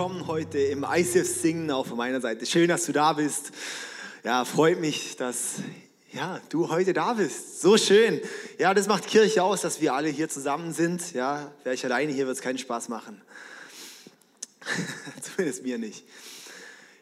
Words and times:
willkommen 0.00 0.28
heute 0.28 0.56
im 0.56 0.86
ICF 0.90 1.28
Singen 1.28 1.70
auch 1.70 1.86
von 1.86 1.98
meiner 1.98 2.22
Seite. 2.22 2.46
Schön, 2.46 2.68
dass 2.68 2.86
du 2.86 2.92
da 2.92 3.12
bist. 3.12 3.50
Ja, 4.24 4.46
freut 4.46 4.80
mich, 4.80 5.14
dass 5.18 5.56
ja, 6.10 6.40
du 6.48 6.70
heute 6.70 6.94
da 6.94 7.12
bist. 7.12 7.60
So 7.60 7.76
schön. 7.76 8.18
Ja, 8.58 8.72
das 8.72 8.86
macht 8.86 9.06
Kirche 9.06 9.42
aus, 9.42 9.60
dass 9.60 9.82
wir 9.82 9.92
alle 9.92 10.08
hier 10.08 10.30
zusammen 10.30 10.72
sind. 10.72 11.12
Ja, 11.12 11.52
wäre 11.64 11.74
ich 11.74 11.84
alleine 11.84 12.12
hier, 12.12 12.24
wird 12.24 12.34
es 12.34 12.42
keinen 12.42 12.56
Spaß 12.56 12.88
machen. 12.88 13.20
Zumindest 15.20 15.64
mir 15.64 15.76
nicht. 15.76 16.02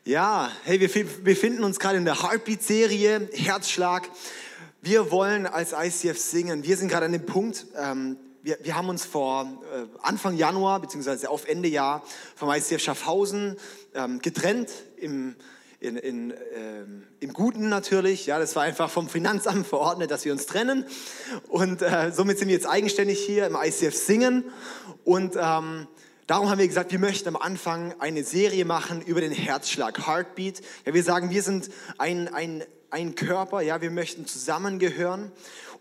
Ja, 0.04 0.50
hey, 0.64 0.80
wir 0.80 1.06
befinden 1.22 1.62
uns 1.62 1.78
gerade 1.78 1.98
in 1.98 2.04
der 2.04 2.20
Heartbeat-Serie, 2.20 3.28
Herzschlag. 3.32 4.10
Wir 4.82 5.12
wollen 5.12 5.46
als 5.46 5.72
ICF 5.72 6.18
singen. 6.18 6.64
Wir 6.64 6.76
sind 6.76 6.88
gerade 6.88 7.06
an 7.06 7.12
dem 7.12 7.26
Punkt, 7.26 7.64
ähm, 7.76 8.16
wir, 8.48 8.58
wir 8.62 8.76
haben 8.76 8.88
uns 8.88 9.04
vor 9.04 9.42
äh, 9.42 9.84
Anfang 10.00 10.34
Januar, 10.34 10.80
beziehungsweise 10.80 11.28
auf 11.28 11.46
Ende 11.46 11.68
Jahr 11.68 12.02
vom 12.34 12.50
ICF 12.50 12.80
Schaffhausen 12.80 13.58
ähm, 13.94 14.20
getrennt, 14.20 14.70
im, 14.96 15.36
in, 15.80 15.98
in, 15.98 16.34
ähm, 16.54 17.02
im 17.20 17.34
Guten 17.34 17.68
natürlich. 17.68 18.24
Ja, 18.24 18.38
das 18.38 18.56
war 18.56 18.62
einfach 18.62 18.88
vom 18.88 19.10
Finanzamt 19.10 19.66
verordnet, 19.66 20.10
dass 20.10 20.24
wir 20.24 20.32
uns 20.32 20.46
trennen. 20.46 20.86
Und 21.48 21.82
äh, 21.82 22.10
somit 22.10 22.38
sind 22.38 22.48
wir 22.48 22.54
jetzt 22.54 22.66
eigenständig 22.66 23.18
hier 23.18 23.46
im 23.46 23.54
ICF 23.54 23.94
Singen. 23.94 24.44
Und 25.04 25.36
ähm, 25.38 25.86
darum 26.26 26.48
haben 26.48 26.58
wir 26.58 26.66
gesagt, 26.66 26.90
wir 26.90 26.98
möchten 26.98 27.28
am 27.28 27.36
Anfang 27.36 27.94
eine 27.98 28.24
Serie 28.24 28.64
machen 28.64 29.02
über 29.02 29.20
den 29.20 29.32
Herzschlag, 29.32 30.06
Heartbeat. 30.06 30.62
Ja, 30.86 30.94
wir 30.94 31.02
sagen, 31.02 31.28
wir 31.28 31.42
sind 31.42 31.68
ein, 31.98 32.32
ein, 32.32 32.64
ein 32.88 33.14
Körper, 33.14 33.60
ja, 33.60 33.82
wir 33.82 33.90
möchten 33.90 34.24
zusammengehören. 34.24 35.32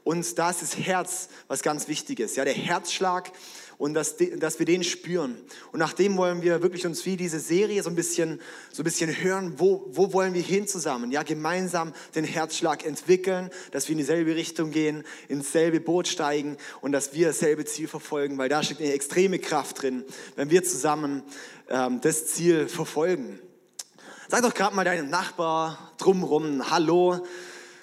Und 0.07 0.39
da 0.39 0.51
ist 0.51 0.61
das 0.61 0.77
Herz 0.77 1.27
was 1.49 1.61
ganz 1.61 1.89
Wichtiges, 1.89 2.37
ja, 2.37 2.45
der 2.45 2.53
Herzschlag 2.53 3.29
und 3.77 3.93
dass, 3.93 4.15
dass 4.37 4.57
wir 4.57 4.65
den 4.65 4.85
spüren. 4.85 5.37
Und 5.73 5.79
nach 5.79 5.91
dem 5.91 6.15
wollen 6.15 6.41
wir 6.41 6.61
wirklich 6.61 6.85
uns 6.85 7.05
wie 7.05 7.17
diese 7.17 7.41
Serie 7.41 7.83
so 7.83 7.89
ein 7.89 7.95
bisschen, 7.97 8.39
so 8.71 8.83
ein 8.83 8.85
bisschen 8.85 9.21
hören, 9.21 9.55
wo, 9.57 9.85
wo 9.89 10.13
wollen 10.13 10.33
wir 10.33 10.41
hin 10.41 10.65
zusammen? 10.65 11.11
Ja, 11.11 11.23
gemeinsam 11.23 11.91
den 12.15 12.23
Herzschlag 12.23 12.85
entwickeln, 12.85 13.49
dass 13.71 13.89
wir 13.89 13.95
in 13.95 13.97
dieselbe 13.97 14.33
Richtung 14.37 14.71
gehen, 14.71 15.03
ins 15.27 15.51
selbe 15.51 15.81
Boot 15.81 16.07
steigen 16.07 16.55
und 16.79 16.93
dass 16.93 17.13
wir 17.13 17.27
dasselbe 17.27 17.65
Ziel 17.65 17.89
verfolgen, 17.89 18.37
weil 18.37 18.47
da 18.47 18.63
steckt 18.63 18.79
eine 18.79 18.93
extreme 18.93 19.39
Kraft 19.39 19.81
drin, 19.81 20.05
wenn 20.37 20.49
wir 20.49 20.63
zusammen 20.63 21.21
ähm, 21.67 21.99
das 21.99 22.27
Ziel 22.27 22.69
verfolgen. 22.69 23.41
Sag 24.29 24.41
doch 24.41 24.53
gerade 24.53 24.73
mal 24.73 24.85
deinem 24.85 25.09
Nachbar 25.09 25.91
drumrum 25.97 26.71
Hallo. 26.71 27.25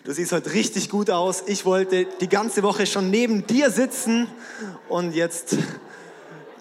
Du 0.04 0.12
siehst 0.12 0.32
heute 0.32 0.52
richtig 0.52 0.90
gut 0.90 1.08
aus. 1.08 1.44
Ich 1.46 1.64
wollte 1.64 2.04
die 2.20 2.28
ganze 2.28 2.62
Woche 2.62 2.84
schon 2.84 3.10
neben 3.10 3.46
dir 3.46 3.70
sitzen 3.70 4.26
und 4.90 5.14
jetzt 5.14 5.56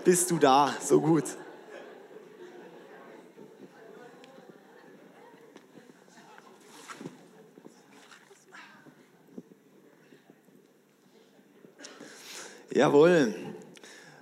bist 0.05 0.31
du 0.31 0.37
da. 0.37 0.73
So 0.81 1.01
gut. 1.01 1.25
Jawohl. 12.71 13.35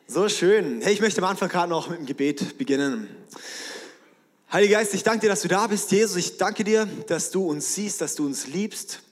So 0.08 0.28
schön. 0.30 0.82
Hey, 0.82 0.94
ich 0.94 1.00
möchte 1.00 1.22
am 1.22 1.30
Anfang 1.30 1.48
gerade 1.48 1.70
noch 1.70 1.90
mit 1.90 2.00
dem 2.00 2.06
Gebet 2.08 2.58
beginnen. 2.58 3.08
Heiliger 4.52 4.80
Geist, 4.80 4.96
ich 4.96 5.04
danke 5.04 5.20
dir, 5.20 5.30
dass 5.30 5.44
du 5.44 5.48
da 5.48 5.68
bist. 5.68 5.92
Jesus, 5.92 6.18
ich 6.18 6.38
danke 6.38 6.64
dir, 6.64 6.88
dass 7.06 7.30
du 7.30 7.46
uns 7.48 7.76
siehst, 7.76 8.02
dass 8.02 8.16
du 8.16 8.26
uns 8.26 8.48
liebst. 8.48 9.04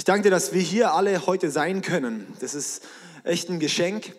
Ich 0.00 0.04
danke 0.04 0.22
dir, 0.22 0.30
dass 0.30 0.54
wir 0.54 0.62
hier 0.62 0.94
alle 0.94 1.26
heute 1.26 1.50
sein 1.50 1.82
können. 1.82 2.34
Das 2.40 2.54
ist 2.54 2.82
echt 3.22 3.50
ein 3.50 3.60
Geschenk. 3.60 4.14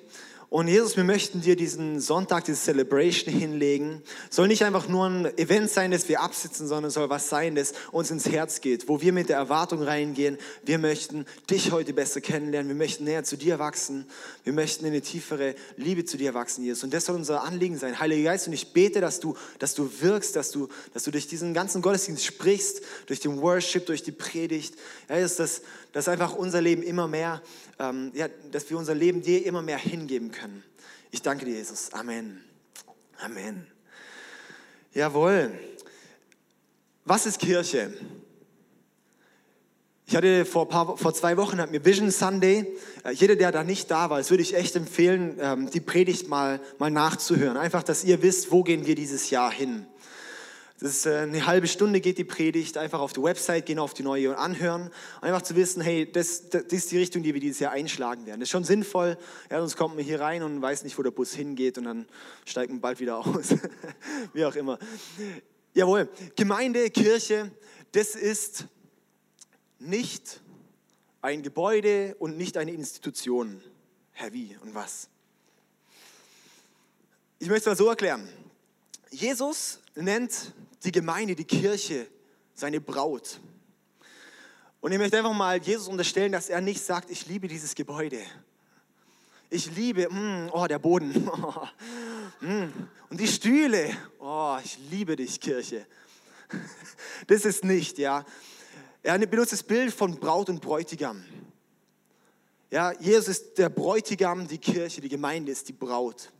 Und 0.53 0.67
Jesus, 0.67 0.97
wir 0.97 1.05
möchten 1.05 1.39
dir 1.39 1.55
diesen 1.55 2.01
Sonntag, 2.01 2.43
diese 2.43 2.59
Celebration 2.61 3.33
hinlegen. 3.33 4.03
Soll 4.29 4.49
nicht 4.49 4.65
einfach 4.65 4.89
nur 4.89 5.05
ein 5.05 5.37
Event 5.37 5.69
sein, 5.69 5.91
das 5.91 6.09
wir 6.09 6.19
absitzen, 6.19 6.67
sondern 6.67 6.91
soll 6.91 7.09
was 7.09 7.29
sein, 7.29 7.55
das 7.55 7.71
uns 7.93 8.11
ins 8.11 8.27
Herz 8.27 8.59
geht, 8.59 8.89
wo 8.89 8.99
wir 8.99 9.13
mit 9.13 9.29
der 9.29 9.37
Erwartung 9.37 9.81
reingehen. 9.81 10.37
Wir 10.65 10.77
möchten 10.77 11.25
dich 11.49 11.71
heute 11.71 11.93
besser 11.93 12.19
kennenlernen. 12.19 12.67
Wir 12.67 12.75
möchten 12.75 13.05
näher 13.05 13.23
zu 13.23 13.37
dir 13.37 13.59
wachsen. 13.59 14.05
Wir 14.43 14.51
möchten 14.51 14.83
in 14.83 14.91
eine 14.91 14.99
tiefere 14.99 15.55
Liebe 15.77 16.03
zu 16.03 16.17
dir 16.17 16.33
wachsen, 16.33 16.65
Jesus. 16.65 16.83
Und 16.83 16.93
das 16.93 17.05
soll 17.05 17.15
unser 17.15 17.45
Anliegen 17.45 17.77
sein. 17.77 17.97
Heiliger 17.97 18.31
Geist, 18.31 18.47
und 18.47 18.51
ich 18.51 18.73
bete, 18.73 18.99
dass 18.99 19.21
du, 19.21 19.37
dass 19.57 19.73
du 19.73 19.89
wirkst, 20.01 20.35
dass 20.35 20.51
du, 20.51 20.67
dass 20.93 21.03
du 21.05 21.11
durch 21.11 21.27
diesen 21.27 21.53
ganzen 21.53 21.81
Gottesdienst 21.81 22.25
sprichst, 22.25 22.81
durch 23.05 23.21
den 23.21 23.41
Worship, 23.41 23.85
durch 23.85 24.03
die 24.03 24.11
Predigt. 24.11 24.75
Ja, 25.07 25.15
Jesus, 25.15 25.37
dass, 25.37 25.61
dass 25.93 26.09
einfach 26.09 26.35
unser 26.35 26.59
Leben 26.59 26.83
immer 26.83 27.07
mehr 27.07 27.41
ähm, 27.81 28.11
ja, 28.13 28.27
dass 28.51 28.69
wir 28.69 28.77
unser 28.77 28.95
Leben 28.95 29.21
dir 29.21 29.45
immer 29.45 29.61
mehr 29.61 29.77
hingeben 29.77 30.31
können. 30.31 30.63
Ich 31.09 31.21
danke 31.21 31.45
dir, 31.45 31.55
Jesus. 31.55 31.91
Amen. 31.93 32.43
Amen. 33.19 33.67
Jawohl. 34.93 35.51
Was 37.05 37.25
ist 37.25 37.39
Kirche? 37.39 37.91
Ich 40.05 40.15
hatte 40.15 40.45
vor, 40.45 40.67
paar, 40.67 40.97
vor 40.97 41.13
zwei 41.13 41.37
Wochen 41.37 41.59
hat 41.59 41.71
mir 41.71 41.83
Vision 41.83 42.11
Sunday. 42.11 42.67
Äh, 43.03 43.11
jeder, 43.11 43.35
der 43.35 43.51
da 43.51 43.63
nicht 43.63 43.89
da 43.89 44.09
war, 44.09 44.17
das 44.17 44.29
würde 44.29 44.43
ich 44.43 44.55
echt 44.55 44.75
empfehlen, 44.75 45.37
ähm, 45.39 45.69
die 45.69 45.79
Predigt 45.79 46.27
mal, 46.27 46.59
mal 46.77 46.91
nachzuhören. 46.91 47.57
Einfach, 47.57 47.81
dass 47.81 48.03
ihr 48.03 48.21
wisst, 48.21 48.51
wo 48.51 48.63
gehen 48.63 48.85
wir 48.85 48.95
dieses 48.95 49.29
Jahr 49.29 49.51
hin. 49.51 49.87
Das 50.81 50.93
ist 50.93 51.05
äh, 51.05 51.19
eine 51.19 51.45
halbe 51.45 51.67
Stunde 51.67 52.01
geht 52.01 52.17
die 52.17 52.23
Predigt, 52.23 52.75
einfach 52.75 53.01
auf 53.01 53.13
die 53.13 53.21
Website 53.21 53.67
gehen, 53.67 53.77
auf 53.77 53.93
die 53.93 54.01
neue 54.01 54.31
und 54.31 54.35
anhören. 54.35 54.89
Einfach 55.21 55.43
zu 55.43 55.55
wissen, 55.55 55.79
hey, 55.79 56.11
das, 56.11 56.49
das 56.49 56.63
ist 56.63 56.91
die 56.91 56.97
Richtung, 56.97 57.21
die 57.21 57.35
wir 57.35 57.39
dieses 57.39 57.59
Jahr 57.59 57.71
einschlagen 57.71 58.25
werden. 58.25 58.39
Das 58.39 58.47
ist 58.47 58.51
schon 58.51 58.63
sinnvoll, 58.63 59.15
ja, 59.51 59.59
sonst 59.59 59.77
kommt 59.77 59.95
man 59.95 60.03
hier 60.03 60.19
rein 60.19 60.41
und 60.41 60.59
weiß 60.59 60.83
nicht, 60.83 60.97
wo 60.97 61.03
der 61.03 61.11
Bus 61.11 61.35
hingeht 61.35 61.77
und 61.77 61.83
dann 61.83 62.07
steigt 62.45 62.71
man 62.71 62.81
bald 62.81 62.99
wieder 62.99 63.19
aus. 63.19 63.49
Wie 64.33 64.43
auch 64.43 64.55
immer. 64.55 64.79
Jawohl, 65.75 66.09
Gemeinde, 66.35 66.89
Kirche, 66.89 67.51
das 67.91 68.15
ist 68.15 68.65
nicht 69.77 70.41
ein 71.21 71.43
Gebäude 71.43 72.15
und 72.17 72.37
nicht 72.37 72.57
eine 72.57 72.71
Institution. 72.71 73.61
Herr, 74.13 74.33
wie 74.33 74.57
und 74.63 74.73
was? 74.73 75.09
Ich 77.37 77.49
möchte 77.49 77.69
es 77.69 77.77
mal 77.77 77.83
so 77.83 77.87
erklären. 77.87 78.27
Jesus 79.11 79.79
nennt 79.93 80.53
die 80.83 80.91
Gemeinde, 80.91 81.35
die 81.35 81.45
Kirche, 81.45 82.07
seine 82.53 82.81
Braut. 82.81 83.39
Und 84.79 84.91
ich 84.91 84.97
möchte 84.97 85.17
einfach 85.17 85.33
mal 85.33 85.61
Jesus 85.61 85.87
unterstellen, 85.87 86.31
dass 86.31 86.49
er 86.49 86.61
nicht 86.61 86.83
sagt, 86.83 87.11
ich 87.11 87.27
liebe 87.27 87.47
dieses 87.47 87.75
Gebäude. 87.75 88.21
Ich 89.49 89.75
liebe, 89.75 90.09
mm, 90.09 90.49
oh, 90.53 90.65
der 90.65 90.79
Boden. 90.79 91.11
mm, 92.39 92.63
und 93.09 93.19
die 93.19 93.27
Stühle. 93.27 93.95
Oh, 94.19 94.57
ich 94.63 94.79
liebe 94.89 95.15
dich, 95.15 95.39
Kirche. 95.39 95.85
Das 97.27 97.45
ist 97.45 97.63
nicht, 97.63 97.97
ja. 97.99 98.25
Er 99.03 99.17
benutzt 99.19 99.53
das 99.53 99.63
Bild 99.63 99.93
von 99.93 100.19
Braut 100.19 100.49
und 100.49 100.59
Bräutigam. 100.59 101.23
Ja, 102.71 102.91
Jesus 102.99 103.27
ist 103.27 103.57
der 103.57 103.69
Bräutigam, 103.69 104.47
die 104.47 104.57
Kirche, 104.57 105.01
die 105.01 105.09
Gemeinde 105.09 105.51
ist 105.51 105.67
die 105.67 105.73
Braut. 105.73 106.31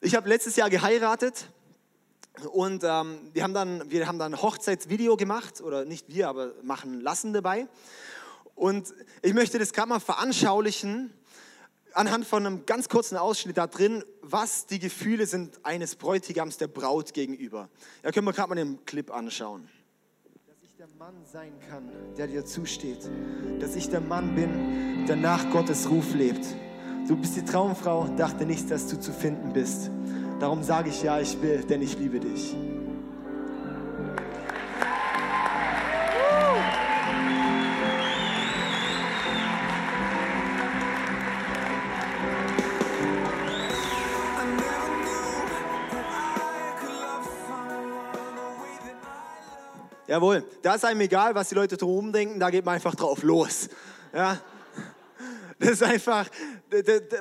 Ich 0.00 0.14
habe 0.14 0.28
letztes 0.28 0.56
Jahr 0.56 0.70
geheiratet 0.70 1.48
und 2.44 2.84
ähm, 2.84 3.30
wir, 3.32 3.42
haben 3.42 3.54
dann, 3.54 3.90
wir 3.90 4.06
haben 4.06 4.18
dann 4.18 4.34
ein 4.34 4.42
Hochzeitsvideo 4.42 5.16
gemacht, 5.16 5.60
oder 5.60 5.84
nicht 5.84 6.08
wir, 6.08 6.28
aber 6.28 6.52
machen 6.62 7.00
lassen 7.00 7.32
dabei. 7.32 7.66
Und 8.54 8.94
ich 9.22 9.34
möchte 9.34 9.58
das 9.58 9.72
gerade 9.72 9.88
mal 9.88 10.00
veranschaulichen, 10.00 11.12
anhand 11.92 12.26
von 12.26 12.46
einem 12.46 12.66
ganz 12.66 12.88
kurzen 12.88 13.16
Ausschnitt 13.16 13.56
da 13.56 13.66
drin, 13.66 14.04
was 14.22 14.66
die 14.66 14.78
Gefühle 14.78 15.26
sind 15.26 15.64
eines 15.64 15.96
Bräutigams 15.96 16.56
der 16.58 16.68
Braut 16.68 17.14
gegenüber. 17.14 17.68
Ja, 18.02 18.10
können 18.12 18.26
wir 18.26 18.32
gerade 18.32 18.48
mal 18.48 18.54
den 18.54 18.84
Clip 18.84 19.10
anschauen. 19.10 19.68
Dass 20.46 20.56
ich 20.62 20.76
der 20.76 20.88
Mann 20.98 21.14
sein 21.30 21.52
kann, 21.68 21.88
der 22.16 22.26
dir 22.26 22.44
zusteht. 22.44 23.08
Dass 23.60 23.76
ich 23.76 23.88
der 23.88 24.00
Mann 24.00 24.34
bin, 24.34 25.06
der 25.06 25.16
nach 25.16 25.50
Gottes 25.50 25.88
Ruf 25.88 26.14
lebt. 26.14 26.44
Du 27.08 27.16
bist 27.16 27.36
die 27.36 27.44
Traumfrau, 27.44 28.08
dachte 28.16 28.44
nicht, 28.44 28.70
dass 28.70 28.88
du 28.88 28.98
zu 28.98 29.12
finden 29.12 29.52
bist. 29.52 29.90
Darum 30.38 30.62
sage 30.62 30.90
ich 30.90 31.02
ja, 31.02 31.18
ich 31.18 31.40
will, 31.40 31.62
denn 31.62 31.80
ich 31.80 31.98
liebe 31.98 32.20
dich. 32.20 32.54
Jawohl, 50.06 50.44
da 50.62 50.74
ist 50.74 50.84
einem 50.84 51.00
egal, 51.00 51.34
was 51.34 51.48
die 51.48 51.56
Leute 51.56 51.76
drum 51.76 52.12
denken, 52.12 52.38
da 52.38 52.50
geht 52.50 52.64
man 52.64 52.74
einfach 52.74 52.94
drauf 52.94 53.22
los. 53.22 53.68
Ja? 54.14 54.38
Das 55.58 55.70
ist 55.70 55.82
einfach, 55.82 56.28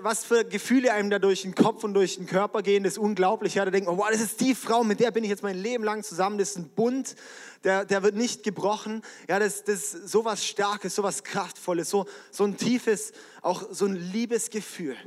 was 0.02 0.26
für 0.26 0.44
Gefühle 0.44 0.92
einem 0.92 1.10
da 1.10 1.20
durch 1.20 1.44
den 1.44 1.56
Kopf 1.56 1.86
und 1.86 1.94
durch 1.94 2.18
den 2.18 2.26
Körper 2.26 2.62
gehen, 2.62 2.84
das 2.84 2.94
ist 2.94 2.98
unglaublich. 2.98 3.56
Ja, 3.56 3.64
da 3.64 3.72
denkt 3.72 3.88
man, 3.88 3.98
wow, 3.98 4.10
das 4.12 4.20
ist 4.20 4.42
die 4.42 4.54
Frau, 4.54 4.84
mit 4.84 5.00
der 5.00 5.12
bin 5.12 5.24
ich 5.24 5.30
jetzt 5.30 5.42
mein 5.42 5.58
Leben 5.58 5.86
lang 5.86 6.04
zusammen. 6.04 6.38
Das 6.38 6.50
ist 6.50 6.58
ein 6.58 6.68
Bund, 6.68 7.16
der, 7.64 7.86
der 7.86 8.04
wird 8.04 8.16
nicht 8.16 8.44
gebrochen. 8.44 9.04
Ja, 9.30 9.40
das, 9.40 9.64
das 9.64 9.94
ist 9.94 10.10
so 10.10 10.26
was 10.26 10.46
Starkes, 10.46 10.96
so 10.96 11.04
was 11.04 11.24
Kraftvolles, 11.24 11.90
so, 11.90 12.08
so 12.30 12.44
ein 12.44 12.58
tiefes, 12.58 13.14
auch 13.42 13.64
so 13.72 13.86
ein 13.86 13.96
Liebesgefühl. 13.96 14.98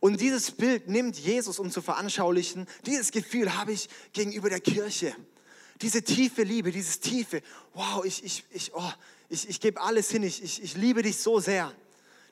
Und 0.00 0.20
dieses 0.20 0.50
Bild 0.50 0.88
nimmt 0.88 1.18
Jesus, 1.18 1.58
um 1.58 1.70
zu 1.70 1.80
veranschaulichen, 1.80 2.66
dieses 2.84 3.12
Gefühl 3.12 3.56
habe 3.56 3.72
ich 3.72 3.88
gegenüber 4.12 4.50
der 4.50 4.60
Kirche. 4.60 5.14
Diese 5.80 6.02
tiefe 6.02 6.42
Liebe, 6.42 6.70
dieses 6.70 7.00
tiefe, 7.00 7.40
wow, 7.72 8.04
ich, 8.04 8.22
ich, 8.24 8.44
ich, 8.50 8.74
oh, 8.74 8.92
ich, 9.30 9.48
ich 9.48 9.58
gebe 9.58 9.80
alles 9.80 10.10
hin, 10.10 10.22
ich, 10.22 10.42
ich, 10.42 10.62
ich 10.62 10.76
liebe 10.76 11.02
dich 11.02 11.16
so 11.16 11.40
sehr. 11.40 11.72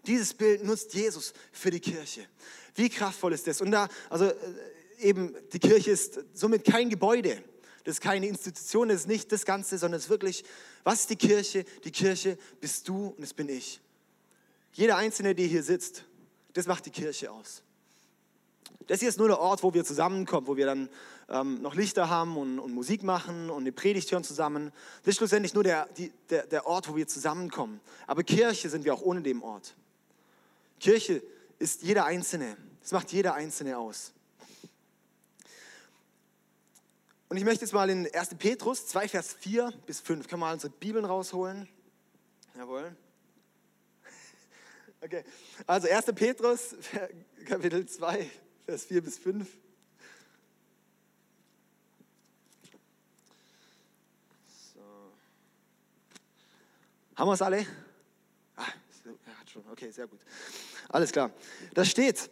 Dieses 0.07 0.35
Bild 0.35 0.65
nutzt 0.65 0.95
Jesus 0.95 1.33
für 1.53 1.71
die 1.71 1.81
Kirche. 1.81 2.27
Wie 2.75 2.89
kraftvoll 2.89 3.33
ist 3.33 3.47
das? 3.47 3.61
Und 3.61 3.71
da, 3.71 3.89
also 4.11 4.27
äh, 4.27 4.35
eben, 5.01 5.35
die 5.53 5.59
Kirche 5.59 5.91
ist 5.91 6.21
somit 6.35 6.65
kein 6.65 6.89
Gebäude. 6.91 7.43
Das 7.85 7.97
ist 7.97 8.01
keine 8.01 8.27
Institution, 8.27 8.89
das 8.89 9.03
ist 9.03 9.09
nicht 9.09 9.31
das 9.31 9.45
Ganze, 9.45 9.79
sondern 9.79 9.99
es 9.99 10.05
ist 10.05 10.11
wirklich, 10.11 10.45
was 10.83 11.01
ist 11.01 11.11
die 11.11 11.17
Kirche? 11.17 11.65
Die 11.85 11.93
Kirche 11.93 12.37
bist 12.61 12.89
du 12.89 13.15
und 13.17 13.23
es 13.23 13.33
bin 13.33 13.49
ich. 13.49 13.81
Jeder 14.73 14.97
Einzelne, 14.97 15.35
der 15.35 15.47
hier 15.47 15.63
sitzt, 15.63 16.05
das 16.53 16.67
macht 16.67 16.87
die 16.87 16.91
Kirche 16.91 17.31
aus. 17.31 17.63
Das 18.89 19.01
hier 19.01 19.09
ist 19.09 19.19
nur 19.19 19.29
der 19.29 19.41
Ort, 19.41 19.63
wo 19.63 19.73
wir 19.73 19.85
zusammenkommen, 19.85 20.47
wo 20.47 20.57
wir 20.57 20.67
dann 20.67 20.89
ähm, 21.29 21.61
noch 21.63 21.75
Lichter 21.75 22.09
haben 22.09 22.37
und, 22.37 22.59
und, 22.59 22.73
Musik 22.73 23.03
machen 23.03 23.51
und 23.51 23.63
eine 23.63 23.73
Predigt 23.73 24.11
hören 24.13 24.25
zusammen. 24.25 24.73
Das 25.03 25.13
ist 25.13 25.19
schlussendlich 25.19 25.55
nur 25.55 25.65
der, 25.65 25.89
die, 25.97 26.13
der, 26.31 26.47
der 26.47 26.67
Ort, 26.67 26.89
wo 26.89 26.97
wir 26.97 27.07
zusammenkommen. 27.09 27.81
Aber 28.07 28.23
Kirche 28.23 28.69
sind 28.69 28.85
wir 28.85 28.95
auch 28.95 29.03
ohne 29.03 29.23
dem 29.23 29.43
Ort. 29.43 29.75
Kirche 30.81 31.23
ist 31.59 31.83
jeder 31.83 32.05
Einzelne. 32.05 32.57
Das 32.81 32.93
macht 32.93 33.13
jeder 33.13 33.35
Einzelne 33.35 33.79
aus. 33.79 34.13
Und 37.29 37.37
ich 37.37 37.45
möchte 37.45 37.65
jetzt 37.65 37.73
mal 37.73 37.91
in 37.91 38.13
1. 38.15 38.37
Petrus 38.39 38.87
2, 38.87 39.09
Vers 39.09 39.35
4 39.35 39.73
bis 39.87 40.01
5, 40.01 40.29
können 40.29 40.41
wir 40.41 40.47
mal 40.47 40.53
unsere 40.53 40.73
Bibeln 40.73 41.05
rausholen? 41.05 41.69
Jawohl. 42.57 42.95
Okay, 44.99 45.25
also 45.67 45.89
1. 45.89 46.07
Petrus, 46.15 46.75
Kapitel 47.45 47.87
2, 47.87 48.31
Vers 48.65 48.87
4 48.87 49.03
bis 49.03 49.19
5. 49.19 49.47
So. 54.75 54.81
Haben 57.15 57.29
wir 57.29 57.35
es 57.35 57.43
alle? 57.43 57.67
Schon. 59.57 59.73
Okay, 59.73 59.91
sehr 59.91 60.07
gut. 60.07 60.21
Alles 60.89 61.13
klar. 61.13 61.31
Da 61.73 61.85
steht, 61.85 62.29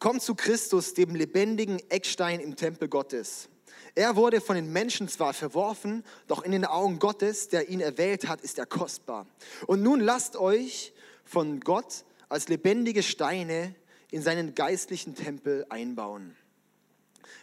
kommt 0.00 0.20
zu 0.20 0.34
Christus, 0.34 0.94
dem 0.94 1.14
lebendigen 1.14 1.78
Eckstein 1.90 2.40
im 2.40 2.56
Tempel 2.56 2.88
Gottes. 2.88 3.48
Er 3.94 4.16
wurde 4.16 4.40
von 4.40 4.56
den 4.56 4.72
Menschen 4.72 5.06
zwar 5.06 5.32
verworfen, 5.32 6.02
doch 6.26 6.42
in 6.42 6.50
den 6.50 6.64
Augen 6.64 6.98
Gottes, 6.98 7.48
der 7.48 7.68
ihn 7.68 7.80
erwählt 7.80 8.26
hat, 8.26 8.40
ist 8.40 8.58
er 8.58 8.66
kostbar. 8.66 9.26
Und 9.66 9.82
nun 9.82 10.00
lasst 10.00 10.36
euch 10.36 10.92
von 11.24 11.60
Gott 11.60 12.04
als 12.28 12.48
lebendige 12.48 13.02
Steine 13.02 13.74
in 14.10 14.22
seinen 14.22 14.54
geistlichen 14.56 15.14
Tempel 15.14 15.66
einbauen. 15.68 16.36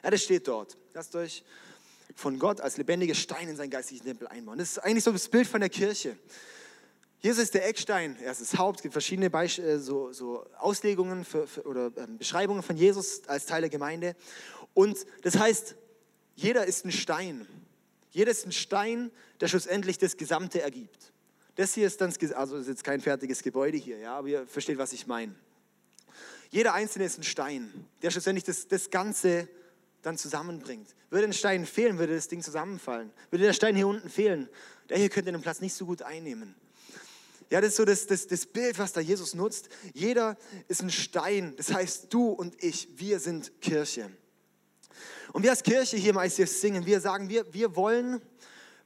Ja, 0.04 0.10
das 0.10 0.24
steht 0.24 0.48
dort. 0.50 0.76
Lasst 0.94 1.16
euch 1.16 1.46
von 2.14 2.40
Gott 2.40 2.60
als 2.60 2.76
lebendige 2.76 3.16
Steine 3.16 3.52
in 3.52 3.58
seinen 3.58 3.70
geistlichen 3.70 4.04
Tempel 4.04 4.28
einbauen. 4.28 4.58
Das 4.58 4.72
ist 4.72 4.80
eigentlich 4.80 5.06
so 5.06 5.12
das 5.14 5.30
Bild 5.30 5.48
von 5.48 5.62
der 5.62 5.70
Kirche. 5.70 6.18
Jesus 7.22 7.44
ist 7.44 7.54
der 7.54 7.68
Eckstein, 7.68 8.18
er 8.22 8.32
ist 8.32 8.40
das 8.40 8.58
Haupt. 8.58 8.80
Es 8.80 8.82
gibt 8.82 8.94
verschiedene 8.94 9.30
Beisch 9.30 9.60
äh, 9.60 9.78
so, 9.78 10.14
so 10.14 10.46
Auslegungen 10.58 11.26
für, 11.26 11.48
für, 11.48 11.66
oder 11.66 11.92
ähm, 11.98 12.18
Beschreibungen 12.18 12.64
von 12.64 12.78
Jesus 12.78 13.28
als 13.28 13.46
Teil 13.46 13.62
der 13.62 13.70
Gemeinde. 13.70 14.16
Und 14.74 15.06
das 15.24 15.38
heißt, 15.38 15.76
jeder 16.36 16.66
ist 16.66 16.86
ein 16.86 16.94
Stein. 16.94 17.46
Jeder 18.12 18.32
ist 18.32 18.46
ein 18.46 18.54
Stein, 18.54 19.12
der 19.42 19.50
schlussendlich 19.50 19.98
das 19.98 20.16
Gesamte 20.16 20.62
ergibt. 20.62 21.12
Das 21.56 21.74
hier 21.74 21.88
ist 21.88 22.00
dann, 22.00 22.14
also 22.36 22.56
ist 22.56 22.68
jetzt 22.68 22.86
kein 22.86 23.02
fertiges 23.02 23.44
Gebäude 23.44 23.78
hier, 23.78 23.98
ja, 23.98 24.18
aber 24.18 24.30
ihr 24.30 24.48
versteht, 24.48 24.78
was 24.78 24.94
ich 24.94 25.06
meine. 25.06 25.36
Jeder 26.52 26.74
Einzelne 26.74 27.04
ist 27.04 27.18
ein 27.18 27.24
Stein, 27.24 27.86
der 28.02 28.12
schlussendlich 28.12 28.46
das, 28.46 28.70
das 28.70 28.90
Ganze 28.90 29.50
dann 30.02 30.18
zusammenbringt. 30.18 30.96
Würde 31.10 31.26
ein 31.26 31.34
Stein 31.34 31.66
fehlen, 31.66 32.00
würde 32.00 32.16
das 32.16 32.30
Ding 32.30 32.42
zusammenfallen. 32.42 33.12
Würde 33.30 33.44
der 33.44 33.54
Stein 33.54 33.76
hier 33.76 33.88
unten 33.88 34.10
fehlen, 34.10 34.48
der 34.88 34.98
hier 34.98 35.10
könnte 35.10 35.34
den 35.34 35.42
Platz 35.42 35.60
nicht 35.60 35.74
so 35.74 35.86
gut 35.86 36.02
einnehmen. 36.02 36.56
Ja, 37.50 37.62
das 37.62 37.72
ist 37.72 37.78
so 37.78 37.86
das, 37.86 38.06
das, 38.06 38.28
das 38.28 38.46
Bild, 38.46 38.78
was 38.78 38.94
da 38.94 39.02
Jesus 39.02 39.34
nutzt. 39.34 39.70
Jeder 39.94 40.38
ist 40.68 40.82
ein 40.84 40.92
Stein. 40.92 41.56
Das 41.58 41.74
heißt, 41.74 42.14
du 42.14 42.28
und 42.30 42.64
ich, 42.64 42.90
wir 42.96 43.20
sind 43.20 43.60
Kirche. 43.62 44.12
Und 45.34 45.44
wir 45.44 45.52
als 45.52 45.64
Kirche 45.64 45.98
hier 45.98 46.12
im 46.12 46.20
ICF 46.20 46.50
singen, 46.50 46.86
wir 46.86 47.02
sagen, 47.02 47.30
wir, 47.30 47.52
wir 47.54 47.76
wollen, 47.76 48.22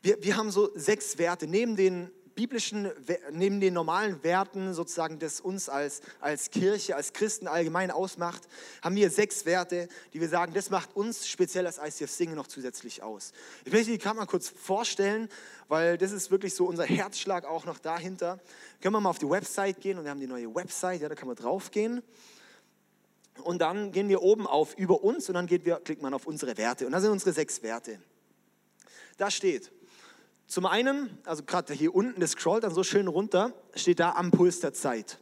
wir, 0.01 0.21
wir 0.23 0.37
haben 0.37 0.49
so 0.49 0.71
sechs 0.75 1.17
Werte. 1.17 1.45
Neben 1.47 1.75
den 1.75 2.09
biblischen, 2.35 2.91
neben 3.31 3.59
den 3.59 3.73
normalen 3.73 4.23
Werten 4.23 4.73
sozusagen, 4.73 5.19
das 5.19 5.39
uns 5.39 5.69
als, 5.69 6.01
als 6.19 6.49
Kirche, 6.49 6.95
als 6.95 7.13
Christen 7.13 7.47
allgemein 7.47 7.91
ausmacht, 7.91 8.43
haben 8.81 8.95
wir 8.95 9.09
sechs 9.09 9.45
Werte, 9.45 9.87
die 10.13 10.21
wir 10.21 10.29
sagen, 10.29 10.53
das 10.53 10.69
macht 10.69 10.95
uns 10.95 11.27
speziell 11.27 11.65
als 11.65 11.77
ICF 11.77 12.11
Singen 12.11 12.35
noch 12.35 12.47
zusätzlich 12.47 13.03
aus. 13.03 13.33
Ich 13.65 13.71
möchte 13.71 13.91
die 13.91 13.97
Kamera 13.97 14.25
kurz 14.25 14.49
vorstellen, 14.49 15.29
weil 15.67 15.97
das 15.97 16.11
ist 16.11 16.31
wirklich 16.31 16.55
so 16.55 16.65
unser 16.65 16.85
Herzschlag 16.85 17.45
auch 17.45 17.65
noch 17.65 17.79
dahinter. 17.79 18.39
Können 18.81 18.95
wir 18.95 19.01
mal 19.01 19.09
auf 19.09 19.19
die 19.19 19.29
Website 19.29 19.81
gehen 19.81 19.97
und 19.97 20.03
wir 20.03 20.11
haben 20.11 20.19
die 20.19 20.27
neue 20.27 20.53
Website, 20.53 21.01
ja, 21.01 21.09
da 21.09 21.15
kann 21.15 21.27
man 21.27 21.35
drauf 21.35 21.71
gehen. 21.71 22.01
Und 23.43 23.59
dann 23.59 23.91
gehen 23.91 24.09
wir 24.09 24.21
oben 24.21 24.45
auf 24.45 24.77
über 24.77 25.03
uns 25.03 25.27
und 25.27 25.35
dann 25.35 25.47
geht 25.47 25.65
wir, 25.65 25.77
klickt 25.77 26.01
man 26.01 26.13
auf 26.13 26.27
unsere 26.27 26.55
Werte. 26.57 26.85
Und 26.85 26.91
das 26.91 27.01
sind 27.01 27.11
unsere 27.11 27.33
sechs 27.33 27.63
Werte. 27.63 27.99
Da 29.17 29.31
steht, 29.31 29.71
zum 30.47 30.65
einen, 30.65 31.17
also 31.25 31.43
gerade 31.43 31.73
hier 31.73 31.93
unten, 31.95 32.19
das 32.19 32.31
scrollt 32.31 32.63
dann 32.63 32.73
so 32.73 32.83
schön 32.83 33.07
runter, 33.07 33.53
steht 33.75 33.99
da 33.99 34.11
am 34.11 34.31
Puls 34.31 34.59
der 34.59 34.73
Zeit. 34.73 35.17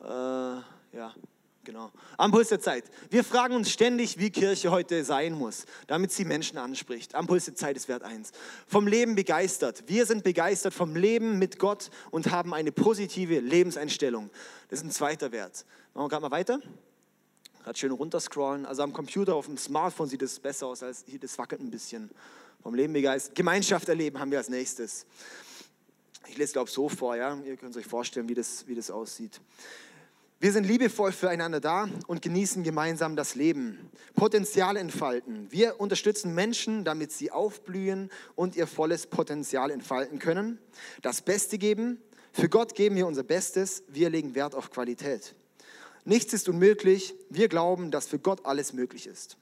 Äh, 0.00 0.04
ja, 0.04 1.14
genau. 1.62 1.92
Am 2.16 2.32
Puls 2.32 2.48
der 2.48 2.60
Zeit. 2.60 2.84
Wir 3.10 3.24
fragen 3.24 3.54
uns 3.54 3.70
ständig, 3.70 4.18
wie 4.18 4.30
Kirche 4.30 4.70
heute 4.70 5.04
sein 5.04 5.34
muss, 5.34 5.64
damit 5.86 6.12
sie 6.12 6.24
Menschen 6.24 6.58
anspricht. 6.58 7.14
Am 7.14 7.26
Puls 7.26 7.44
der 7.44 7.54
Zeit 7.54 7.76
ist 7.76 7.88
Wert 7.88 8.02
1. 8.02 8.32
Vom 8.66 8.86
Leben 8.86 9.14
begeistert. 9.14 9.84
Wir 9.86 10.06
sind 10.06 10.24
begeistert 10.24 10.74
vom 10.74 10.96
Leben 10.96 11.38
mit 11.38 11.58
Gott 11.58 11.90
und 12.10 12.30
haben 12.30 12.52
eine 12.52 12.72
positive 12.72 13.38
Lebenseinstellung. 13.38 14.30
Das 14.68 14.80
ist 14.80 14.84
ein 14.86 14.90
zweiter 14.90 15.30
Wert. 15.30 15.64
Machen 15.94 16.06
wir 16.06 16.08
gerade 16.08 16.22
mal 16.22 16.30
weiter. 16.30 16.58
Gerade 17.62 17.78
schön 17.78 17.92
runterscrollen. 17.92 18.66
Also 18.66 18.82
am 18.82 18.92
Computer, 18.92 19.36
auf 19.36 19.46
dem 19.46 19.56
Smartphone 19.56 20.08
sieht 20.08 20.22
es 20.22 20.40
besser 20.40 20.66
aus, 20.66 20.82
als 20.82 21.04
hier, 21.06 21.20
das 21.20 21.38
wackelt 21.38 21.60
ein 21.60 21.70
bisschen. 21.70 22.10
Vom 22.62 22.74
Leben 22.74 22.92
begeistert. 22.92 23.34
Gemeinschaft 23.34 23.88
erleben 23.88 24.20
haben 24.20 24.30
wir 24.30 24.38
als 24.38 24.48
nächstes. 24.48 25.04
Ich 26.28 26.38
lese, 26.38 26.52
glaube 26.52 26.68
ich, 26.68 26.74
so 26.74 26.88
vor, 26.88 27.16
ja. 27.16 27.36
Ihr 27.44 27.56
könnt 27.56 27.76
euch 27.76 27.86
vorstellen, 27.86 28.28
wie 28.28 28.34
das, 28.34 28.66
wie 28.68 28.74
das 28.74 28.90
aussieht. 28.90 29.40
Wir 30.38 30.52
sind 30.52 30.64
liebevoll 30.64 31.12
füreinander 31.12 31.60
da 31.60 31.88
und 32.06 32.22
genießen 32.22 32.62
gemeinsam 32.62 33.16
das 33.16 33.34
Leben. 33.34 33.90
Potenzial 34.14 34.76
entfalten. 34.76 35.46
Wir 35.50 35.80
unterstützen 35.80 36.34
Menschen, 36.34 36.84
damit 36.84 37.12
sie 37.12 37.30
aufblühen 37.30 38.10
und 38.34 38.56
ihr 38.56 38.66
volles 38.66 39.06
Potenzial 39.06 39.70
entfalten 39.70 40.18
können. 40.18 40.58
Das 41.00 41.20
Beste 41.20 41.58
geben. 41.58 42.00
Für 42.32 42.48
Gott 42.48 42.74
geben 42.74 42.96
wir 42.96 43.06
unser 43.06 43.24
Bestes. 43.24 43.82
Wir 43.88 44.08
legen 44.08 44.34
Wert 44.34 44.54
auf 44.54 44.70
Qualität. 44.70 45.34
Nichts 46.04 46.32
ist 46.32 46.48
unmöglich. 46.48 47.14
Wir 47.28 47.48
glauben, 47.48 47.90
dass 47.90 48.06
für 48.06 48.18
Gott 48.18 48.44
alles 48.44 48.72
möglich 48.72 49.06
ist. 49.06 49.36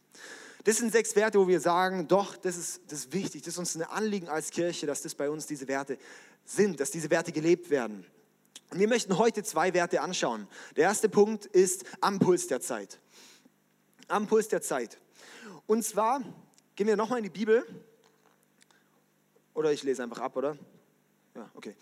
Das 0.64 0.76
sind 0.76 0.92
sechs 0.92 1.16
Werte, 1.16 1.38
wo 1.38 1.48
wir 1.48 1.60
sagen, 1.60 2.06
doch, 2.06 2.36
das 2.36 2.56
ist, 2.56 2.80
das 2.88 3.00
ist 3.00 3.12
wichtig, 3.12 3.42
das 3.42 3.54
ist 3.54 3.58
uns 3.58 3.74
ein 3.76 3.82
Anliegen 3.82 4.28
als 4.28 4.50
Kirche, 4.50 4.86
dass 4.86 5.02
das 5.02 5.14
bei 5.14 5.30
uns 5.30 5.46
diese 5.46 5.66
Werte 5.68 5.96
sind, 6.44 6.80
dass 6.80 6.90
diese 6.90 7.10
Werte 7.10 7.32
gelebt 7.32 7.70
werden. 7.70 8.04
Und 8.70 8.78
wir 8.78 8.88
möchten 8.88 9.18
heute 9.18 9.42
zwei 9.42 9.74
Werte 9.74 10.00
anschauen. 10.00 10.46
Der 10.76 10.84
erste 10.84 11.08
Punkt 11.08 11.46
ist 11.46 11.84
am 12.00 12.18
Puls 12.18 12.46
der 12.46 12.60
Zeit. 12.60 13.00
Am 14.08 14.26
Puls 14.26 14.48
der 14.48 14.62
Zeit. 14.62 14.98
Und 15.66 15.84
zwar 15.84 16.20
gehen 16.76 16.86
wir 16.86 16.96
nochmal 16.96 17.18
in 17.18 17.24
die 17.24 17.30
Bibel. 17.30 17.64
Oder 19.54 19.72
ich 19.72 19.82
lese 19.82 20.02
einfach 20.02 20.20
ab, 20.20 20.36
oder? 20.36 20.56
Ja, 21.34 21.50
okay. 21.54 21.74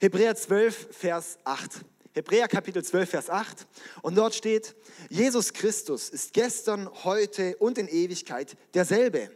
Hebräer 0.00 0.34
12, 0.34 0.96
Vers 0.96 1.38
8. 1.44 1.84
Hebräer 2.12 2.48
Kapitel 2.48 2.84
12, 2.84 3.10
Vers 3.10 3.30
8. 3.30 3.66
Und 4.02 4.16
dort 4.16 4.34
steht, 4.34 4.74
Jesus 5.08 5.52
Christus 5.52 6.08
ist 6.08 6.32
gestern, 6.32 6.88
heute 7.04 7.56
und 7.58 7.78
in 7.78 7.88
Ewigkeit 7.88 8.56
derselbe. 8.74 9.30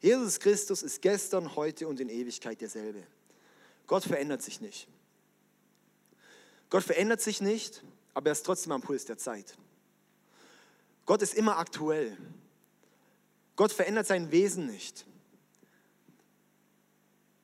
Jesus 0.00 0.40
Christus 0.40 0.82
ist 0.82 1.02
gestern, 1.02 1.54
heute 1.54 1.86
und 1.86 2.00
in 2.00 2.08
Ewigkeit 2.08 2.60
derselbe. 2.60 3.06
Gott 3.86 4.04
verändert 4.04 4.42
sich 4.42 4.60
nicht. 4.60 4.88
Gott 6.70 6.82
verändert 6.82 7.20
sich 7.20 7.42
nicht, 7.42 7.84
aber 8.14 8.30
er 8.30 8.32
ist 8.32 8.46
trotzdem 8.46 8.72
am 8.72 8.80
Puls 8.80 9.04
der 9.04 9.18
Zeit. 9.18 9.54
Gott 11.04 11.20
ist 11.20 11.34
immer 11.34 11.58
aktuell. 11.58 12.16
Gott 13.54 13.72
verändert 13.72 14.06
sein 14.06 14.30
Wesen 14.32 14.66
nicht. 14.66 15.04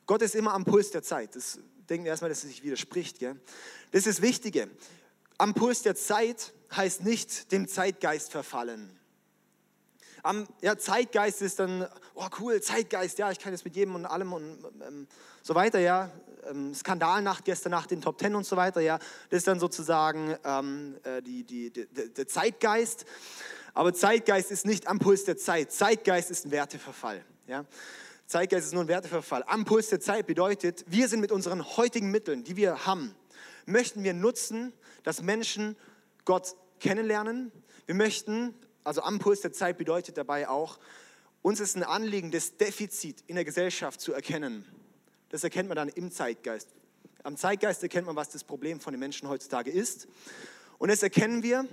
Gott 0.06 0.22
ist 0.22 0.34
immer 0.34 0.54
am 0.54 0.64
Puls 0.64 0.90
der 0.90 1.02
Zeit. 1.02 1.36
Das 1.36 1.58
denken 1.88 2.06
erstmal, 2.06 2.28
dass 2.28 2.44
es 2.44 2.50
sich 2.50 2.62
widerspricht. 2.62 3.18
Gell? 3.18 3.36
Das 3.92 4.06
ist 4.06 4.18
das 4.18 4.22
Wichtige. 4.22 4.68
Am 5.38 5.54
Puls 5.54 5.82
der 5.82 5.94
Zeit 5.94 6.52
heißt 6.74 7.04
nicht 7.04 7.52
dem 7.52 7.68
Zeitgeist 7.68 8.30
verfallen. 8.30 8.98
Am 10.22 10.46
ja, 10.60 10.76
Zeitgeist 10.76 11.42
ist 11.42 11.60
dann, 11.60 11.86
oh 12.14 12.26
cool, 12.40 12.60
Zeitgeist, 12.60 13.18
ja, 13.18 13.30
ich 13.30 13.38
kann 13.38 13.52
jetzt 13.52 13.64
mit 13.64 13.76
jedem 13.76 13.94
und 13.94 14.04
allem 14.04 14.32
und 14.32 14.58
ähm, 14.86 15.06
so 15.42 15.54
weiter, 15.54 15.78
ja. 15.78 16.10
Ähm, 16.50 16.74
Skandalnacht 16.74 17.44
gestern 17.44 17.70
Nacht 17.70 17.92
in 17.92 18.00
Top 18.02 18.18
Ten 18.18 18.34
und 18.34 18.44
so 18.44 18.56
weiter, 18.56 18.80
ja. 18.80 18.98
Das 19.30 19.38
ist 19.38 19.46
dann 19.46 19.60
sozusagen 19.60 20.36
ähm, 20.44 20.96
äh, 21.04 21.22
die, 21.22 21.44
die, 21.44 21.70
die, 21.70 21.86
der 21.86 22.26
Zeitgeist. 22.26 23.06
Aber 23.74 23.94
Zeitgeist 23.94 24.50
ist 24.50 24.66
nicht 24.66 24.88
am 24.88 24.98
Puls 24.98 25.24
der 25.24 25.36
Zeit. 25.36 25.70
Zeitgeist 25.72 26.30
ist 26.30 26.46
ein 26.46 26.50
Werteverfall, 26.50 27.24
ja. 27.46 27.64
Zeitgeist 28.28 28.66
ist 28.66 28.74
nur 28.74 28.84
ein 28.84 28.88
Werteverfall. 28.88 29.42
Am 29.46 29.64
Puls 29.64 29.88
der 29.88 30.00
Zeit 30.00 30.26
bedeutet, 30.26 30.84
wir 30.86 31.08
sind 31.08 31.20
mit 31.20 31.32
unseren 31.32 31.64
heutigen 31.78 32.10
Mitteln, 32.10 32.44
die 32.44 32.56
wir 32.56 32.84
haben, 32.84 33.14
möchten 33.64 34.04
wir 34.04 34.12
nutzen, 34.12 34.74
dass 35.02 35.22
Menschen 35.22 35.76
Gott 36.26 36.54
kennenlernen. 36.78 37.50
Wir 37.86 37.94
möchten, 37.94 38.54
also 38.84 39.00
am 39.00 39.18
Puls 39.18 39.40
der 39.40 39.54
Zeit 39.54 39.78
bedeutet 39.78 40.18
dabei 40.18 40.46
auch, 40.46 40.78
uns 41.40 41.58
ist 41.58 41.74
ein 41.74 41.82
Anliegen, 41.82 42.30
das 42.30 42.58
Defizit 42.58 43.24
in 43.28 43.36
der 43.36 43.46
Gesellschaft 43.46 43.98
zu 43.98 44.12
erkennen. 44.12 44.66
Das 45.30 45.42
erkennt 45.42 45.70
man 45.70 45.76
dann 45.76 45.88
im 45.88 46.10
Zeitgeist. 46.10 46.68
Am 47.22 47.38
Zeitgeist 47.38 47.82
erkennt 47.82 48.06
man, 48.06 48.16
was 48.16 48.28
das 48.28 48.44
Problem 48.44 48.78
von 48.78 48.92
den 48.92 49.00
Menschen 49.00 49.26
heutzutage 49.30 49.70
ist. 49.70 50.06
Und 50.76 50.90
das 50.90 51.02
erkennen 51.02 51.42
wir, 51.42 51.66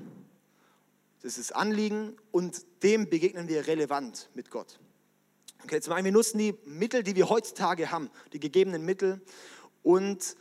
das 1.22 1.38
ist 1.38 1.54
Anliegen 1.54 2.16
und 2.32 2.66
dem 2.82 3.10
begegnen 3.10 3.50
wir 3.50 3.68
relevant 3.68 4.30
mit 4.36 4.50
Gott. 4.50 4.80
Okay, 5.64 5.82
zum 5.82 5.94
einen, 5.94 6.06
wir 6.06 6.12
nutzen 6.12 6.38
die 6.38 6.56
Mittel, 6.66 7.02
die 7.04 7.16
wir 7.16 7.30
heutzutage 7.30 7.92
haben, 7.92 8.10
die 8.34 8.40
gegebenen 8.40 8.86
Mittel 8.86 9.22
und 9.82 10.36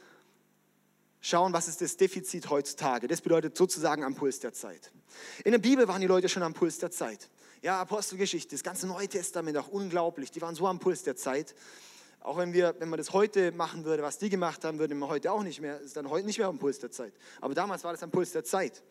schauen, 1.20 1.54
was 1.54 1.68
ist 1.68 1.80
das 1.80 1.96
Defizit 1.96 2.50
heutzutage. 2.50 3.08
Das 3.08 3.22
bedeutet 3.22 3.56
sozusagen 3.56 4.04
am 4.04 4.14
Puls 4.14 4.40
der 4.40 4.52
Zeit. 4.52 4.92
In 5.44 5.52
der 5.52 5.58
Bibel 5.58 5.88
waren 5.88 6.00
die 6.00 6.06
Leute 6.06 6.28
schon 6.28 6.42
am 6.42 6.52
Puls 6.52 6.78
der 6.78 6.90
Zeit. 6.90 7.30
Ja, 7.62 7.80
Apostelgeschichte, 7.80 8.54
das 8.54 8.62
ganze 8.62 8.86
Neue 8.86 9.08
Testament 9.08 9.56
auch 9.56 9.68
unglaublich. 9.68 10.30
Die 10.30 10.42
waren 10.42 10.54
so 10.54 10.66
am 10.66 10.78
Puls 10.78 11.02
der 11.02 11.16
Zeit. 11.16 11.54
Auch 12.20 12.36
wenn 12.36 12.52
wir, 12.52 12.74
wenn 12.78 12.90
man 12.90 12.98
das 12.98 13.12
heute 13.14 13.52
machen 13.52 13.84
würde, 13.84 14.02
was 14.02 14.18
die 14.18 14.28
gemacht 14.28 14.64
haben, 14.64 14.78
würde 14.78 14.94
man 14.94 15.08
heute 15.08 15.32
auch 15.32 15.42
nicht 15.42 15.60
mehr, 15.60 15.80
ist 15.80 15.96
dann 15.96 16.10
heute 16.10 16.26
nicht 16.26 16.38
mehr 16.38 16.48
am 16.48 16.58
Puls 16.58 16.78
der 16.78 16.90
Zeit. 16.90 17.14
Aber 17.40 17.54
damals 17.54 17.84
war 17.84 17.92
das 17.92 18.02
am 18.02 18.10
Puls 18.10 18.32
der 18.32 18.44
Zeit. 18.44 18.82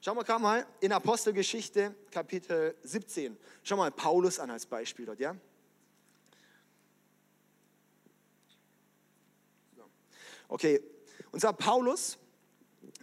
Schauen 0.00 0.16
wir 0.16 0.24
gerade 0.24 0.42
mal 0.42 0.66
in 0.80 0.92
Apostelgeschichte 0.92 1.94
Kapitel 2.10 2.74
17. 2.82 3.36
Schau 3.62 3.76
mal 3.76 3.90
Paulus 3.90 4.38
an 4.38 4.50
als 4.50 4.66
Beispiel 4.66 5.06
dort, 5.06 5.18
ja? 5.18 5.34
Okay, 10.48 10.80
unser 11.32 11.52
Paulus, 11.52 12.18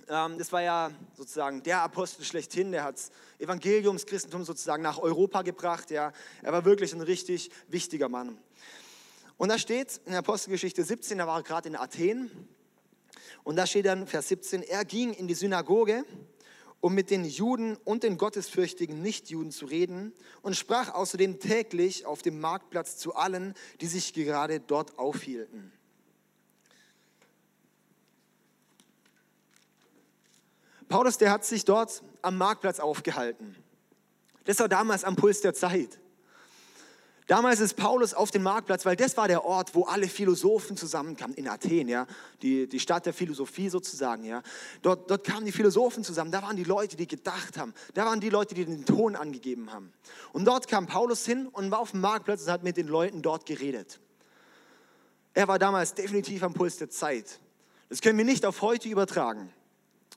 ähm, 0.08 0.38
das 0.38 0.52
war 0.52 0.62
ja 0.62 0.92
sozusagen 1.16 1.64
der 1.64 1.82
Apostel 1.82 2.24
schlechthin, 2.24 2.72
der 2.72 2.84
hat 2.84 2.96
das 2.96 3.12
Evangelium, 3.40 3.96
das 3.96 4.06
Christentum 4.06 4.46
sozusagen 4.46 4.84
nach 4.84 5.00
Europa 5.00 5.42
gebracht. 5.42 5.90
Ja. 5.92 6.14
Er 6.42 6.54
war 6.54 6.66
wirklich 6.66 6.94
ein 6.94 7.02
richtig 7.02 7.50
wichtiger 7.68 8.10
Mann. 8.10 8.38
Und 9.38 9.50
da 9.50 9.58
steht 9.58 10.00
in 10.06 10.12
der 10.12 10.20
Apostelgeschichte 10.20 10.84
17, 10.84 11.18
da 11.18 11.28
war 11.28 11.40
er 11.40 11.44
gerade 11.44 11.70
in 11.70 11.76
Athen. 11.76 12.30
Und 13.44 13.56
da 13.56 13.66
steht 13.66 13.88
dann 13.88 14.06
Vers 14.06 14.28
17, 14.28 14.62
er 14.62 14.86
ging 14.86 15.14
in 15.14 15.28
die 15.28 15.34
Synagoge, 15.34 16.06
um 16.80 16.94
mit 16.94 17.10
den 17.10 17.26
Juden 17.26 17.76
und 17.78 18.04
den 18.04 18.18
gottesfürchtigen 18.18 19.02
Nichtjuden 19.02 19.52
zu 19.52 19.66
reden 19.66 20.14
und 20.42 20.56
sprach 20.56 20.94
außerdem 20.94 21.40
täglich 21.40 22.06
auf 22.06 22.22
dem 22.22 22.40
Marktplatz 22.40 22.98
zu 22.98 23.16
allen, 23.16 23.56
die 23.82 23.88
sich 23.88 24.14
gerade 24.14 24.60
dort 24.60 25.00
aufhielten. 25.00 25.72
Paulus, 30.92 31.18
der 31.18 31.32
hat 31.32 31.46
sich 31.46 31.66
dort 31.66 32.04
am 32.22 32.38
Marktplatz 32.38 32.80
aufgehalten. 32.80 33.56
Das 34.44 34.60
war 34.60 34.70
damals 34.70 35.04
am 35.04 35.16
Puls 35.16 35.42
der 35.42 35.54
Zeit. 35.54 36.00
Damals 37.28 37.62
ist 37.62 37.76
Paulus 37.76 38.14
auf 38.14 38.30
dem 38.30 38.44
Marktplatz, 38.44 38.86
weil 38.86 38.98
das 38.98 39.16
war 39.16 39.30
der 39.30 39.46
Ort, 39.46 39.74
wo 39.74 39.86
alle 39.86 40.10
Philosophen 40.10 40.76
zusammenkamen, 40.76 41.34
in 41.38 41.48
Athen, 41.48 41.88
ja, 41.88 42.06
die, 42.42 42.68
die 42.68 42.80
Stadt 42.80 43.06
der 43.06 43.14
Philosophie 43.14 43.70
sozusagen. 43.70 44.26
Ja. 44.26 44.44
Dort, 44.82 45.10
dort 45.10 45.24
kamen 45.24 45.46
die 45.46 45.54
Philosophen 45.54 46.04
zusammen, 46.04 46.30
da 46.32 46.42
waren 46.42 46.58
die 46.58 46.66
Leute, 46.66 46.98
die 46.98 47.08
gedacht 47.08 47.58
haben, 47.58 47.74
da 47.94 48.06
waren 48.06 48.20
die 48.20 48.30
Leute, 48.30 48.54
die 48.54 48.66
den 48.66 48.86
Ton 48.86 49.16
angegeben 49.16 49.72
haben. 49.72 49.94
Und 50.34 50.44
dort 50.44 50.68
kam 50.68 50.88
Paulus 50.88 51.26
hin 51.26 51.48
und 51.48 51.72
war 51.72 51.80
auf 51.80 51.92
dem 51.92 52.02
Marktplatz 52.02 52.44
und 52.44 52.52
hat 52.52 52.64
mit 52.64 52.76
den 52.76 52.88
Leuten 52.88 53.22
dort 53.22 53.46
geredet. 53.46 54.02
Er 55.34 55.48
war 55.48 55.58
damals 55.58 55.94
definitiv 55.94 56.44
am 56.44 56.54
Puls 56.54 56.78
der 56.78 56.90
Zeit. 56.90 57.40
Das 57.88 58.02
können 58.02 58.18
wir 58.18 58.26
nicht 58.26 58.46
auf 58.46 58.62
heute 58.62 58.90
übertragen. 58.90 59.54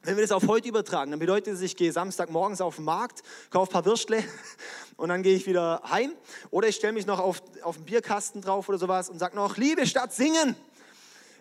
Wenn 0.04 0.16
wir 0.16 0.22
das 0.22 0.32
auf 0.32 0.46
heute 0.48 0.68
übertragen, 0.68 1.12
dann 1.12 1.20
bedeutet 1.20 1.54
es, 1.54 1.62
ich 1.62 1.76
gehe 1.76 1.90
Samstagmorgens 1.90 2.60
auf 2.60 2.76
den 2.76 2.84
Markt, 2.84 3.22
kaufe 3.48 3.70
ein 3.70 3.72
paar 3.72 3.86
Würstle 3.86 4.22
und 4.98 5.08
dann 5.08 5.22
gehe 5.22 5.34
ich 5.34 5.46
wieder 5.46 5.80
heim. 5.88 6.12
Oder 6.50 6.68
ich 6.68 6.76
stelle 6.76 6.92
mich 6.92 7.06
noch 7.06 7.18
auf, 7.18 7.42
auf 7.62 7.76
den 7.76 7.86
Bierkasten 7.86 8.42
drauf 8.42 8.68
oder 8.68 8.76
sowas 8.76 9.08
und 9.08 9.18
sage 9.18 9.34
noch, 9.34 9.56
liebe 9.56 9.86
Stadt, 9.86 10.12
singen. 10.12 10.56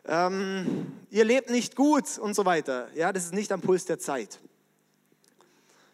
Ähm, 0.05 0.93
ihr 1.10 1.25
lebt 1.25 1.50
nicht 1.50 1.75
gut 1.75 2.17
und 2.17 2.36
so 2.36 2.46
weiter. 2.46 2.88
Ja, 2.96 3.12
das 3.12 3.25
ist 3.25 3.34
nicht 3.34 3.51
am 3.51 3.60
Puls 3.60 3.84
der 3.84 4.00
Zeit. 4.00 4.39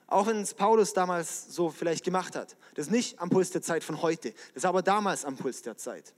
Auch 0.06 0.28
wenn 0.28 0.42
es 0.42 0.54
Paulus 0.54 0.94
damals 0.94 1.48
so 1.50 1.72
vielleicht 1.72 2.06
gemacht 2.06 2.36
hat. 2.36 2.56
Das 2.76 2.86
ist 2.86 2.92
nicht 2.92 3.20
am 3.20 3.32
Puls 3.32 3.50
der 3.50 3.64
Zeit 3.64 3.84
von 3.84 4.04
heute. 4.04 4.32
Das 4.32 4.58
ist 4.58 4.66
aber 4.66 4.84
damals 4.84 5.26
am 5.26 5.38
Puls 5.38 5.64
der 5.64 5.76
Zeit. 5.78 6.14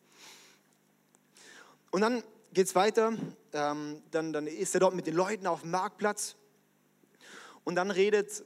Und 1.92 2.02
dann 2.02 2.24
geht 2.52 2.68
es 2.68 2.76
weiter. 2.76 3.14
Ähm, 3.54 4.04
dann, 4.12 4.34
dann 4.34 4.48
ist 4.48 4.74
er 4.74 4.82
dort 4.82 4.96
mit 4.96 5.08
den 5.08 5.16
Leuten 5.16 5.48
auf 5.48 5.62
dem 5.62 5.72
Marktplatz 5.72 6.36
und 7.64 7.76
dann 7.76 7.92
redet, 7.92 8.44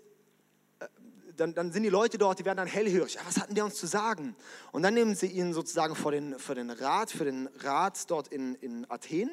äh, 0.79 0.87
dann, 1.35 1.53
dann 1.53 1.71
sind 1.71 1.83
die 1.83 1.89
Leute 1.89 2.17
dort, 2.17 2.39
die 2.39 2.45
werden 2.45 2.57
dann 2.57 2.67
hellhörig. 2.67 3.15
Ja, 3.15 3.21
was 3.25 3.37
hatten 3.37 3.55
die 3.55 3.61
uns 3.61 3.75
zu 3.75 3.87
sagen? 3.87 4.35
Und 4.71 4.83
dann 4.83 4.93
nehmen 4.93 5.15
sie 5.15 5.27
ihn 5.27 5.53
sozusagen 5.53 5.95
vor 5.95 6.11
den, 6.11 6.37
vor 6.39 6.55
den 6.55 6.69
Rat, 6.69 7.11
für 7.11 7.25
den 7.25 7.47
Rat 7.59 8.09
dort 8.09 8.27
in, 8.29 8.55
in 8.55 8.89
Athen. 8.89 9.29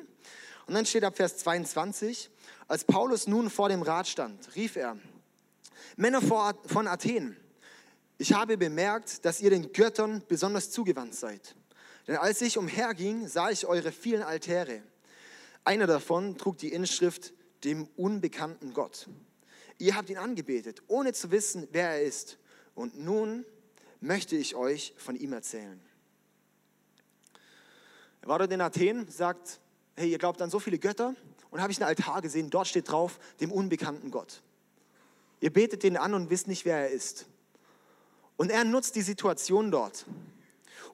Und 0.66 0.74
dann 0.74 0.86
steht 0.86 1.04
ab 1.04 1.16
Vers 1.16 1.38
22, 1.38 2.30
als 2.68 2.84
Paulus 2.84 3.26
nun 3.26 3.50
vor 3.50 3.68
dem 3.68 3.82
Rat 3.82 4.06
stand, 4.06 4.54
rief 4.54 4.76
er, 4.76 4.96
Männer 5.96 6.22
von 6.22 6.86
Athen, 6.86 7.36
ich 8.22 8.32
habe 8.32 8.56
bemerkt, 8.56 9.24
dass 9.24 9.40
ihr 9.40 9.50
den 9.50 9.72
Göttern 9.72 10.22
besonders 10.28 10.70
zugewandt 10.70 11.14
seid. 11.14 11.56
Denn 12.06 12.16
als 12.16 12.40
ich 12.40 12.56
umherging, 12.56 13.26
sah 13.26 13.50
ich 13.50 13.66
eure 13.66 13.90
vielen 13.90 14.22
Altäre. 14.22 14.82
Einer 15.64 15.88
davon 15.88 16.38
trug 16.38 16.56
die 16.58 16.72
Inschrift 16.72 17.32
dem 17.64 17.88
unbekannten 17.96 18.74
Gott. 18.74 19.08
Ihr 19.78 19.96
habt 19.96 20.10
ihn 20.10 20.18
angebetet, 20.18 20.82
ohne 20.86 21.12
zu 21.12 21.30
wissen, 21.30 21.68
wer 21.72 21.90
er 21.90 22.02
ist. 22.02 22.38
Und 22.74 22.98
nun 22.98 23.44
möchte 24.00 24.36
ich 24.36 24.54
euch 24.54 24.94
von 24.96 25.16
ihm 25.16 25.32
erzählen. 25.32 25.80
Er 28.22 28.28
war 28.28 28.38
dort 28.38 28.52
in 28.52 28.60
Athen, 28.60 29.08
sagt, 29.08 29.60
hey, 29.96 30.10
ihr 30.10 30.18
glaubt 30.18 30.40
an 30.42 30.50
so 30.50 30.58
viele 30.58 30.78
Götter. 30.78 31.14
Und 31.50 31.60
habe 31.60 31.70
ich 31.70 31.78
einen 31.78 31.88
Altar 31.88 32.22
gesehen, 32.22 32.48
dort 32.48 32.66
steht 32.66 32.90
drauf, 32.90 33.18
dem 33.40 33.52
unbekannten 33.52 34.10
Gott. 34.10 34.42
Ihr 35.40 35.52
betet 35.52 35.82
den 35.82 35.96
an 35.96 36.14
und 36.14 36.30
wisst 36.30 36.48
nicht, 36.48 36.64
wer 36.64 36.78
er 36.78 36.90
ist. 36.90 37.26
Und 38.36 38.50
er 38.50 38.64
nutzt 38.64 38.96
die 38.96 39.02
Situation 39.02 39.70
dort 39.70 40.06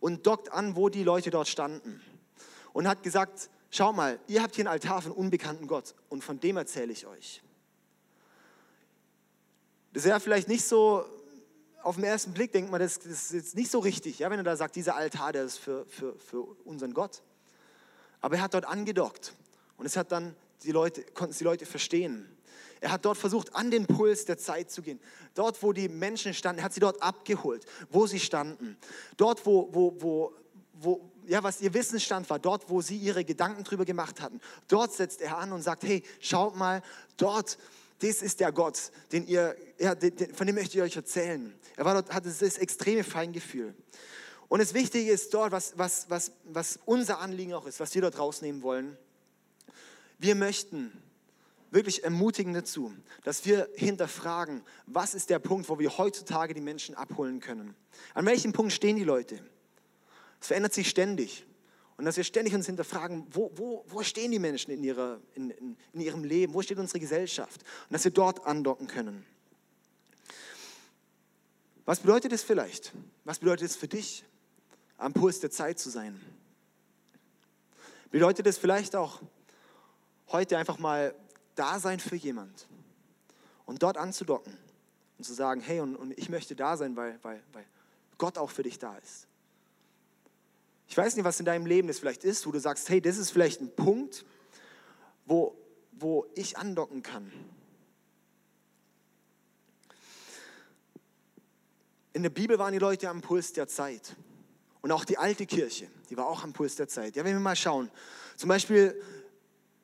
und 0.01 0.27
dockt 0.27 0.51
an, 0.53 0.75
wo 0.75 0.89
die 0.89 1.05
Leute 1.05 1.31
dort 1.31 1.49
standen. 1.49 2.01
Und 2.73 2.89
hat 2.89 3.03
gesagt, 3.03 3.51
schau 3.71 3.93
mal, 3.93 4.19
ihr 4.27 4.43
habt 4.43 4.57
hier 4.57 4.63
einen 4.63 4.73
Altar 4.73 5.03
von 5.03 5.13
unbekannten 5.13 5.67
Gott 5.67 5.95
und 6.09 6.25
von 6.25 6.41
dem 6.41 6.57
erzähle 6.57 6.93
ich 6.93 7.07
euch. 7.07 7.43
Das 9.93 10.05
wäre 10.05 10.21
vielleicht 10.21 10.49
nicht 10.49 10.65
so, 10.65 11.05
auf 11.83 11.97
den 11.97 12.05
ersten 12.05 12.33
Blick 12.33 12.53
denkt 12.53 12.71
man, 12.71 12.81
das, 12.81 12.99
das 12.99 13.07
ist 13.07 13.33
jetzt 13.33 13.57
nicht 13.57 13.71
so 13.71 13.79
richtig, 13.79 14.19
ja, 14.19 14.31
wenn 14.31 14.39
er 14.39 14.45
da 14.45 14.57
sagt, 14.57 14.77
dieser 14.77 14.97
Altar, 14.97 15.33
der 15.33 15.45
ist 15.45 15.59
für, 15.59 15.87
für, 15.87 16.19
für 16.19 16.43
unseren 16.65 16.93
Gott. 16.93 17.23
Aber 18.21 18.37
er 18.37 18.43
hat 18.43 18.55
dort 18.55 18.67
angedockt 18.67 19.33
und 19.77 19.87
es 19.87 19.97
hat 19.97 20.13
dann 20.13 20.35
die 20.65 20.73
Leute, 20.73 21.03
konnten 21.15 21.33
es 21.33 21.39
die 21.39 21.45
Leute 21.45 21.67
verstehen. 21.67 22.29
Er 22.81 22.93
hat 22.93 23.05
dort 23.05 23.19
versucht, 23.19 23.55
an 23.55 23.71
den 23.71 23.87
Puls 23.87 24.25
der 24.25 24.39
Zeit 24.39 24.71
zu 24.71 24.83
gehen. 24.83 25.01
Dort, 25.35 25.63
wo 25.63 25.73
die 25.73 25.89
Menschen 25.89 26.35
standen, 26.35 26.61
er 26.61 26.65
hat 26.67 26.75
sie 26.75 26.81
dort 26.81 27.03
abgeholt, 27.03 27.65
wo 27.91 28.07
sie 28.07 28.21
standen. 28.21 28.77
Dort, 29.17 29.45
wo, 29.47 29.69
wo, 29.73 29.97
wo, 29.99 30.33
wo 30.75 31.11
ja, 31.27 31.43
was 31.43 31.61
ihr 31.61 31.75
Wissensstand 31.75 32.29
war, 32.31 32.39
dort, 32.39 32.71
wo 32.71 32.81
sie 32.81 32.97
ihre 32.97 33.25
Gedanken 33.25 33.65
drüber 33.65 33.85
gemacht 33.85 34.21
hatten. 34.21 34.41
Dort 34.67 34.93
setzt 34.93 35.21
er 35.21 35.37
an 35.39 35.53
und 35.53 35.63
sagt, 35.63 35.83
hey, 35.83 36.03
schaut 36.21 36.57
mal, 36.57 36.83
dort, 37.17 37.59
das 38.01 38.23
ist 38.23 38.41
der 38.41 38.53
Gott, 38.53 38.93
den 39.13 39.27
ihr, 39.27 39.57
ja, 39.79 39.95
von 40.35 40.47
dem 40.47 40.57
möchte 40.57 40.79
ich 40.79 40.83
euch 40.83 40.97
erzählen. 40.97 41.53
Er 41.77 41.85
war 41.85 41.95
dort, 41.95 42.13
hatte 42.13 42.29
das 42.29 42.59
extreme 42.59 43.05
Feingefühl. 43.05 43.75
Und 44.49 44.61
das 44.61 44.73
Wichtige 44.73 45.11
ist 45.11 45.35
dort, 45.35 45.53
was, 45.53 45.77
was, 45.77 46.07
was, 46.09 46.33
was 46.45 46.79
unser 46.85 47.21
Anliegen 47.21 47.55
auch 47.55 47.67
ist, 47.67 47.81
was 47.81 47.95
wir 47.95 48.03
dort 48.03 48.19
rausnehmen 48.19 48.63
wollen. 48.63 48.97
Wir 50.19 50.35
möchten 50.35 50.93
wirklich 51.71 52.05
ermutigen 52.05 52.55
dazu, 52.55 52.93
dass 53.25 53.45
wir 53.45 53.69
hinterfragen, 53.75 54.63
was 54.87 55.15
ist 55.15 55.29
der 55.29 55.39
Punkt, 55.39 55.69
wo 55.69 55.79
wir 55.79 55.99
heutzutage 55.99 56.55
die 56.55 56.61
Menschen 56.61 56.95
abholen 56.95 57.41
können. 57.41 57.75
An 58.15 58.25
welchem 58.27 58.53
Punkt 58.53 58.73
stehen 58.73 58.97
die 58.97 59.05
Leute? 59.05 59.39
Es 60.41 60.47
verändert 60.47 60.73
sich 60.73 60.89
ständig. 60.89 61.45
Und 61.99 62.05
dass 62.05 62.17
wir 62.17 62.23
ständig 62.23 62.55
uns 62.55 62.67
hinterfragen, 62.67 63.27
wo, 63.33 63.51
wo, 63.57 63.85
wo 63.89 64.03
stehen 64.05 64.31
die 64.31 64.39
Menschen 64.39 64.71
in, 64.71 64.85
ihrer, 64.85 65.21
in, 65.35 65.51
in, 65.51 65.77
in 65.93 66.01
ihrem 66.01 66.23
Leben, 66.23 66.55
wo 66.55 66.63
steht 66.63 66.79
unsere 66.79 67.01
Gesellschaft? 67.01 67.63
Und 67.63 67.93
dass 67.93 68.05
wir 68.05 68.13
dort 68.13 68.47
andocken 68.47 68.87
können. 68.87 69.27
Was 71.85 71.99
bedeutet 71.99 72.33
es 72.33 72.45
vielleicht? 72.45 72.93
Was 73.25 73.41
bedeutet 73.41 73.69
es 73.69 73.75
für 73.75 73.89
dich, 73.89 74.25
am 74.97 75.13
Puls 75.13 75.41
der 75.41 75.51
Zeit 75.51 75.81
zu 75.81 75.91
sein? 75.91 76.21
Bedeutet 78.13 78.47
es 78.47 78.59
vielleicht 78.59 78.95
auch, 78.95 79.21
heute 80.29 80.57
einfach 80.57 80.79
mal 80.79 81.15
da 81.57 81.81
sein 81.81 81.99
für 81.99 82.17
jemand 82.17 82.69
und 83.67 83.83
dort 83.83 83.97
anzudocken 83.97 84.57
und 85.19 85.25
zu 85.25 85.35
sagen, 85.35 85.61
hey, 85.61 85.81
und, 85.81 85.97
und 85.97 86.17
ich 86.17 86.29
möchte 86.29 86.55
da 86.55 86.77
sein, 86.77 86.95
weil, 86.95 87.19
weil, 87.23 87.43
weil 87.53 87.65
Gott 88.19 88.39
auch 88.39 88.51
für 88.51 88.63
dich 88.63 88.79
da 88.79 88.97
ist. 88.99 89.27
Ich 90.89 90.97
weiß 90.97 91.17
nicht, 91.17 91.25
was 91.25 91.39
in 91.39 91.47
deinem 91.47 91.67
Leben 91.67 91.87
das 91.87 91.99
vielleicht 91.99 92.25
ist, 92.25 92.47
wo 92.47 92.51
du 92.51 92.59
sagst, 92.59 92.89
hey, 92.89 93.01
das 93.01 93.19
ist 93.19 93.31
vielleicht 93.31 93.61
ein 93.61 93.75
Punkt, 93.75 94.25
wo, 95.27 95.55
wo 95.93 96.27
ich 96.35 96.57
andocken 96.57 97.03
kann, 97.03 97.31
In 102.19 102.25
der 102.25 102.31
Bibel 102.31 102.59
waren 102.59 102.73
die 102.73 102.81
Leute 102.81 103.09
am 103.09 103.21
Puls 103.21 103.53
der 103.53 103.69
Zeit. 103.69 104.17
Und 104.81 104.91
auch 104.91 105.05
die 105.05 105.19
alte 105.19 105.47
Kirche, 105.47 105.87
die 106.11 106.17
war 106.17 106.27
auch 106.27 106.43
am 106.43 106.53
Puls 106.53 106.75
der 106.75 106.89
Zeit. 106.89 107.15
Ja, 107.15 107.25
wenn 107.25 107.35
wir 107.35 107.39
mal 107.39 107.55
schauen. 107.55 107.93
Zum 108.37 108.49
Beispiel 108.49 109.01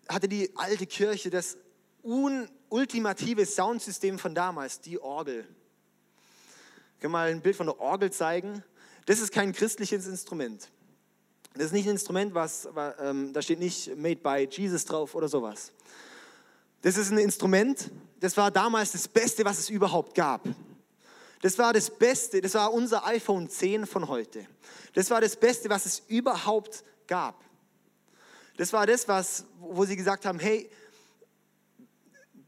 hatte 0.09 0.27
die 0.27 0.51
alte 0.57 0.85
Kirche 0.85 1.31
das 1.31 1.57
ultimative 2.03 3.47
Soundsystem 3.47 4.19
von 4.19 4.35
damals, 4.35 4.81
die 4.81 4.99
Orgel. 4.99 5.47
Ich 6.97 7.03
kann 7.03 7.13
mal 7.13 7.31
ein 7.31 7.41
Bild 7.41 7.55
von 7.55 7.67
der 7.67 7.79
Orgel 7.79 8.11
zeigen. 8.11 8.65
Das 9.07 9.21
ist 9.21 9.31
kein 9.31 9.53
christliches 9.53 10.09
Instrument. 10.09 10.73
Das 11.55 11.67
ist 11.67 11.73
nicht 11.73 11.87
ein 11.87 11.93
Instrument, 11.93 12.35
was, 12.35 12.69
ähm, 13.01 13.33
da 13.33 13.41
steht 13.41 13.61
nicht 13.61 13.97
Made 13.97 14.17
by 14.17 14.49
Jesus 14.51 14.85
drauf 14.85 15.15
oder 15.15 15.29
sowas. 15.29 15.73
Das 16.83 16.97
ist 16.97 17.13
ein 17.13 17.19
Instrument, 17.19 17.91
das 18.19 18.37
war 18.37 18.51
damals 18.51 18.93
das 18.93 19.07
Beste, 19.07 19.45
was 19.45 19.59
es 19.59 19.71
überhaupt 19.71 20.15
gab. 20.15 20.49
Das 21.43 21.57
war 21.59 21.73
das 21.73 21.91
Beste, 21.91 22.41
das 22.41 22.55
war 22.55 22.73
unser 22.73 23.07
iPhone 23.07 23.49
10 23.49 23.87
von 23.87 24.09
heute. 24.09 24.47
Das 24.95 25.11
war 25.11 25.21
das 25.21 25.37
Beste, 25.37 25.71
was 25.71 25.87
es 25.87 26.03
überhaupt 26.09 26.83
gab. 27.07 27.45
Das 28.57 28.73
war 28.73 28.87
das, 28.87 29.07
was, 29.07 29.45
wo 29.61 29.85
sie 29.85 29.97
gesagt 29.97 30.27
haben, 30.27 30.41
hey, 30.41 30.69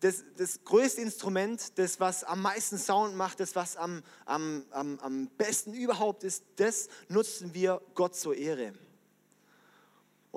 das, 0.01 0.25
das 0.37 0.65
größte 0.65 1.01
Instrument, 1.01 1.79
das 1.79 2.01
was 2.01 2.25
am 2.25 2.43
meisten 2.43 2.77
Sound 2.77 3.15
macht, 3.17 3.39
das 3.39 3.55
was 3.55 3.77
am, 3.77 4.03
am, 4.25 4.65
am, 4.71 4.99
am 4.99 5.29
besten 5.39 5.75
überhaupt 5.75 6.25
ist, 6.25 6.45
das 6.57 6.89
nutzen 7.09 7.55
wir 7.55 7.81
Gott 7.95 8.17
zur 8.17 8.35
Ehre. 8.35 8.73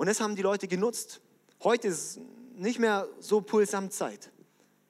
Und 0.00 0.06
das 0.06 0.18
haben 0.22 0.34
die 0.34 0.40
Leute 0.40 0.66
genutzt. 0.66 1.20
Heute 1.62 1.88
ist 1.88 1.98
es 1.98 2.20
nicht 2.54 2.78
mehr 2.78 3.06
so 3.18 3.42
Puls 3.42 3.74
am 3.74 3.90
Zeit, 3.90 4.30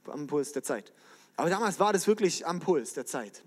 am 0.07 0.29
Puls 0.29 0.52
der 0.52 0.62
Zeit. 0.62 0.93
Aber 1.35 1.50
damals 1.50 1.81
war 1.81 1.93
das 1.93 2.07
wirklich 2.07 2.47
am 2.47 2.61
Puls 2.61 2.93
der 2.93 3.05
Zeit. 3.05 3.43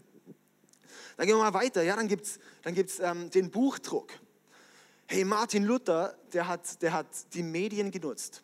Dann 1.15 1.25
gehen 1.25 1.38
wir 1.38 1.41
mal 1.41 1.53
weiter. 1.53 1.82
Ja, 1.82 1.96
dann 1.96 2.10
gibt 2.10 2.25
es 2.25 2.39
dann 2.63 2.74
gibt's, 2.74 3.00
ähm, 3.00 3.29
den 3.29 3.50
Buchdruck. 3.50 4.12
Hey, 5.05 5.24
Martin 5.24 5.63
Luther, 5.63 6.17
der 6.34 6.50
hat, 6.50 6.82
der 6.82 6.91
hat 6.91 7.08
die 7.34 7.43
Medien 7.43 7.91
genutzt. 7.91 8.43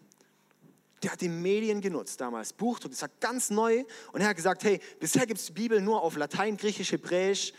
Der 1.03 1.11
hat 1.11 1.19
die 1.19 1.27
Medien 1.27 1.81
genutzt 1.81 2.21
damals. 2.21 2.53
Buchdruck, 2.53 2.91
das 2.91 3.01
war 3.01 3.11
ganz 3.19 3.49
neu. 3.49 3.83
Und 4.13 4.21
er 4.21 4.29
hat 4.29 4.37
gesagt, 4.37 4.63
hey, 4.63 4.79
bisher 4.97 5.25
gibt 5.25 5.41
es 5.41 5.47
die 5.47 5.51
Bibel 5.51 5.81
nur 5.81 6.03
auf 6.03 6.15
Latein, 6.15 6.55
Griechisch, 6.55 6.93
Hebräisch. 6.93 7.51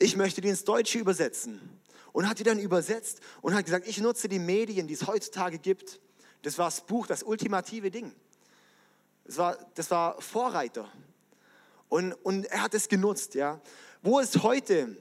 Ich 0.00 0.16
möchte 0.16 0.40
die 0.40 0.48
ins 0.48 0.64
Deutsche 0.64 0.98
übersetzen. 0.98 1.79
Und 2.12 2.28
hat 2.28 2.38
die 2.38 2.44
dann 2.44 2.58
übersetzt 2.58 3.20
und 3.40 3.54
hat 3.54 3.64
gesagt, 3.64 3.86
ich 3.86 4.00
nutze 4.00 4.28
die 4.28 4.38
Medien, 4.38 4.86
die 4.86 4.94
es 4.94 5.06
heutzutage 5.06 5.58
gibt. 5.58 6.00
Das 6.42 6.58
war 6.58 6.66
das 6.66 6.80
Buch, 6.80 7.06
das 7.06 7.22
ultimative 7.22 7.90
Ding. 7.90 8.14
Das 9.24 9.38
war, 9.38 9.58
das 9.74 9.90
war 9.90 10.20
Vorreiter. 10.20 10.90
Und, 11.88 12.12
und 12.12 12.46
er 12.46 12.62
hat 12.62 12.74
es 12.74 12.88
genutzt, 12.88 13.34
ja. 13.34 13.60
Wo 14.02 14.18
ist 14.18 14.42
heute 14.42 14.96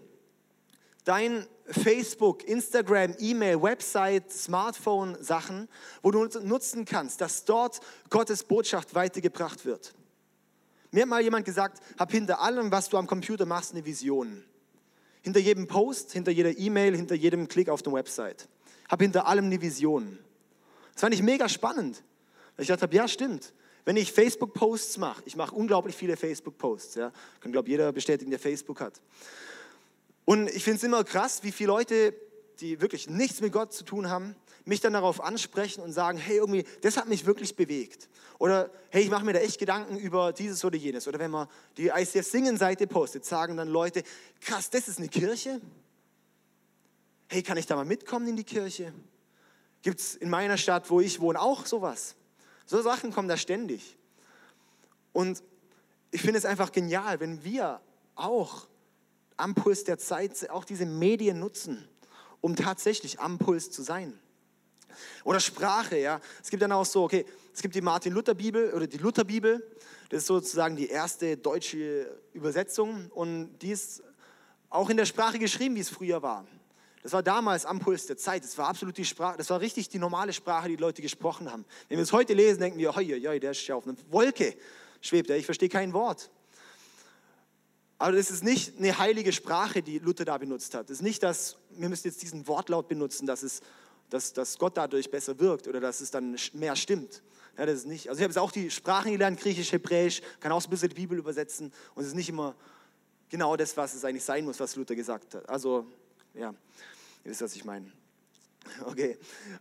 dein 1.03 1.47
Facebook, 1.65 2.43
Instagram, 2.43 3.15
E-Mail, 3.19 3.61
Website, 3.61 4.31
Smartphone 4.31 5.17
Sachen, 5.23 5.69
wo 6.01 6.11
du 6.11 6.25
nutzen 6.41 6.85
kannst, 6.85 7.21
dass 7.21 7.45
dort 7.45 7.79
Gottes 8.09 8.43
Botschaft 8.43 8.93
weitergebracht 8.93 9.65
wird? 9.65 9.93
Mir 10.91 11.03
hat 11.03 11.09
mal 11.09 11.21
jemand 11.21 11.45
gesagt, 11.45 11.81
hab 11.97 12.11
hinter 12.11 12.41
allem, 12.41 12.71
was 12.71 12.89
du 12.89 12.97
am 12.97 13.07
Computer 13.07 13.45
machst, 13.45 13.71
eine 13.71 13.85
Vision. 13.85 14.43
Hinter 15.21 15.39
jedem 15.39 15.67
Post, 15.67 16.11
hinter 16.13 16.31
jeder 16.31 16.57
E-Mail, 16.57 16.95
hinter 16.95 17.15
jedem 17.15 17.47
Klick 17.47 17.69
auf 17.69 17.81
der 17.81 17.93
Website. 17.93 18.47
Hab 18.87 19.01
hinter 19.01 19.27
allem 19.27 19.45
eine 19.45 19.61
Vision. 19.61 20.17
Das 20.93 21.01
fand 21.01 21.13
ich 21.13 21.21
mega 21.21 21.47
spannend. 21.47 22.03
Ich 22.57 22.67
dachte, 22.67 22.89
ja, 22.91 23.07
stimmt. 23.07 23.53
Wenn 23.85 23.97
ich 23.97 24.11
Facebook-Posts 24.11 24.97
mache, 24.97 25.23
ich 25.25 25.35
mache 25.35 25.55
unglaublich 25.55 25.95
viele 25.95 26.17
Facebook-Posts, 26.17 26.95
ja, 26.95 27.11
kann 27.39 27.51
glaube 27.51 27.69
jeder 27.69 27.91
bestätigen, 27.91 28.29
der 28.29 28.39
Facebook 28.39 28.81
hat. 28.81 29.01
Und 30.25 30.49
ich 30.49 30.63
finde 30.63 30.77
es 30.77 30.83
immer 30.83 31.03
krass, 31.03 31.43
wie 31.43 31.51
viele 31.51 31.67
Leute, 31.67 32.13
die 32.59 32.81
wirklich 32.81 33.09
nichts 33.09 33.41
mit 33.41 33.51
Gott 33.51 33.73
zu 33.73 33.83
tun 33.83 34.09
haben, 34.09 34.35
mich 34.69 34.79
dann 34.79 34.93
darauf 34.93 35.19
ansprechen 35.21 35.81
und 35.81 35.91
sagen, 35.91 36.17
hey, 36.17 36.37
irgendwie, 36.37 36.63
das 36.81 36.95
hat 36.95 37.07
mich 37.07 37.25
wirklich 37.25 37.55
bewegt. 37.55 38.07
Oder, 38.37 38.69
hey, 38.89 39.01
ich 39.03 39.09
mache 39.09 39.25
mir 39.25 39.33
da 39.33 39.39
echt 39.39 39.59
Gedanken 39.59 39.97
über 39.97 40.31
dieses 40.31 40.63
oder 40.63 40.77
jenes. 40.77 41.07
Oder 41.07 41.19
wenn 41.19 41.31
man 41.31 41.47
die 41.75 41.87
ICF 41.87 42.25
Singen-Seite 42.25 42.87
postet, 42.87 43.25
sagen 43.25 43.57
dann 43.57 43.67
Leute, 43.67 44.03
krass, 44.39 44.69
das 44.69 44.87
ist 44.87 44.99
eine 44.99 45.09
Kirche? 45.09 45.59
Hey, 47.27 47.43
kann 47.43 47.57
ich 47.57 47.65
da 47.65 47.75
mal 47.75 47.83
mitkommen 47.83 48.27
in 48.27 48.37
die 48.37 48.43
Kirche? 48.43 48.93
Gibt 49.81 49.99
es 49.99 50.15
in 50.15 50.29
meiner 50.29 50.57
Stadt, 50.57 50.89
wo 50.89 51.01
ich 51.01 51.19
wohne, 51.19 51.41
auch 51.41 51.65
sowas? 51.65 52.15
So 52.65 52.81
Sachen 52.81 53.11
kommen 53.11 53.27
da 53.27 53.37
ständig. 53.37 53.97
Und 55.13 55.41
ich 56.11 56.21
finde 56.21 56.37
es 56.37 56.45
einfach 56.45 56.71
genial, 56.71 57.19
wenn 57.19 57.43
wir 57.43 57.81
auch 58.15 58.67
am 59.35 59.55
Puls 59.55 59.83
der 59.83 59.97
Zeit 59.97 60.49
auch 60.49 60.63
diese 60.63 60.85
Medien 60.85 61.39
nutzen, 61.39 61.87
um 62.41 62.55
tatsächlich 62.55 63.19
am 63.19 63.39
Puls 63.39 63.71
zu 63.71 63.81
sein. 63.81 64.19
Oder 65.23 65.39
Sprache, 65.39 65.97
ja. 65.97 66.19
Es 66.41 66.49
gibt 66.49 66.61
dann 66.61 66.71
auch 66.71 66.85
so, 66.85 67.03
okay, 67.03 67.25
es 67.53 67.61
gibt 67.61 67.75
die 67.75 67.81
Martin 67.81 68.13
Luther 68.13 68.33
Bibel 68.33 68.73
oder 68.73 68.87
die 68.87 68.97
Luther 68.97 69.23
Bibel. 69.23 69.65
Das 70.09 70.19
ist 70.19 70.27
sozusagen 70.27 70.75
die 70.75 70.87
erste 70.87 71.37
deutsche 71.37 72.09
Übersetzung 72.33 73.11
und 73.13 73.57
die 73.59 73.71
ist 73.71 74.01
auch 74.69 74.89
in 74.89 74.97
der 74.97 75.05
Sprache 75.05 75.39
geschrieben, 75.39 75.75
wie 75.75 75.81
es 75.81 75.89
früher 75.89 76.21
war. 76.21 76.45
Das 77.03 77.13
war 77.13 77.23
damals 77.23 77.65
am 77.65 77.79
Puls 77.79 78.07
der 78.07 78.17
Zeit. 78.17 78.43
Das 78.43 78.57
war 78.57 78.67
absolut 78.67 78.97
die 78.97 79.05
Sprache, 79.05 79.37
das 79.37 79.49
war 79.49 79.61
richtig 79.61 79.89
die 79.89 79.99
normale 79.99 80.33
Sprache, 80.33 80.67
die, 80.67 80.75
die 80.75 80.81
Leute 80.81 81.01
gesprochen 81.01 81.51
haben. 81.51 81.65
Wenn 81.87 81.97
wir 81.97 82.03
es 82.03 82.11
heute 82.11 82.33
lesen, 82.33 82.59
denken 82.59 82.77
wir, 82.77 82.95
hoi, 82.95 83.05
hoi, 83.05 83.39
der 83.39 83.51
ist 83.51 83.65
ja 83.67 83.75
auf 83.75 83.87
einer 83.87 83.95
Wolke, 84.09 84.55
schwebt 85.01 85.29
er, 85.29 85.37
ich 85.37 85.45
verstehe 85.45 85.69
kein 85.69 85.93
Wort. 85.93 86.29
Aber 87.97 88.13
das 88.13 88.31
ist 88.31 88.43
nicht 88.43 88.77
eine 88.77 88.97
heilige 88.97 89.33
Sprache, 89.33 89.81
die 89.81 89.99
Luther 89.99 90.23
da 90.23 90.37
benutzt 90.37 90.73
hat. 90.73 90.89
Das 90.89 90.97
ist 90.97 91.01
nicht, 91.01 91.21
dass 91.21 91.57
wir 91.71 91.89
müssen 91.89 92.07
jetzt 92.07 92.21
diesen 92.21 92.47
Wortlaut 92.47 92.87
benutzen, 92.87 93.27
dass, 93.27 93.43
es, 93.43 93.61
dass, 94.09 94.33
dass 94.33 94.57
Gott 94.57 94.77
dadurch 94.77 95.09
besser 95.09 95.39
wirkt 95.39 95.67
oder 95.67 95.79
dass 95.79 96.01
es 96.01 96.11
dann 96.11 96.35
mehr 96.53 96.75
stimmt. 96.75 97.21
Ja, 97.57 97.65
das 97.65 97.79
ist 97.79 97.87
nicht. 97.87 98.09
Also 98.09 98.19
ich 98.19 98.23
habe 98.23 98.31
jetzt 98.31 98.37
auch 98.37 98.51
die 98.51 98.71
Sprachen 98.71 99.11
gelernt, 99.11 99.39
Griechisch, 99.39 99.71
Hebräisch, 99.71 100.21
kann 100.39 100.51
auch 100.51 100.63
ein 100.63 100.69
bisschen 100.69 100.89
die 100.89 100.95
Bibel 100.95 101.17
übersetzen 101.17 101.73
und 101.93 102.03
es 102.03 102.09
ist 102.09 102.15
nicht 102.15 102.29
immer 102.29 102.55
genau 103.29 103.55
das, 103.55 103.75
was 103.75 103.93
es 103.93 104.05
eigentlich 104.05 104.23
sein 104.23 104.45
muss, 104.45 104.59
was 104.59 104.75
Luther 104.75 104.95
gesagt 104.95 105.35
hat. 105.35 105.47
Also 105.49 105.85
ja, 106.33 106.49
ihr 107.23 107.31
wisst, 107.31 107.41
was 107.41 107.55
ich 107.55 107.65
meine. 107.65 107.91
Okay. 108.85 109.17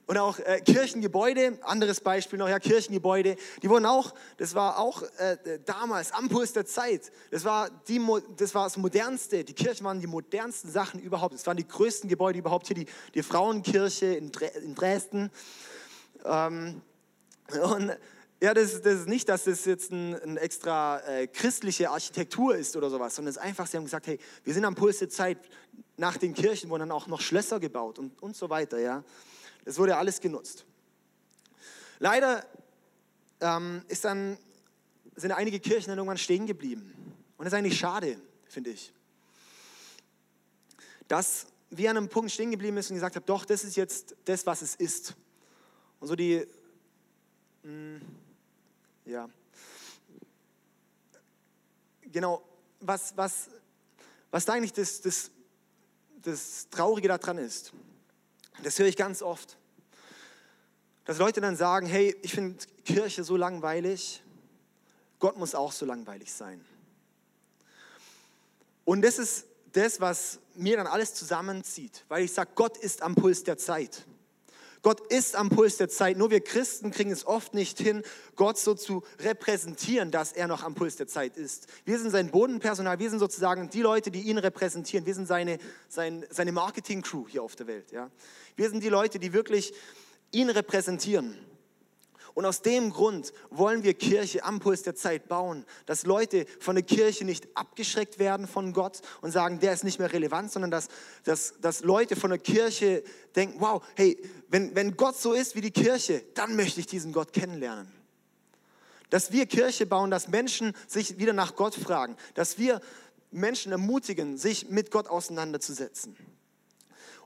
Und 0.07 0.19
auch 0.19 0.39
äh, 0.39 0.61
Kirchengebäude, 0.61 1.59
anderes 1.63 2.01
Beispiel 2.01 2.39
noch, 2.39 2.49
ja, 2.49 2.59
Kirchengebäude, 2.59 3.37
die 3.63 3.69
wurden 3.69 3.87
auch, 3.87 4.15
das 4.37 4.55
war 4.55 4.79
auch 4.79 5.03
äh, 5.19 5.59
damals 5.65 6.13
am 6.13 6.29
Puls 6.29 6.53
der 6.53 6.67
Zeit, 6.67 7.11
das 7.31 7.45
war, 7.45 7.71
die, 7.89 8.01
das 8.37 8.55
war 8.55 8.65
das 8.65 8.77
Modernste, 8.77 9.45
die 9.45 9.55
Kirchen 9.55 9.85
waren 9.85 10.01
die 10.01 10.07
modernsten 10.07 10.71
Sachen 10.71 11.01
überhaupt, 11.01 11.35
das 11.35 11.47
waren 11.47 11.57
die 11.57 11.67
größten 11.67 12.09
Gebäude 12.09 12.39
überhaupt, 12.39 12.67
hier 12.67 12.77
die, 12.77 12.87
die 13.15 13.23
Frauenkirche 13.23 14.07
in, 14.07 14.33
Dre 14.33 14.47
in 14.47 14.75
Dresden. 14.75 15.31
Ähm, 16.25 16.83
und 17.63 17.97
ja, 18.41 18.55
das, 18.55 18.81
das, 18.83 19.01
ist 19.01 19.09
nicht, 19.09 19.29
dass 19.29 19.45
das 19.45 19.65
jetzt 19.65 19.91
ein, 19.91 20.15
ein 20.15 20.37
extra 20.37 21.01
äh, 21.01 21.27
christliche 21.27 21.91
Architektur 21.91 22.55
ist 22.55 22.77
oder 22.77 22.89
sowas, 22.89 23.17
sondern 23.17 23.31
es 23.31 23.37
ist 23.37 23.43
einfach, 23.43 23.67
sie 23.67 23.77
haben 23.77 23.85
gesagt, 23.85 24.07
hey, 24.07 24.19
wir 24.45 24.55
sind 24.55 24.65
am 24.65 24.77
Puls 24.77 24.99
der 24.99 25.09
Zeit, 25.09 25.39
nach 25.97 26.17
den 26.17 26.35
Kirchen 26.35 26.71
wurden 26.71 26.83
dann 26.83 26.93
auch 26.93 27.09
noch 27.09 27.21
Schlösser 27.21 27.59
gebaut 27.59 27.99
und, 27.99 28.23
und 28.23 28.37
so 28.37 28.49
weiter. 28.49 28.79
Ja. 28.79 29.03
Das 29.65 29.77
wurde 29.77 29.97
alles 29.97 30.21
genutzt. 30.21 30.65
Leider 31.99 32.47
ähm, 33.41 33.83
ist 33.89 34.05
dann, 34.05 34.39
sind 35.17 35.33
einige 35.33 35.59
Kirchen 35.59 35.89
dann 35.89 35.99
irgendwann 35.99 36.19
stehen 36.19 36.47
geblieben. 36.47 36.95
Und 37.37 37.45
das 37.45 37.53
ist 37.53 37.59
eigentlich 37.59 37.79
schade, 37.79 38.21
finde 38.47 38.71
ich. 38.71 38.93
Dass 41.09 41.47
wir 41.71 41.91
an 41.91 41.97
einem 41.97 42.09
Punkt 42.09 42.31
stehen 42.31 42.53
geblieben 42.53 42.81
sind 42.81 42.93
und 42.93 42.97
gesagt 42.97 43.17
haben, 43.17 43.27
doch, 43.27 43.45
das 43.45 43.65
ist 43.65 43.77
jetzt 43.77 44.15
das, 44.25 44.47
was 44.47 44.63
es 44.63 44.77
ist. 44.77 45.17
Und 45.99 46.07
so 46.07 46.15
die, 46.15 46.47
mh, 47.65 47.71
hm, 47.71 48.01
ja, 49.09 49.29
genau, 52.03 52.43
was, 52.81 53.17
was, 53.17 53.49
was 54.31 54.45
da 54.45 54.53
eigentlich 54.53 54.73
das, 54.73 55.01
das 55.01 55.31
das 56.23 56.69
Traurige 56.71 57.09
daran 57.09 57.39
ist, 57.39 57.73
das 58.63 58.79
höre 58.79 58.87
ich 58.87 58.97
ganz 58.97 59.23
oft, 59.23 59.57
dass 61.05 61.19
Leute 61.19 61.41
dann 61.41 61.57
sagen, 61.57 61.87
hey, 61.87 62.15
ich 62.23 62.35
finde 62.35 62.59
Kirche 62.85 63.25
so 63.25 63.37
langweilig, 63.37 64.23
Gott 65.19 65.37
muss 65.37 65.55
auch 65.55 65.73
so 65.73 65.87
langweilig 65.87 66.33
sein. 66.33 66.65
Und 68.85 69.03
das 69.03 69.19
ist 69.19 69.47
das, 69.73 70.01
was 70.01 70.41
mir 70.55 70.77
dann 70.77 70.87
alles 70.87 71.15
zusammenzieht, 71.15 72.05
weil 72.09 72.25
ich 72.25 72.33
sage, 72.33 72.51
Gott 72.55 72.77
ist 72.77 73.03
am 73.03 73.15
Puls 73.15 73.45
der 73.45 73.59
Zeit. 73.59 74.07
Gott 74.83 75.01
ist 75.13 75.37
am 75.37 75.49
Puls 75.49 75.77
der 75.77 75.89
Zeit. 75.89 76.17
Nur 76.17 76.31
wir 76.31 76.41
Christen 76.41 76.91
kriegen 76.91 77.11
es 77.11 77.27
oft 77.27 77.55
nicht 77.55 77.79
hin, 77.79 78.03
Gott 78.37 78.59
so 78.59 78.75
zu 78.75 79.03
repräsentieren, 79.21 80.11
dass 80.11 80.33
er 80.33 80.47
noch 80.47 80.63
am 80.63 80.75
Puls 80.75 80.97
der 80.97 81.07
Zeit 81.09 81.37
ist. 81.37 81.67
Wir 81.85 81.99
sind 81.99 82.11
sein 82.11 82.31
Bodenpersonal, 82.31 82.99
wir 82.99 83.11
sind 83.11 83.19
sozusagen 83.19 83.71
die 83.71 83.83
Leute, 83.83 84.11
die 84.11 84.23
ihn 84.23 84.39
repräsentieren. 84.39 85.07
Wir 85.07 85.15
sind 85.15 85.27
seine, 85.27 85.59
sein, 85.89 86.25
seine 86.31 86.53
Marketing-Crew 86.53 87.27
hier 87.29 87.43
auf 87.43 87.57
der 87.57 87.67
Welt. 87.67 87.91
Ja. 87.93 88.11
Wir 88.57 88.71
sind 88.71 88.83
die 88.83 88.89
Leute, 88.89 89.19
die 89.19 89.33
wirklich 89.33 89.73
ihn 90.31 90.51
repräsentieren. 90.51 91.37
Und 92.35 92.45
aus 92.45 92.63
dem 92.63 92.91
Grund 92.91 93.33
wollen 93.51 93.83
wir 93.83 93.95
Kirche 93.95 94.45
am 94.45 94.61
Puls 94.61 94.83
der 94.83 94.95
Zeit 94.95 95.29
bauen, 95.29 95.65
dass 95.87 96.07
Leute 96.07 96.47
von 96.61 96.77
der 96.77 96.85
Kirche 96.85 97.25
nicht 97.25 97.49
abgeschreckt 97.55 98.19
werden 98.19 98.47
von 98.47 98.73
Gott 98.73 99.01
und 99.21 99.31
sagen, 99.31 99.61
der 99.61 99.73
ist 99.73 99.85
nicht 99.85 99.99
mehr 99.99 100.13
relevant, 100.13 100.53
sondern 100.53 100.71
dass, 100.71 100.89
dass, 101.25 101.55
dass 101.61 101.83
Leute 101.83 102.17
von 102.17 102.31
der 102.31 102.39
Kirche 102.39 103.03
denken, 103.35 103.61
wow, 103.61 103.83
hey, 103.97 104.21
wenn, 104.49 104.75
wenn 104.75 104.97
Gott 104.97 105.17
so 105.17 105.33
ist 105.33 105.55
wie 105.55 105.61
die 105.61 105.71
Kirche, 105.71 106.25
dann 106.35 106.57
möchte 106.57 106.81
ich 106.81 106.87
diesen 106.87 107.13
Gott 107.13 107.33
kennenlernen. 107.33 107.93
Dass 109.11 109.33
wir 109.33 109.47
Kirche 109.47 109.87
bauen, 109.87 110.11
dass 110.11 110.29
Menschen 110.29 110.75
sich 110.87 111.19
wieder 111.19 111.33
nach 111.33 111.57
Gott 111.57 111.75
fragen, 111.75 112.17
dass 112.35 112.59
wir 112.59 112.81
Menschen 113.31 113.73
ermutigen, 113.73 114.37
sich 114.37 114.69
mit 114.69 114.91
Gott 114.91 115.09
auseinanderzusetzen. 115.09 116.17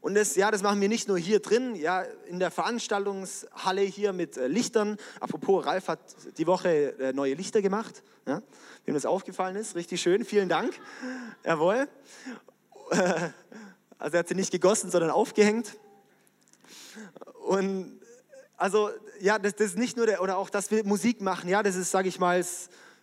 Und 0.03 0.17
das, 0.17 0.35
ja, 0.35 0.51
das 0.51 0.63
machen 0.63 0.81
wir 0.81 0.89
nicht 0.89 1.07
nur 1.07 1.17
hier 1.17 1.39
drin, 1.39 1.77
ja, 1.77 2.03
in 2.27 2.41
der 2.41 2.51
Veranstaltungshalle 2.51 3.83
hier 3.83 4.13
mit 4.13 4.37
äh, 4.37 4.49
Lichtern. 4.49 4.97
Apropos, 5.21 5.65
Ralf 5.65 5.87
hat 5.87 6.01
die 6.39 6.47
Woche 6.49 6.99
äh, 6.99 7.13
neue 7.13 7.35
Lichter 7.35 7.63
gemacht, 7.63 8.03
ja, 8.27 8.43
wem 8.85 8.95
das 8.95 9.07
aufgefallen 9.07 9.55
ist. 9.55 9.77
Richtig 9.77 10.03
schön, 10.03 10.25
vielen 10.25 10.49
Dank. 10.51 10.75
Jawohl. 11.47 11.89
Also 13.99 14.17
er 14.17 14.19
hat 14.19 14.29
sie 14.29 14.35
nicht 14.35 14.51
gegossen, 14.51 14.91
sondern 14.91 15.13
aufgehängt. 15.13 15.79
Und 17.47 18.01
also, 18.57 18.91
ja, 19.21 19.39
das, 19.39 19.55
das 19.55 19.69
ist 19.69 19.79
nicht 19.79 19.97
nur 19.97 20.07
der, 20.07 20.21
oder 20.21 20.39
auch, 20.39 20.51
dass 20.51 20.73
wir 20.73 20.83
Musik 20.83 21.21
machen, 21.21 21.49
ja, 21.49 21.63
das 21.63 21.77
ist, 21.77 21.93
sage 21.93 22.09
ich 22.09 22.19
mal, 22.19 22.41
äh, 22.41 22.45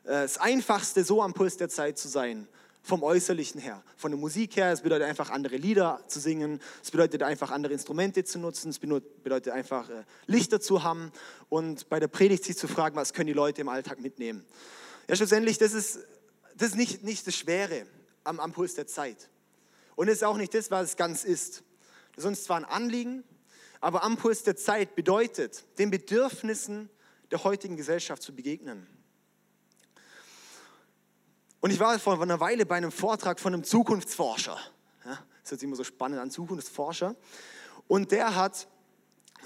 das 0.04 0.40
Einfachste, 0.40 1.06
so 1.06 1.24
am 1.24 1.34
Puls 1.34 1.56
der 1.56 1.70
Zeit 1.70 1.98
zu 1.98 2.10
sein 2.10 2.50
vom 2.82 3.04
Äußerlichen 3.04 3.60
her. 3.60 3.84
Von 3.98 4.12
der 4.12 4.20
Musik 4.20 4.56
her, 4.56 4.72
es 4.72 4.82
bedeutet 4.82 5.08
einfach 5.08 5.30
andere 5.30 5.58
Lieder 5.58 6.04
zu 6.08 6.20
singen, 6.20 6.60
es 6.82 6.92
bedeutet 6.92 7.24
einfach 7.24 7.52
andere 7.52 7.74
Instrumente 7.74 8.24
zu 8.24 8.40
nutzen, 8.40 8.70
es 8.70 8.80
bedeutet 8.80 9.50
einfach 9.50 9.90
äh, 9.90 10.04
Lichter 10.28 10.60
zu 10.62 10.84
haben 10.84 11.12
und 11.50 11.90
bei 11.90 12.00
der 12.00 12.08
Predigt 12.08 12.44
sich 12.44 12.58
zu 12.58 12.68
fragen, 12.68 12.96
was 12.96 13.14
können 13.14 13.28
die 13.28 13.34
Leute 13.34 13.62
im 13.62 13.70
Alltag 13.70 14.00
mitnehmen. 14.00 14.46
Ja, 15.08 15.16
schlussendlich, 15.16 15.58
das 15.58 15.74
ist, 15.74 16.00
das 16.56 16.70
ist 16.70 16.76
nicht, 16.76 17.04
nicht 17.04 17.28
das 17.28 17.36
Schwere 17.36 17.86
am, 18.24 18.40
am 18.40 18.52
Puls 18.52 18.76
der 18.76 18.88
Zeit. 18.88 19.30
Und 19.96 20.08
es 20.08 20.16
ist 20.16 20.24
auch 20.24 20.38
nicht 20.38 20.54
das, 20.54 20.72
was 20.72 20.90
es 20.90 20.98
ganz 20.98 21.24
ist. 21.24 21.64
Das 22.16 22.24
ist 22.24 22.26
uns 22.26 22.44
zwar 22.44 22.58
ein 22.58 22.66
Anliegen, 22.66 23.24
aber 23.82 24.04
am 24.04 24.18
Puls 24.18 24.44
der 24.44 24.56
Zeit 24.56 24.96
bedeutet, 24.96 25.66
den 25.78 25.90
Bedürfnissen 25.92 26.90
der 27.32 27.44
heutigen 27.44 27.78
Gesellschaft 27.78 28.22
zu 28.22 28.34
begegnen. 28.34 28.88
Und 31.62 31.72
ich 31.72 31.80
war 31.80 31.98
vor 32.00 32.22
einer 32.22 32.40
Weile 32.40 32.66
bei 32.66 32.76
einem 32.76 32.92
Vortrag 32.92 33.40
von 33.40 33.54
einem 33.54 33.64
Zukunftsforscher. 33.64 34.58
Das 35.50 35.52
hört 35.52 35.60
sich 35.62 35.68
immer 35.68 35.76
so 35.76 35.84
spannend 35.84 36.20
an, 36.20 36.30
Zukunftsforscher. 36.30 37.16
Und 37.88 38.12
der 38.12 38.36
hat 38.36 38.68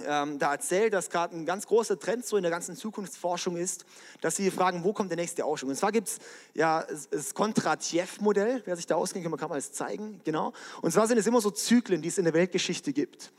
ähm, 0.05 0.39
da 0.39 0.51
erzählt, 0.51 0.93
dass 0.93 1.09
gerade 1.09 1.35
ein 1.35 1.45
ganz 1.45 1.67
großer 1.67 1.99
Trend 1.99 2.25
so 2.25 2.35
in 2.35 2.43
der 2.43 2.51
ganzen 2.51 2.75
Zukunftsforschung 2.75 3.57
ist, 3.57 3.85
dass 4.21 4.35
sie 4.35 4.49
fragen, 4.51 4.83
wo 4.83 4.93
kommt 4.93 5.11
der 5.11 5.17
nächste 5.17 5.45
Aufschwung? 5.45 5.69
Und 5.69 5.75
zwar 5.75 5.91
gibt 5.91 6.07
es 6.07 6.19
ja 6.53 6.85
das 7.11 7.33
Kontratjev-Modell, 7.33 8.63
wer 8.65 8.75
sich 8.75 8.85
da 8.85 8.95
auskennt, 8.95 9.23
kann 9.37 9.49
man 9.49 9.57
es 9.57 9.71
zeigen, 9.71 10.19
genau. 10.23 10.53
Und 10.81 10.91
zwar 10.91 11.07
sind 11.07 11.17
es 11.17 11.27
immer 11.27 11.41
so 11.41 11.51
Zyklen, 11.51 12.01
die 12.01 12.09
es 12.09 12.17
in 12.17 12.25
der 12.25 12.33
Weltgeschichte 12.33 12.91
gibt. 12.91 13.31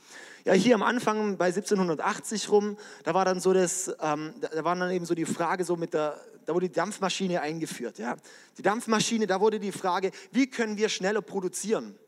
Ja, 0.45 0.53
hier 0.53 0.75
am 0.75 0.83
Anfang 0.83 1.37
bei 1.37 1.47
1780 1.47 2.51
rum, 2.51 2.77
da 3.03 3.15
war 3.15 3.25
dann 3.25 3.41
so 3.41 3.53
das, 3.53 3.89
ähm, 4.01 4.35
da 4.41 4.65
war 4.65 4.77
dann 4.77 4.91
eben 4.91 5.07
so 5.07 5.15
die 5.15 5.25
Frage 5.25 5.65
so 5.65 5.77
mit 5.77 5.95
der, 5.95 6.21
da 6.47 6.55
wurde 6.55 6.69
die 6.69 6.75
Dampfmaschine 6.75 7.41
eingeführt. 7.41 7.99
Ja. 7.99 8.17
Die 8.59 8.63
Dampfmaschine, 8.63 9.27
da 9.27 9.41
wurde 9.41 9.61
die 9.61 9.73
Frage, 9.73 10.11
wie 10.33 10.49
können 10.49 10.77
wir 10.77 10.89
schneller 10.89 11.23
produzieren? 11.23 11.99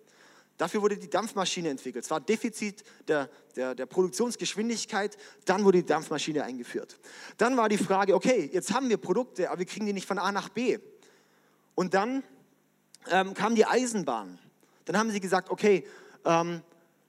Dafür 0.56 0.80
wurde 0.80 0.96
die 0.96 1.10
Dampfmaschine 1.10 1.68
entwickelt. 1.68 2.04
Es 2.04 2.10
war 2.10 2.20
Defizit 2.20 2.82
der, 3.08 3.28
der, 3.56 3.74
der, 3.74 3.86
Produktionsgeschwindigkeit, 3.86 5.16
dann 5.44 5.64
wurde 5.64 5.78
die 5.78 5.86
Dampfmaschine 5.86 6.44
eingeführt. 6.44 6.98
Dann 7.36 7.56
war 7.56 7.68
die 7.68 7.76
Frage, 7.76 8.14
okay, 8.14 8.48
jetzt 8.52 8.72
haben 8.72 8.88
wir 8.88 8.96
Produkte, 8.96 9.50
aber 9.50 9.58
wir 9.58 9.66
kriegen 9.66 9.84
die 9.84 9.92
nicht 9.92 10.06
von 10.06 10.18
A 10.18 10.32
nach 10.32 10.48
B. 10.48 10.78
Und 11.74 11.92
dann 11.92 12.22
ähm, 13.10 13.34
kam 13.34 13.54
die 13.54 13.66
Eisenbahn. 13.66 14.38
Dann 14.86 14.96
haben 14.96 15.10
sie 15.10 15.20
gesagt, 15.20 15.50
okay, 15.50 15.86
ähm, 16.24 16.62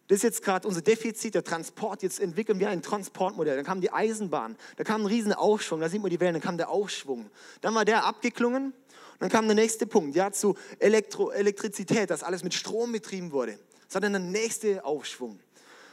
das 0.07 0.17
ist 0.17 0.23
jetzt 0.23 0.43
gerade 0.43 0.67
unser 0.67 0.81
Defizit, 0.81 1.35
der 1.35 1.43
Transport, 1.43 2.01
jetzt 2.01 2.19
entwickeln 2.19 2.59
wir 2.59 2.69
ein 2.69 2.81
Transportmodell. 2.81 3.55
Dann 3.55 3.65
kam 3.65 3.81
die 3.81 3.91
Eisenbahn, 3.91 4.55
da 4.77 4.83
kam 4.83 5.01
ein 5.01 5.07
riesen 5.07 5.33
Aufschwung, 5.33 5.81
da 5.81 5.89
sieht 5.89 6.01
man 6.01 6.09
die 6.09 6.19
Wellen, 6.19 6.33
dann 6.33 6.41
kam 6.41 6.57
der 6.57 6.69
Aufschwung. 6.69 7.29
Dann 7.61 7.75
war 7.75 7.83
der 7.83 8.05
abgeklungen 8.05 8.73
dann 9.19 9.29
kam 9.29 9.47
der 9.47 9.55
nächste 9.55 9.87
Punkt, 9.87 10.15
ja, 10.15 10.31
zu 10.31 10.55
Elektro 10.79 11.31
Elektrizität, 11.31 12.09
dass 12.09 12.23
alles 12.23 12.43
mit 12.43 12.53
Strom 12.53 12.91
betrieben 12.91 13.31
wurde. 13.31 13.57
Das 13.85 13.95
war 13.95 14.01
dann 14.01 14.13
der 14.13 14.21
nächste 14.21 14.83
Aufschwung. 14.85 15.39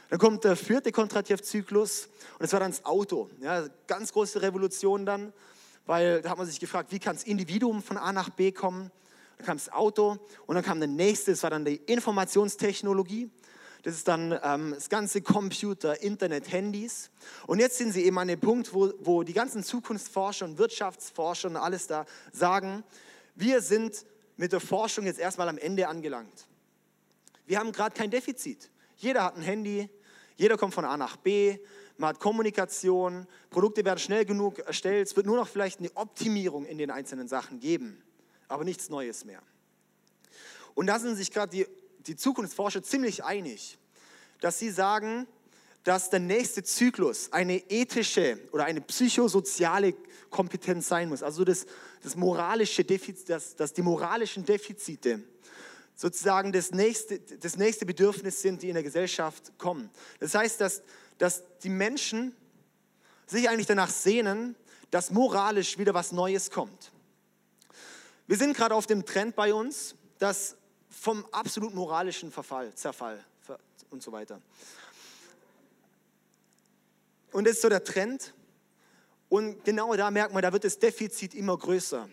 Dann 0.09 0.19
kommt 0.19 0.43
der 0.43 0.55
vierte 0.55 0.91
Kontratjev-Zyklus 0.91 2.07
und 2.33 2.43
das 2.43 2.53
war 2.53 2.59
dann 2.59 2.71
das 2.71 2.85
Auto. 2.85 3.29
Ja, 3.41 3.67
ganz 3.87 4.13
große 4.13 4.41
Revolution 4.41 5.05
dann, 5.05 5.33
weil 5.87 6.21
da 6.21 6.29
hat 6.29 6.37
man 6.37 6.45
sich 6.45 6.59
gefragt, 6.59 6.91
wie 6.91 6.99
kann 6.99 7.15
das 7.15 7.23
Individuum 7.23 7.81
von 7.81 7.97
A 7.97 8.13
nach 8.13 8.29
B 8.29 8.51
kommen? 8.51 8.91
Dann 9.37 9.47
kam 9.47 9.57
das 9.57 9.71
Auto 9.71 10.17
und 10.45 10.55
dann 10.55 10.63
kam 10.63 10.79
der 10.79 10.87
nächste, 10.87 11.31
das 11.31 11.41
war 11.41 11.49
dann 11.49 11.65
die 11.65 11.77
Informationstechnologie. 11.77 13.31
Das 13.85 13.93
ist 13.93 14.07
dann 14.07 14.35
ähm, 14.41 14.71
das 14.73 14.89
ganze 14.89 15.21
Computer, 15.21 16.01
Internet, 16.01 16.51
Handys. 16.51 17.11
Und 17.45 17.59
jetzt 17.59 17.77
sind 17.77 17.91
sie 17.91 18.03
eben 18.03 18.17
an 18.17 18.27
dem 18.27 18.39
Punkt, 18.39 18.73
wo, 18.73 18.91
wo 18.99 19.21
die 19.21 19.31
ganzen 19.31 19.63
Zukunftsforscher 19.63 20.45
und 20.45 20.57
Wirtschaftsforscher 20.57 21.49
und 21.49 21.57
alles 21.57 21.85
da 21.85 22.07
sagen, 22.31 22.83
wir 23.35 23.61
sind 23.61 24.03
mit 24.37 24.53
der 24.53 24.59
Forschung 24.59 25.05
jetzt 25.05 25.19
erstmal 25.19 25.49
am 25.49 25.59
Ende 25.59 25.87
angelangt. 25.87 26.47
Wir 27.45 27.59
haben 27.59 27.71
gerade 27.71 27.95
kein 27.95 28.09
Defizit. 28.09 28.71
Jeder 28.95 29.23
hat 29.23 29.35
ein 29.35 29.43
Handy, 29.43 29.87
jeder 30.35 30.57
kommt 30.57 30.73
von 30.73 30.83
A 30.83 30.97
nach 30.97 31.17
B, 31.17 31.59
man 31.97 32.09
hat 32.09 32.19
Kommunikation, 32.19 33.27
Produkte 33.51 33.85
werden 33.85 33.99
schnell 33.99 34.25
genug 34.25 34.57
erstellt, 34.57 35.09
es 35.09 35.15
wird 35.15 35.27
nur 35.27 35.37
noch 35.37 35.47
vielleicht 35.47 35.77
eine 35.77 35.95
Optimierung 35.95 36.65
in 36.65 36.79
den 36.79 36.89
einzelnen 36.89 37.27
Sachen 37.27 37.59
geben, 37.59 38.01
aber 38.47 38.63
nichts 38.63 38.89
Neues 38.89 39.25
mehr. 39.25 39.43
Und 40.73 40.87
da 40.87 40.97
sind 40.97 41.17
sich 41.17 41.31
gerade 41.31 41.51
die, 41.51 41.67
die 42.07 42.15
Zukunftsforscher 42.15 42.83
ziemlich 42.83 43.23
einig, 43.23 43.77
dass 44.41 44.59
sie 44.59 44.69
sagen, 44.69 45.27
dass 45.83 46.09
der 46.09 46.19
nächste 46.19 46.63
Zyklus 46.63 47.31
eine 47.31 47.57
ethische 47.69 48.39
oder 48.51 48.65
eine 48.65 48.81
psychosoziale 48.81 49.93
Kompetenz 50.31 50.87
sein 50.87 51.09
muss. 51.09 51.21
Also 51.21 51.43
das, 51.43 51.65
das 52.03 52.15
moralische 52.15 52.83
Defizit, 52.83 53.29
das, 53.29 53.55
das 53.55 53.73
die 53.73 53.83
moralischen 53.83 54.45
Defizite 54.45 55.23
sozusagen 55.95 56.51
das 56.51 56.71
nächste, 56.71 57.19
das 57.19 57.55
nächste 57.55 57.85
Bedürfnis 57.85 58.41
sind, 58.41 58.61
die 58.61 58.69
in 58.69 58.73
der 58.73 58.83
Gesellschaft 58.83 59.57
kommen. 59.57 59.89
Das 60.19 60.35
heißt, 60.35 60.59
dass, 60.59 60.81
dass 61.17 61.43
die 61.63 61.69
Menschen 61.69 62.35
sich 63.27 63.47
eigentlich 63.47 63.67
danach 63.67 63.89
sehnen, 63.89 64.55
dass 64.91 65.11
moralisch 65.11 65.77
wieder 65.77 65.93
was 65.93 66.11
Neues 66.11 66.51
kommt. 66.51 66.91
Wir 68.27 68.37
sind 68.37 68.57
gerade 68.57 68.75
auf 68.75 68.87
dem 68.87 69.05
Trend 69.05 69.35
bei 69.35 69.53
uns, 69.53 69.95
dass 70.19 70.57
vom 70.99 71.25
absolut 71.31 71.73
moralischen 71.73 72.31
Verfall, 72.31 72.73
Zerfall 72.73 73.23
und 73.91 74.01
so 74.01 74.11
weiter. 74.11 74.41
Und 77.31 77.45
das 77.45 77.55
ist 77.55 77.61
so 77.61 77.69
der 77.69 77.83
Trend. 77.83 78.33
Und 79.27 79.63
genau 79.65 79.93
da 79.95 80.09
merkt 80.09 80.33
man, 80.33 80.41
da 80.41 80.53
wird 80.53 80.63
das 80.63 80.79
Defizit 80.79 81.35
immer 81.35 81.57
größer. 81.57 82.07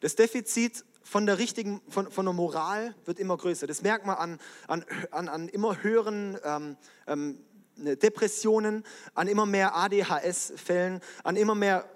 Das 0.00 0.16
Defizit 0.16 0.84
von 1.04 1.26
der 1.26 1.38
richtigen, 1.38 1.80
von, 1.88 2.10
von 2.10 2.26
der 2.26 2.32
Moral 2.32 2.94
wird 3.04 3.18
immer 3.18 3.36
größer. 3.36 3.66
Das 3.66 3.82
merkt 3.82 4.04
man 4.04 4.16
an, 4.16 4.40
an, 4.66 4.84
an, 5.10 5.28
an 5.28 5.48
immer 5.48 5.82
höheren 5.82 6.38
ähm, 6.44 6.76
ähm, 7.06 7.38
Depressionen, 7.76 8.84
an 9.14 9.28
immer 9.28 9.46
mehr 9.46 9.76
ADHS-Fällen, 9.76 11.00
an 11.22 11.36
immer 11.36 11.54
mehr 11.54 11.88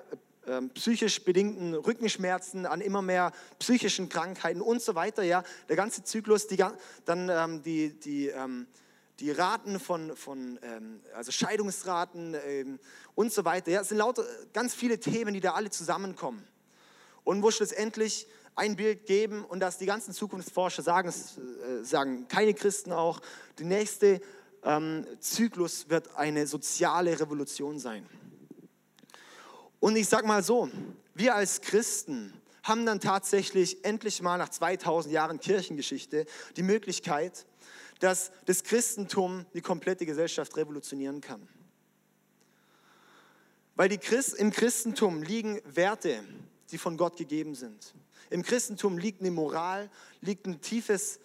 psychisch 0.74 1.24
bedingten 1.24 1.74
Rückenschmerzen, 1.74 2.66
an 2.66 2.80
immer 2.80 3.02
mehr 3.02 3.32
psychischen 3.58 4.08
Krankheiten 4.08 4.60
und 4.60 4.80
so 4.80 4.94
weiter. 4.94 5.22
Ja, 5.22 5.42
der 5.68 5.76
ganze 5.76 6.04
Zyklus, 6.04 6.46
die, 6.46 6.62
dann 7.04 7.28
ähm, 7.28 7.62
die, 7.62 7.98
die 7.98 8.28
ähm, 8.28 8.66
die 9.20 9.30
Raten 9.30 9.80
von, 9.80 10.14
von 10.16 10.58
ähm, 10.62 11.00
also 11.14 11.32
Scheidungsraten 11.32 12.36
ähm, 12.46 12.78
und 13.14 13.32
so 13.32 13.44
weiter. 13.44 13.70
Ja, 13.70 13.80
es 13.80 13.88
sind 13.88 13.98
lauter 13.98 14.24
ganz 14.52 14.74
viele 14.74 15.00
Themen, 15.00 15.32
die 15.32 15.40
da 15.40 15.52
alle 15.52 15.70
zusammenkommen. 15.70 16.46
Und 17.24 17.42
wo 17.42 17.50
schlussendlich 17.50 18.26
ein 18.54 18.76
Bild 18.76 19.06
geben 19.06 19.44
und 19.44 19.60
dass 19.60 19.78
die 19.78 19.86
ganzen 19.86 20.12
Zukunftsforscher 20.12 20.82
sagen, 20.82 21.08
äh, 21.08 21.84
sagen 21.84 22.28
keine 22.28 22.54
Christen 22.54 22.92
auch, 22.92 23.20
der 23.58 23.66
nächste 23.66 24.20
ähm, 24.62 25.06
Zyklus 25.20 25.88
wird 25.88 26.14
eine 26.16 26.46
soziale 26.46 27.18
Revolution 27.18 27.78
sein. 27.78 28.06
Und 29.80 29.96
ich 29.96 30.08
sage 30.08 30.26
mal 30.26 30.42
so, 30.42 30.70
wir 31.14 31.34
als 31.34 31.60
Christen 31.60 32.32
haben 32.62 32.84
dann 32.84 33.00
tatsächlich 33.00 33.84
endlich 33.84 34.20
mal 34.22 34.38
nach 34.38 34.48
2000 34.48 35.12
Jahren 35.12 35.38
Kirchengeschichte 35.38 36.26
die 36.56 36.62
Möglichkeit, 36.62 37.46
dass 38.00 38.32
das 38.44 38.64
Christentum 38.64 39.46
die 39.54 39.60
komplette 39.60 40.04
Gesellschaft 40.04 40.56
revolutionieren 40.56 41.20
kann. 41.20 41.48
Weil 43.76 43.88
Christ, 43.98 44.34
im 44.34 44.50
Christentum 44.50 45.22
liegen 45.22 45.60
Werte, 45.64 46.24
die 46.70 46.78
von 46.78 46.96
Gott 46.96 47.16
gegeben 47.16 47.54
sind. 47.54 47.94
Im 48.30 48.42
Christentum 48.42 48.98
liegt 48.98 49.20
eine 49.20 49.30
Moral, 49.30 49.90
liegt 50.20 50.46
ein 50.46 50.60
tiefes, 50.60 51.20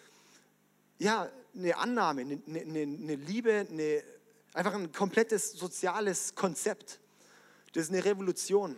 ja, 0.98 1.28
eine 1.54 1.76
Annahme, 1.76 2.22
eine, 2.22 2.40
eine, 2.46 2.82
eine 2.82 3.14
Liebe, 3.16 3.66
eine, 3.68 4.02
einfach 4.52 4.74
ein 4.74 4.92
komplettes 4.92 5.52
soziales 5.52 6.34
Konzept. 6.34 7.00
Das 7.72 7.84
ist 7.84 7.90
eine 7.90 8.04
Revolution. 8.04 8.76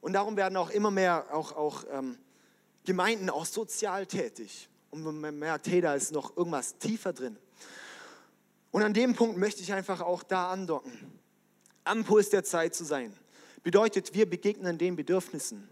Und 0.00 0.14
darum 0.14 0.36
werden 0.36 0.56
auch 0.56 0.70
immer 0.70 0.90
mehr 0.90 1.26
auch, 1.32 1.52
auch 1.52 1.84
ähm, 1.90 2.18
Gemeinden 2.84 3.30
auch 3.30 3.44
sozial 3.44 4.06
tätig. 4.06 4.68
Und 4.90 5.02
man 5.02 5.38
merkt, 5.38 5.68
hey, 5.68 5.80
da 5.80 5.94
ist 5.94 6.12
noch 6.12 6.36
irgendwas 6.36 6.76
tiefer 6.78 7.12
drin. 7.12 7.36
Und 8.72 8.82
an 8.82 8.94
dem 8.94 9.14
Punkt 9.14 9.36
möchte 9.38 9.62
ich 9.62 9.72
einfach 9.72 10.00
auch 10.00 10.22
da 10.22 10.50
andocken. 10.50 10.92
Am 11.84 12.04
Puls 12.04 12.30
der 12.30 12.44
Zeit 12.44 12.74
zu 12.74 12.84
sein. 12.84 13.14
Bedeutet, 13.62 14.14
wir 14.14 14.28
begegnen 14.28 14.78
den 14.78 14.96
Bedürfnissen. 14.96 15.68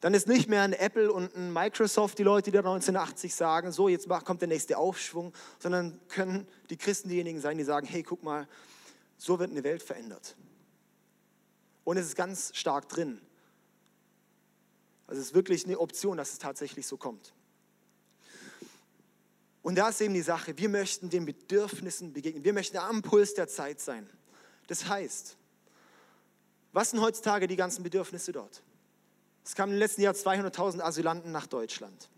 Dann 0.00 0.14
ist 0.14 0.28
nicht 0.28 0.48
mehr 0.48 0.62
ein 0.62 0.74
Apple 0.74 1.10
und 1.10 1.34
ein 1.34 1.52
Microsoft 1.52 2.18
die 2.18 2.22
Leute, 2.22 2.50
die 2.50 2.58
1980 2.58 3.34
sagen, 3.34 3.72
so 3.72 3.88
jetzt 3.88 4.08
kommt 4.24 4.42
der 4.42 4.48
nächste 4.48 4.76
Aufschwung, 4.78 5.32
sondern 5.58 5.98
können 6.08 6.46
die 6.70 6.76
Christen 6.76 7.08
diejenigen 7.08 7.40
sein, 7.40 7.56
die 7.56 7.64
sagen, 7.64 7.86
hey, 7.86 8.02
guck 8.02 8.22
mal, 8.22 8.46
so 9.16 9.38
wird 9.38 9.50
eine 9.50 9.64
Welt 9.64 9.82
verändert. 9.82 10.36
Und 11.86 11.98
es 11.98 12.06
ist 12.06 12.16
ganz 12.16 12.50
stark 12.56 12.88
drin. 12.88 13.20
Also 15.06 15.20
es 15.20 15.28
ist 15.28 15.34
wirklich 15.34 15.64
eine 15.66 15.78
Option, 15.78 16.16
dass 16.16 16.32
es 16.32 16.38
tatsächlich 16.40 16.84
so 16.84 16.96
kommt. 16.96 17.32
Und 19.62 19.76
da 19.76 19.90
ist 19.90 20.00
eben 20.00 20.12
die 20.12 20.22
Sache, 20.22 20.58
wir 20.58 20.68
möchten 20.68 21.10
den 21.10 21.24
Bedürfnissen 21.24 22.12
begegnen. 22.12 22.42
Wir 22.42 22.52
möchten 22.52 22.78
am 22.78 23.02
Puls 23.02 23.34
der 23.34 23.46
Zeit 23.46 23.80
sein. 23.80 24.10
Das 24.66 24.88
heißt, 24.88 25.36
was 26.72 26.90
sind 26.90 27.00
heutzutage 27.00 27.46
die 27.46 27.54
ganzen 27.54 27.84
Bedürfnisse 27.84 28.32
dort? 28.32 28.64
Es 29.44 29.54
kamen 29.54 29.74
im 29.74 29.78
letzten 29.78 30.02
Jahr 30.02 30.14
200.000 30.14 30.80
Asylanten 30.80 31.30
nach 31.30 31.46
Deutschland. 31.46 32.10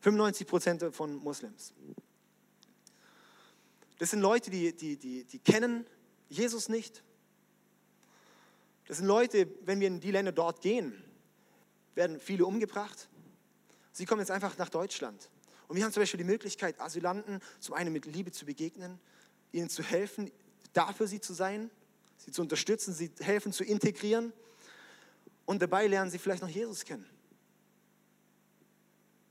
95 0.00 0.44
Prozent 0.44 0.84
von 0.92 1.14
Muslims. 1.22 1.72
Das 4.00 4.10
sind 4.10 4.22
Leute, 4.22 4.50
die, 4.50 4.74
die, 4.74 4.96
die, 4.96 5.22
die 5.22 5.38
kennen 5.38 5.86
Jesus 6.28 6.68
nicht. 6.68 7.04
Das 8.86 8.98
sind 8.98 9.06
Leute, 9.06 9.48
wenn 9.62 9.80
wir 9.80 9.88
in 9.88 10.00
die 10.00 10.10
Länder 10.10 10.32
dort 10.32 10.60
gehen, 10.60 11.02
werden 11.94 12.20
viele 12.20 12.44
umgebracht. 12.44 13.08
Sie 13.92 14.04
kommen 14.04 14.20
jetzt 14.20 14.30
einfach 14.30 14.58
nach 14.58 14.68
Deutschland. 14.68 15.30
Und 15.68 15.76
wir 15.76 15.84
haben 15.84 15.92
zum 15.92 16.02
Beispiel 16.02 16.18
die 16.18 16.24
Möglichkeit, 16.24 16.80
Asylanten 16.80 17.40
zum 17.60 17.74
einen 17.74 17.92
mit 17.92 18.04
Liebe 18.06 18.32
zu 18.32 18.44
begegnen, 18.44 19.00
ihnen 19.52 19.70
zu 19.70 19.82
helfen, 19.82 20.30
da 20.72 20.92
für 20.92 21.06
sie 21.06 21.20
zu 21.20 21.32
sein, 21.32 21.70
sie 22.16 22.32
zu 22.32 22.42
unterstützen, 22.42 22.92
sie 22.92 23.10
helfen 23.20 23.52
zu 23.52 23.64
integrieren 23.64 24.32
und 25.46 25.62
dabei 25.62 25.86
lernen 25.86 26.10
sie 26.10 26.18
vielleicht 26.18 26.42
noch 26.42 26.48
Jesus 26.48 26.84
kennen. 26.84 27.06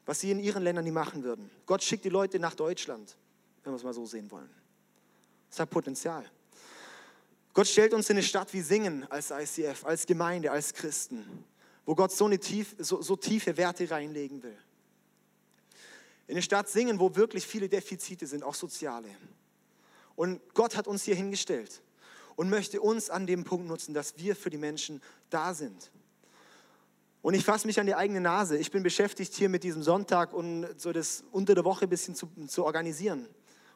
Was 0.05 0.19
sie 0.19 0.31
in 0.31 0.39
ihren 0.39 0.63
Ländern 0.63 0.85
nie 0.85 0.91
machen 0.91 1.23
würden. 1.23 1.49
Gott 1.65 1.83
schickt 1.83 2.05
die 2.05 2.09
Leute 2.09 2.39
nach 2.39 2.55
Deutschland, 2.55 3.15
wenn 3.63 3.73
wir 3.73 3.77
es 3.77 3.83
mal 3.83 3.93
so 3.93 4.05
sehen 4.05 4.29
wollen. 4.31 4.49
Das 5.49 5.59
hat 5.59 5.69
Potenzial. 5.69 6.25
Gott 7.53 7.67
stellt 7.67 7.93
uns 7.93 8.09
in 8.09 8.17
eine 8.17 8.23
Stadt 8.23 8.51
wie 8.53 8.61
Singen 8.61 9.05
als 9.11 9.29
ICF, 9.29 9.85
als 9.85 10.07
Gemeinde, 10.07 10.51
als 10.51 10.73
Christen, 10.73 11.45
wo 11.85 11.93
Gott 11.93 12.11
so, 12.11 12.25
eine 12.25 12.39
tief, 12.39 12.75
so, 12.79 13.01
so 13.01 13.15
tiefe 13.15 13.55
Werte 13.57 13.89
reinlegen 13.89 14.41
will. 14.41 14.57
In 16.25 16.35
eine 16.35 16.41
Stadt 16.41 16.67
Singen, 16.67 16.99
wo 16.99 17.15
wirklich 17.15 17.45
viele 17.45 17.69
Defizite 17.69 18.25
sind, 18.25 18.43
auch 18.43 18.55
soziale. 18.55 19.09
Und 20.15 20.41
Gott 20.55 20.75
hat 20.75 20.87
uns 20.87 21.03
hier 21.03 21.15
hingestellt 21.15 21.81
und 22.35 22.49
möchte 22.49 22.81
uns 22.81 23.11
an 23.11 23.27
dem 23.27 23.43
Punkt 23.43 23.67
nutzen, 23.67 23.93
dass 23.93 24.17
wir 24.17 24.35
für 24.35 24.49
die 24.49 24.57
Menschen 24.57 25.01
da 25.29 25.53
sind. 25.53 25.91
Und 27.21 27.35
ich 27.35 27.45
fasse 27.45 27.67
mich 27.67 27.79
an 27.79 27.85
die 27.85 27.95
eigene 27.95 28.19
Nase. 28.19 28.57
Ich 28.57 28.71
bin 28.71 28.81
beschäftigt 28.83 29.33
hier 29.33 29.47
mit 29.47 29.63
diesem 29.63 29.83
Sonntag 29.83 30.33
und 30.33 30.67
so 30.77 30.91
das 30.91 31.23
unter 31.31 31.53
der 31.53 31.63
Woche 31.63 31.85
ein 31.85 31.89
bisschen 31.89 32.15
zu, 32.15 32.27
zu 32.47 32.65
organisieren. 32.65 33.27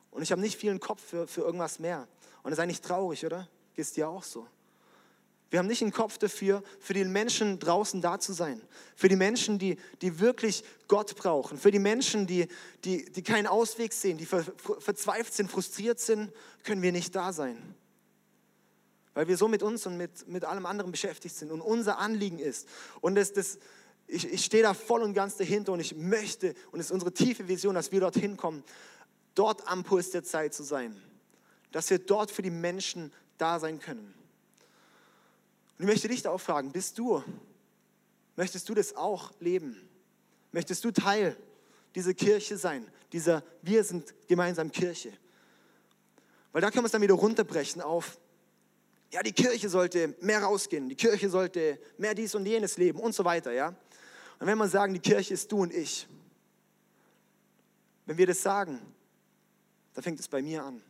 Und 0.10 0.24
ich 0.24 0.32
habe 0.32 0.42
nicht 0.42 0.58
viel 0.58 0.78
Kopf 0.80 1.02
für, 1.02 1.28
für 1.28 1.42
irgendwas 1.42 1.80
mehr. 1.80 2.08
Und 2.42 2.52
das 2.52 2.54
ist 2.54 2.63
eigentlich 2.63 2.82
traurig, 2.82 3.26
oder? 3.26 3.48
Geht 3.78 3.96
dir 3.96 4.10
auch 4.10 4.24
so? 4.24 4.46
Wir 5.50 5.60
haben 5.60 5.68
nicht 5.68 5.82
einen 5.82 5.94
Kopf 5.94 6.18
dafür, 6.18 6.62
für 6.80 6.94
die 6.94 7.06
Menschen 7.06 7.60
draußen 7.60 8.02
da 8.02 8.20
zu 8.20 8.34
sein. 8.34 8.62
Für 8.98 9.08
die 9.08 9.16
Menschen, 9.16 9.60
die, 9.60 9.78
die 10.02 10.20
wirklich 10.20 10.66
Gott 10.90 11.16
brauchen. 11.16 11.58
Für 11.58 11.72
die 11.72 11.80
Menschen, 11.80 12.28
die, 12.28 12.48
die, 12.84 13.06
die 13.06 13.24
keinen 13.24 13.48
Ausweg 13.48 13.94
sehen, 13.94 14.18
die 14.18 14.26
ver, 14.26 14.44
verzweifelt 14.80 15.34
sind, 15.34 15.50
frustriert 15.50 16.02
sind, 16.02 16.34
können 16.63 16.82
wir 16.82 16.92
nicht 16.92 17.16
da 17.16 17.32
sein 17.32 17.76
weil 19.13 19.28
wir 19.28 19.36
so 19.36 19.48
mit 19.48 19.63
uns 19.63 19.88
und 19.88 19.98
mit, 19.98 20.28
mit 20.28 20.46
allem 20.46 20.68
anderen 20.68 20.92
beschäftigt 20.92 21.36
sind 21.36 21.50
und 21.50 21.60
unser 21.60 21.98
Anliegen 21.98 22.38
ist. 22.38 22.68
Und 23.02 23.16
das, 23.16 23.34
das, 23.34 23.58
ich, 24.06 24.32
ich 24.32 24.46
stehe 24.46 24.62
da 24.62 24.76
voll 24.76 25.02
und 25.02 25.16
ganz 25.16 25.38
dahinter 25.38 25.72
und 25.72 25.80
ich 25.80 25.96
möchte, 25.96 26.54
und 26.72 26.80
es 26.80 26.86
ist 26.86 26.92
unsere 26.92 27.12
tiefe 27.12 27.48
Vision, 27.48 27.74
dass 27.74 27.92
wir 27.92 28.00
dorthin 28.00 28.38
kommen, 28.38 28.63
dort 29.34 29.68
am 29.68 29.84
Puls 29.84 30.12
der 30.12 30.24
Zeit 30.24 30.54
zu 30.54 30.62
sein. 30.62 30.96
Dass 31.72 31.90
wir 31.90 31.98
dort 31.98 32.30
für 32.30 32.44
die 32.44 32.52
Menschen 32.52 33.12
da 33.38 33.60
sein 33.60 33.80
können. 33.80 34.13
Und 35.78 35.84
ich 35.84 35.86
möchte 35.86 36.08
dich 36.08 36.28
auch 36.28 36.39
fragen, 36.39 36.71
bist 36.71 36.97
du, 36.97 37.23
möchtest 38.36 38.67
du 38.67 38.73
das 38.73 38.95
auch 38.95 39.32
leben? 39.39 39.88
Möchtest 40.52 40.84
du 40.84 40.91
Teil 40.91 41.38
dieser 41.93 42.13
Kirche 42.13 42.58
sein? 42.58 42.89
Dieser, 43.12 43.43
wir 43.62 43.84
sind 43.84 44.13
gemeinsam 44.28 44.71
Kirche. 44.71 45.13
Weil 46.52 46.62
da 46.62 46.71
können 46.71 46.84
wir 46.84 46.88
es 46.88 46.91
dann 46.91 47.02
wieder 47.02 47.13
runterbrechen 47.13 47.82
auf, 47.82 48.17
ja, 49.12 49.21
die 49.21 49.32
Kirche 49.32 49.69
sollte 49.69 50.15
mehr 50.19 50.43
rausgehen, 50.43 50.89
die 50.89 50.95
Kirche 50.95 51.30
sollte 51.30 51.80
mehr 51.97 52.13
dies 52.13 52.36
und 52.36 52.45
jenes 52.45 52.78
leben 52.78 53.00
und 53.00 53.13
so 53.13 53.23
weiter, 53.23 53.52
ja. 53.52 53.69
Und 54.39 54.47
wenn 54.47 54.58
wir 54.58 54.67
sagen, 54.67 54.93
die 54.93 55.00
Kirche 55.00 55.34
ist 55.34 55.52
du 55.52 55.62
und 55.62 55.73
ich, 55.73 56.08
wenn 58.06 58.17
wir 58.17 58.28
das 58.28 58.41
sagen, 58.41 58.82
dann 59.93 60.04
fängt 60.04 60.19
es 60.19 60.28
bei 60.28 60.41
mir 60.41 60.63
an. 60.63 60.82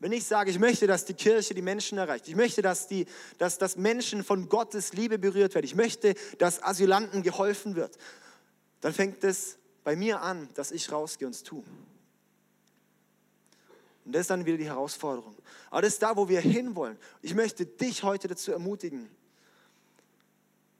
Wenn 0.00 0.12
ich 0.12 0.24
sage, 0.24 0.50
ich 0.50 0.58
möchte, 0.58 0.86
dass 0.86 1.04
die 1.04 1.14
Kirche 1.14 1.54
die 1.54 1.62
Menschen 1.62 1.98
erreicht, 1.98 2.28
ich 2.28 2.36
möchte, 2.36 2.62
dass, 2.62 2.86
die, 2.86 3.06
dass, 3.38 3.58
dass 3.58 3.76
Menschen 3.76 4.22
von 4.22 4.48
Gottes 4.48 4.92
Liebe 4.92 5.18
berührt 5.18 5.54
werden, 5.54 5.64
ich 5.64 5.74
möchte, 5.74 6.14
dass 6.38 6.62
Asylanten 6.62 7.22
geholfen 7.22 7.74
wird, 7.74 7.98
dann 8.80 8.92
fängt 8.92 9.24
es 9.24 9.58
bei 9.82 9.96
mir 9.96 10.20
an, 10.20 10.48
dass 10.54 10.70
ich 10.70 10.92
rausgehe 10.92 11.26
und 11.26 11.34
es 11.34 11.42
tue. 11.42 11.64
Und 14.04 14.12
das 14.14 14.22
ist 14.22 14.30
dann 14.30 14.46
wieder 14.46 14.56
die 14.56 14.66
Herausforderung. 14.66 15.36
Aber 15.70 15.82
das 15.82 15.94
ist 15.94 16.02
da, 16.02 16.16
wo 16.16 16.28
wir 16.28 16.40
hinwollen. 16.40 16.96
Ich 17.20 17.34
möchte 17.34 17.66
dich 17.66 18.02
heute 18.04 18.28
dazu 18.28 18.52
ermutigen, 18.52 19.10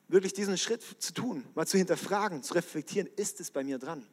wirklich 0.06 0.32
diesen 0.32 0.56
Schritt 0.56 0.82
zu 0.98 1.12
tun, 1.12 1.44
mal 1.54 1.66
zu 1.66 1.76
hinterfragen, 1.76 2.42
zu 2.42 2.54
reflektieren, 2.54 3.08
ist 3.16 3.40
es 3.40 3.50
bei 3.50 3.64
mir 3.64 3.78
dran? 3.78 4.06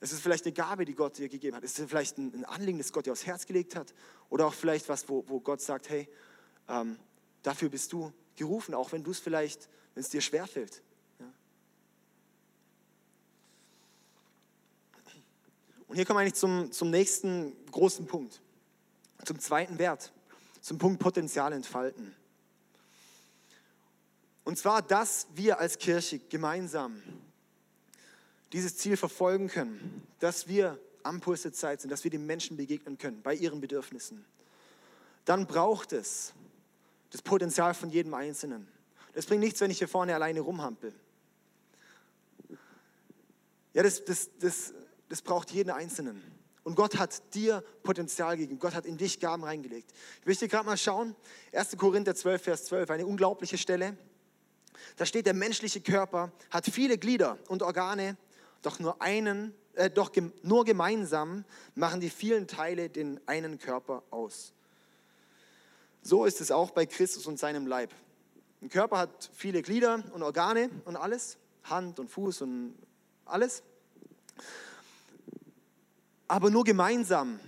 Es 0.00 0.12
ist 0.12 0.22
vielleicht 0.22 0.46
eine 0.46 0.54
Gabe, 0.54 0.86
die 0.86 0.94
Gott 0.94 1.18
dir 1.18 1.28
gegeben 1.28 1.56
hat. 1.56 1.62
Es 1.62 1.78
ist 1.78 1.88
vielleicht 1.88 2.16
ein 2.16 2.44
Anliegen, 2.46 2.78
das 2.78 2.92
Gott 2.92 3.04
dir 3.04 3.12
aufs 3.12 3.26
Herz 3.26 3.46
gelegt 3.46 3.76
hat. 3.76 3.94
Oder 4.30 4.46
auch 4.46 4.54
vielleicht 4.54 4.88
was, 4.88 5.08
wo, 5.08 5.24
wo 5.28 5.40
Gott 5.40 5.60
sagt, 5.60 5.90
hey, 5.90 6.08
ähm, 6.68 6.98
dafür 7.42 7.68
bist 7.68 7.92
du 7.92 8.10
gerufen, 8.34 8.74
auch 8.74 8.92
wenn 8.92 9.04
du 9.04 9.10
es 9.10 9.18
vielleicht, 9.18 9.68
wenn 9.94 10.02
es 10.02 10.08
dir 10.08 10.22
schwerfällt. 10.22 10.82
Und 15.86 15.96
hier 15.96 16.06
kommen 16.06 16.18
wir 16.18 16.20
eigentlich 16.20 16.34
zum, 16.34 16.70
zum 16.70 16.88
nächsten 16.90 17.52
großen 17.66 18.06
Punkt, 18.06 18.40
zum 19.24 19.40
zweiten 19.40 19.76
Wert, 19.78 20.12
zum 20.60 20.78
Punkt 20.78 21.00
Potenzial 21.00 21.52
entfalten. 21.52 22.14
Und 24.44 24.56
zwar, 24.56 24.82
dass 24.82 25.26
wir 25.34 25.58
als 25.58 25.78
Kirche 25.78 26.20
gemeinsam 26.20 27.02
dieses 28.52 28.76
Ziel 28.76 28.96
verfolgen 28.96 29.48
können, 29.48 30.06
dass 30.18 30.48
wir 30.48 30.78
am 31.02 31.20
Puls 31.20 31.42
der 31.42 31.52
Zeit 31.52 31.80
sind, 31.80 31.90
dass 31.90 32.04
wir 32.04 32.10
den 32.10 32.26
Menschen 32.26 32.56
begegnen 32.56 32.98
können 32.98 33.22
bei 33.22 33.34
ihren 33.34 33.60
Bedürfnissen. 33.60 34.24
Dann 35.24 35.46
braucht 35.46 35.92
es 35.92 36.32
das 37.10 37.22
Potenzial 37.22 37.74
von 37.74 37.90
jedem 37.90 38.14
Einzelnen. 38.14 38.68
Das 39.14 39.26
bringt 39.26 39.40
nichts, 39.40 39.60
wenn 39.60 39.70
ich 39.70 39.78
hier 39.78 39.88
vorne 39.88 40.14
alleine 40.14 40.40
rumhampel. 40.40 40.92
Ja, 43.72 43.82
das, 43.82 44.04
das, 44.04 44.30
das 44.38 44.74
das 45.10 45.20
braucht 45.20 45.50
jeden 45.50 45.70
Einzelnen. 45.70 46.22
Und 46.62 46.76
Gott 46.76 46.96
hat 46.96 47.34
dir 47.34 47.64
Potenzial 47.82 48.36
gegeben. 48.36 48.60
Gott 48.60 48.74
hat 48.74 48.86
in 48.86 48.96
dich 48.96 49.18
Gaben 49.18 49.42
reingelegt. 49.42 49.92
Ich 50.20 50.26
möchte 50.26 50.46
gerade 50.46 50.64
mal 50.64 50.76
schauen. 50.76 51.16
1. 51.52 51.76
Korinther 51.76 52.14
12, 52.14 52.42
Vers 52.42 52.64
12, 52.66 52.90
eine 52.90 53.06
unglaubliche 53.06 53.58
Stelle. 53.58 53.98
Da 54.96 55.04
steht, 55.04 55.26
der 55.26 55.34
menschliche 55.34 55.80
Körper 55.80 56.30
hat 56.50 56.66
viele 56.66 56.96
Glieder 56.96 57.38
und 57.48 57.62
Organe, 57.62 58.16
doch 58.62 58.78
nur 58.78 59.00
einen, 59.00 59.54
äh, 59.74 59.90
doch 59.90 60.12
gem 60.12 60.32
nur 60.42 60.64
gemeinsam 60.64 61.44
machen 61.74 62.00
die 62.00 62.10
vielen 62.10 62.46
Teile 62.46 62.90
den 62.90 63.20
einen 63.26 63.58
Körper 63.58 64.02
aus. 64.10 64.52
So 66.02 66.24
ist 66.24 66.40
es 66.40 66.50
auch 66.50 66.70
bei 66.70 66.86
Christus 66.86 67.26
und 67.26 67.38
seinem 67.38 67.66
Leib. 67.66 67.92
Ein 68.62 68.68
Körper 68.68 68.98
hat 68.98 69.30
viele 69.34 69.62
Glieder 69.62 70.02
und 70.12 70.22
Organe 70.22 70.70
und 70.84 70.96
alles, 70.96 71.38
Hand 71.64 71.98
und 71.98 72.10
Fuß 72.10 72.42
und 72.42 72.74
alles. 73.24 73.62
Aber 76.28 76.50
nur 76.50 76.64
gemeinsam 76.64 77.40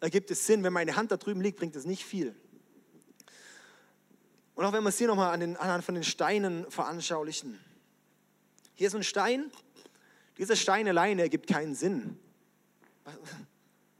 ergibt 0.00 0.30
es 0.30 0.46
Sinn. 0.46 0.62
Wenn 0.62 0.72
meine 0.72 0.96
Hand 0.96 1.10
da 1.10 1.16
drüben 1.16 1.40
liegt, 1.40 1.58
bringt 1.58 1.76
es 1.76 1.84
nicht 1.84 2.04
viel. 2.04 2.34
Und 4.54 4.64
auch 4.64 4.72
wenn 4.72 4.82
wir 4.82 4.90
es 4.90 4.98
hier 4.98 5.06
nochmal 5.06 5.32
an 5.32 5.40
den, 5.40 5.56
anhand 5.56 5.84
von 5.84 5.94
den 5.94 6.04
Steinen 6.04 6.70
veranschaulichen. 6.70 7.58
Hier 8.74 8.88
ist 8.88 8.94
ein 8.94 9.02
Stein. 9.02 9.50
Dieser 10.40 10.56
Stein 10.56 10.88
alleine 10.88 11.20
ergibt 11.20 11.48
keinen 11.48 11.74
Sinn. 11.74 12.18
Was, 13.04 13.14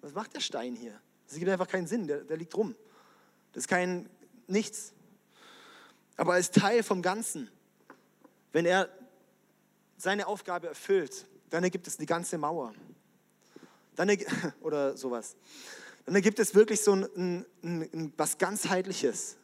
was 0.01 0.15
macht 0.15 0.35
der 0.35 0.41
Stein 0.41 0.75
hier? 0.75 0.99
Es 1.29 1.35
gibt 1.37 1.51
einfach 1.51 1.69
keinen 1.69 1.87
Sinn, 1.87 2.07
der, 2.07 2.25
der 2.25 2.39
liegt 2.39 2.57
rum. 2.57 2.75
Das 3.53 3.65
ist 3.65 3.69
kein 3.69 4.09
nichts. 4.47 4.95
Aber 6.17 6.33
als 6.33 6.51
Teil 6.51 6.83
vom 6.83 7.03
Ganzen, 7.03 7.51
wenn 8.53 8.65
er 8.65 8.89
seine 9.99 10.27
Aufgabe 10.27 10.69
erfüllt, 10.69 11.27
dann 11.51 11.63
ergibt 11.63 11.87
es 11.87 11.99
die 11.99 12.07
ganze 12.07 12.39
Mauer. 12.39 12.73
Dann, 13.95 14.09
oder 14.63 14.97
sowas. 14.97 15.37
Dann 16.07 16.15
ergibt 16.15 16.39
es 16.39 16.55
wirklich 16.55 16.81
so 16.81 16.95
ein, 16.95 17.05
ein, 17.17 17.47
ein, 17.93 18.13
was 18.17 18.39
ganzheitliches. 18.39 19.37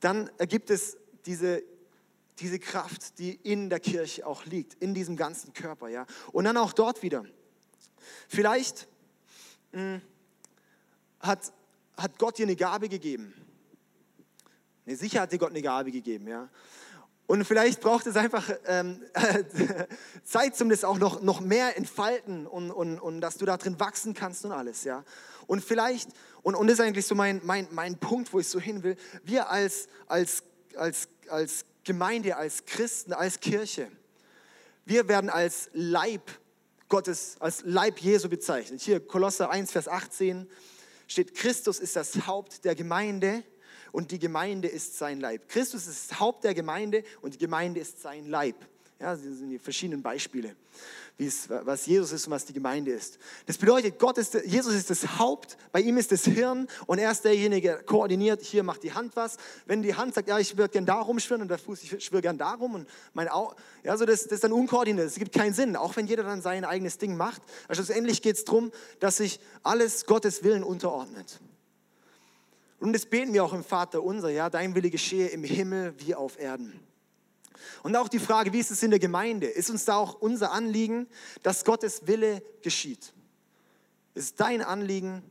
Dann 0.00 0.30
ergibt 0.38 0.70
es 0.70 0.96
diese, 1.26 1.62
diese 2.38 2.58
Kraft, 2.58 3.18
die 3.18 3.34
in 3.34 3.70
der 3.70 3.80
Kirche 3.80 4.26
auch 4.26 4.44
liegt, 4.44 4.74
in 4.82 4.94
diesem 4.94 5.16
ganzen 5.16 5.52
Körper. 5.52 5.88
Ja? 5.88 6.06
Und 6.32 6.44
dann 6.44 6.56
auch 6.56 6.72
dort 6.72 7.02
wieder. 7.02 7.24
Vielleicht 8.28 8.88
mh, 9.72 9.80
hm, 9.80 10.02
hat, 11.20 11.52
hat 11.96 12.18
Gott 12.18 12.38
dir 12.38 12.46
eine 12.46 12.56
Gabe 12.56 12.88
gegeben. 12.88 13.34
Nee, 14.84 14.96
sicher 14.96 15.20
hat 15.20 15.32
dir 15.32 15.38
Gott 15.38 15.50
eine 15.50 15.62
Gabe 15.62 15.92
gegeben, 15.92 16.26
ja. 16.26 16.48
Und 17.26 17.44
vielleicht 17.44 17.80
braucht 17.80 18.06
es 18.06 18.16
einfach 18.16 18.50
ähm, 18.66 19.00
Zeit, 20.24 20.60
um 20.60 20.68
das 20.68 20.84
auch 20.84 20.98
noch, 20.98 21.22
noch 21.22 21.40
mehr 21.40 21.76
entfalten 21.78 22.46
und, 22.46 22.70
und, 22.70 22.98
und 22.98 23.20
dass 23.20 23.36
du 23.36 23.46
da 23.46 23.56
drin 23.56 23.78
wachsen 23.78 24.12
kannst 24.12 24.44
und 24.44 24.52
alles, 24.52 24.84
ja. 24.84 25.04
Und 25.46 25.64
vielleicht, 25.64 26.10
und, 26.42 26.56
und 26.56 26.66
das 26.66 26.74
ist 26.74 26.84
eigentlich 26.84 27.06
so 27.06 27.14
mein, 27.14 27.40
mein, 27.44 27.68
mein 27.70 27.96
Punkt, 27.96 28.32
wo 28.32 28.40
ich 28.40 28.48
so 28.48 28.58
hin 28.58 28.82
will, 28.82 28.96
wir 29.24 29.50
als, 29.50 29.86
als, 30.08 30.42
als, 30.76 31.08
als 31.28 31.64
Gemeinde, 31.84 32.36
als 32.36 32.64
Christen, 32.64 33.12
als 33.12 33.40
Kirche, 33.40 33.90
wir 34.84 35.08
werden 35.08 35.30
als 35.30 35.70
Leib 35.72 36.30
Gottes, 36.88 37.36
als 37.40 37.62
Leib 37.64 37.98
Jesu 38.00 38.28
bezeichnet. 38.28 38.80
Hier 38.80 39.00
Kolosser 39.00 39.50
1, 39.50 39.72
Vers 39.72 39.88
18 39.88 40.48
steht, 41.06 41.34
Christus 41.34 41.78
ist 41.78 41.96
das 41.96 42.26
Haupt 42.26 42.64
der 42.64 42.74
Gemeinde 42.74 43.44
und 43.92 44.10
die 44.10 44.18
Gemeinde 44.18 44.68
ist 44.68 44.98
sein 44.98 45.20
Leib. 45.20 45.48
Christus 45.48 45.86
ist 45.86 46.10
das 46.10 46.20
Haupt 46.20 46.44
der 46.44 46.54
Gemeinde 46.54 47.04
und 47.20 47.34
die 47.34 47.38
Gemeinde 47.38 47.80
ist 47.80 48.02
sein 48.02 48.26
Leib. 48.26 48.56
Ja, 49.02 49.16
das 49.16 49.22
sind 49.22 49.50
die 49.50 49.58
verschiedenen 49.58 50.00
Beispiele, 50.00 50.54
wie 51.16 51.26
es, 51.26 51.50
was 51.50 51.86
Jesus 51.86 52.12
ist 52.12 52.28
und 52.28 52.32
was 52.32 52.44
die 52.44 52.52
Gemeinde 52.52 52.92
ist. 52.92 53.18
Das 53.46 53.58
bedeutet, 53.58 53.98
Gott 53.98 54.16
ist, 54.16 54.34
Jesus 54.44 54.74
ist 54.74 54.90
das 54.90 55.18
Haupt, 55.18 55.58
bei 55.72 55.80
ihm 55.80 55.96
ist 55.96 56.12
das 56.12 56.24
Hirn 56.24 56.68
und 56.86 57.00
er 57.00 57.10
ist 57.10 57.24
derjenige, 57.24 57.68
der 57.68 57.82
koordiniert, 57.82 58.42
hier 58.42 58.62
macht 58.62 58.84
die 58.84 58.92
Hand 58.92 59.16
was. 59.16 59.38
Wenn 59.66 59.82
die 59.82 59.96
Hand 59.96 60.14
sagt, 60.14 60.28
ja, 60.28 60.38
ich 60.38 60.56
würde 60.56 60.68
gern 60.68 60.86
da 60.86 61.00
rumschwirren 61.00 61.42
und 61.42 61.48
der 61.48 61.58
Fuß, 61.58 61.82
ich 61.82 62.04
schwirre 62.04 62.22
gern 62.22 62.38
da 62.38 62.54
rum 62.54 62.76
und 62.76 62.88
mein 63.12 63.26
Auge, 63.26 63.56
ja, 63.82 63.96
so 63.96 64.06
das, 64.06 64.22
das 64.22 64.34
ist 64.34 64.44
dann 64.44 64.52
unkoordiniert, 64.52 65.04
es 65.04 65.16
gibt 65.16 65.32
keinen 65.32 65.52
Sinn, 65.52 65.74
auch 65.74 65.96
wenn 65.96 66.06
jeder 66.06 66.22
dann 66.22 66.40
sein 66.40 66.64
eigenes 66.64 66.98
Ding 66.98 67.16
macht. 67.16 67.42
Also 67.66 67.82
schlussendlich 67.82 68.22
geht 68.22 68.36
es 68.36 68.44
darum, 68.44 68.70
dass 69.00 69.16
sich 69.16 69.40
alles 69.64 70.06
Gottes 70.06 70.44
Willen 70.44 70.62
unterordnet. 70.62 71.40
Und 72.78 72.92
das 72.92 73.06
beten 73.06 73.32
wir 73.32 73.42
auch 73.42 73.52
im 73.52 73.64
Vater 73.64 74.00
unser, 74.00 74.30
ja, 74.30 74.48
dein 74.48 74.76
Wille 74.76 74.90
geschehe 74.90 75.26
im 75.26 75.42
Himmel 75.42 75.92
wie 75.98 76.14
auf 76.14 76.38
Erden. 76.38 76.91
Und 77.82 77.96
auch 77.96 78.08
die 78.08 78.18
Frage, 78.18 78.52
wie 78.52 78.60
ist 78.60 78.70
es 78.70 78.82
in 78.82 78.90
der 78.90 78.98
Gemeinde? 78.98 79.46
Ist 79.46 79.70
uns 79.70 79.84
da 79.84 79.96
auch 79.96 80.14
unser 80.14 80.52
Anliegen, 80.52 81.06
dass 81.42 81.64
Gottes 81.64 82.06
Wille 82.06 82.42
geschieht? 82.62 83.12
Ist 84.14 84.40
dein 84.40 84.62
Anliegen, 84.62 85.22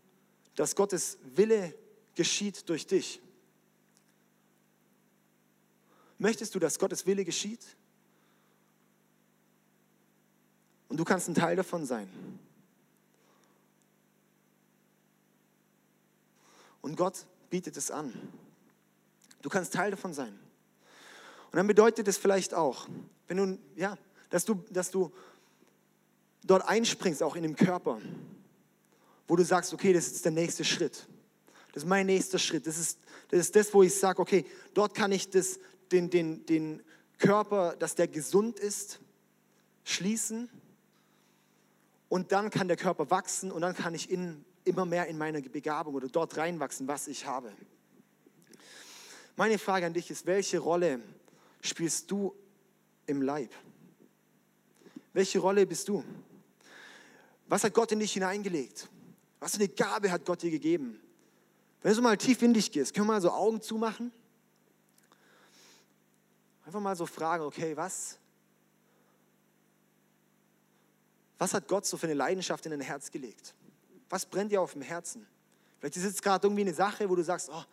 dass 0.56 0.76
Gottes 0.76 1.18
Wille 1.36 1.74
geschieht 2.16 2.68
durch 2.70 2.88
dich? 2.88 3.22
Möchtest 6.18 6.54
du, 6.54 6.60
dass 6.60 6.78
Gottes 6.78 7.06
Wille 7.06 7.26
geschieht? 7.26 7.66
Und 10.88 10.98
du 10.98 11.04
kannst 11.04 11.28
ein 11.30 11.36
Teil 11.36 11.56
davon 11.56 11.86
sein. 11.86 12.10
Und 16.82 16.96
Gott 16.96 17.26
bietet 17.50 17.78
es 17.78 17.92
an. 17.92 18.14
Du 19.42 19.50
kannst 19.50 19.74
Teil 19.74 19.92
davon 19.92 20.14
sein. 20.14 20.38
Und 21.52 21.58
dann 21.58 21.68
bedeutet 21.68 22.08
es 22.08 22.18
vielleicht 22.18 22.54
auch, 22.54 22.88
wenn 23.28 23.38
du, 23.38 23.60
ja, 23.76 23.98
dass 24.30 24.46
du, 24.46 24.64
dass 24.70 24.92
du 24.92 25.12
dort 26.44 26.68
einspringst, 26.68 27.22
auch 27.22 27.36
in 27.36 27.44
dem 27.44 27.56
Körper, 27.56 28.00
wo 29.28 29.36
du 29.36 29.44
sagst, 29.44 29.74
okay, 29.74 29.94
das 29.94 30.08
ist 30.08 30.24
der 30.24 30.32
nächste 30.32 30.64
Schritt. 30.64 31.08
Das 31.74 31.84
ist 31.84 31.90
mein 31.90 32.06
nächster 32.06 32.40
Schritt. 32.40 32.68
Das 32.68 32.78
ist 32.78 33.00
das, 33.30 33.40
ist 33.40 33.56
das 33.56 33.74
wo 33.74 33.84
ich 33.84 33.94
sage, 33.94 34.22
okay, 34.22 34.46
dort 34.74 34.94
kann 34.94 35.12
ich 35.12 35.30
das, 35.30 35.60
den, 35.92 36.10
den, 36.10 36.46
den 36.46 36.84
Körper, 37.18 37.76
dass 37.78 37.96
der 37.96 38.08
gesund 38.08 38.60
ist, 38.60 39.00
schließen. 39.84 40.50
Und 42.10 42.32
dann 42.34 42.50
kann 42.50 42.68
der 42.68 42.78
Körper 42.78 43.10
wachsen 43.10 43.52
und 43.52 43.62
dann 43.62 43.74
kann 43.74 43.94
ich 43.94 44.10
in, 44.10 44.44
immer 44.66 44.86
mehr 44.86 45.08
in 45.08 45.18
meine 45.18 45.42
Begabung 45.42 45.96
oder 45.96 46.08
dort 46.10 46.36
reinwachsen, 46.36 46.88
was 46.88 47.08
ich 47.08 47.26
habe. 47.26 47.52
Meine 49.38 49.58
Frage 49.58 49.86
an 49.86 49.94
dich 49.94 50.12
ist, 50.12 50.26
welche 50.26 50.60
Rolle 50.60 51.00
spielst 51.62 52.10
du 52.12 52.36
im 53.06 53.22
Leib? 53.22 53.54
Welche 55.14 55.40
Rolle 55.40 55.66
bist 55.66 55.88
du? 55.88 56.04
Was 57.48 57.64
hat 57.64 57.74
Gott 57.74 57.92
in 57.92 58.00
dich 58.00 58.14
hineingelegt? 58.14 58.90
Was 59.40 59.52
für 59.52 59.58
eine 59.58 59.70
Gabe 59.70 60.12
hat 60.12 60.26
Gott 60.26 60.42
dir 60.42 60.52
gegeben? 60.52 61.00
Wenn 61.82 61.96
du 61.96 62.02
mal 62.02 62.18
tief 62.18 62.42
in 62.42 62.54
dich 62.54 62.72
gehst, 62.72 62.94
können 62.94 63.08
wir 63.08 63.14
mal 63.14 63.22
so 63.22 63.32
Augen 63.32 63.62
zumachen? 63.62 64.12
Einfach 66.66 66.80
mal 66.80 66.96
so 66.96 67.06
fragen, 67.06 67.44
okay, 67.44 67.76
was, 67.76 68.20
was 71.38 71.54
hat 71.54 71.68
Gott 71.68 71.86
so 71.86 71.98
für 71.98 72.06
eine 72.06 72.14
Leidenschaft 72.14 72.66
in 72.66 72.72
dein 72.72 72.82
Herz 72.82 73.12
gelegt? 73.12 73.56
Was 74.10 74.26
brennt 74.26 74.52
dir 74.52 74.62
auf 74.62 74.74
dem 74.74 74.82
Herzen? 74.82 75.28
Vielleicht 75.80 75.98
ist 75.98 76.06
es 76.06 76.22
gerade 76.22 76.46
irgendwie 76.46 76.62
eine 76.62 76.74
Sache, 76.74 77.10
wo 77.10 77.16
du 77.16 77.24
sagst, 77.24 77.50
oh, 77.52 77.64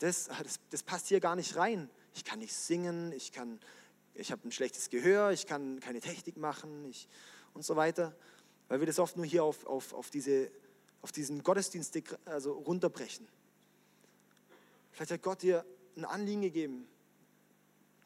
das, 0.00 0.30
das, 0.42 0.58
das 0.70 0.82
passt 0.82 1.08
hier 1.08 1.20
gar 1.20 1.36
nicht 1.36 1.54
rein 1.54 1.88
ich 2.18 2.24
kann 2.24 2.40
nicht 2.40 2.52
singen, 2.52 3.12
ich, 3.12 3.30
ich 4.14 4.32
habe 4.32 4.48
ein 4.48 4.50
schlechtes 4.50 4.90
Gehör, 4.90 5.30
ich 5.30 5.46
kann 5.46 5.78
keine 5.78 6.00
Technik 6.00 6.36
machen 6.36 6.84
ich, 6.84 7.08
und 7.54 7.64
so 7.64 7.76
weiter. 7.76 8.16
Weil 8.66 8.80
wir 8.80 8.88
das 8.88 8.98
oft 8.98 9.16
nur 9.16 9.24
hier 9.24 9.44
auf, 9.44 9.64
auf, 9.66 9.94
auf, 9.94 10.10
diese, 10.10 10.50
auf 11.00 11.12
diesen 11.12 11.44
Gottesdienst 11.44 11.96
also 12.24 12.54
runterbrechen. 12.54 13.28
Vielleicht 14.90 15.12
hat 15.12 15.22
Gott 15.22 15.42
dir 15.42 15.64
ein 15.96 16.04
Anliegen 16.04 16.42
gegeben, 16.42 16.88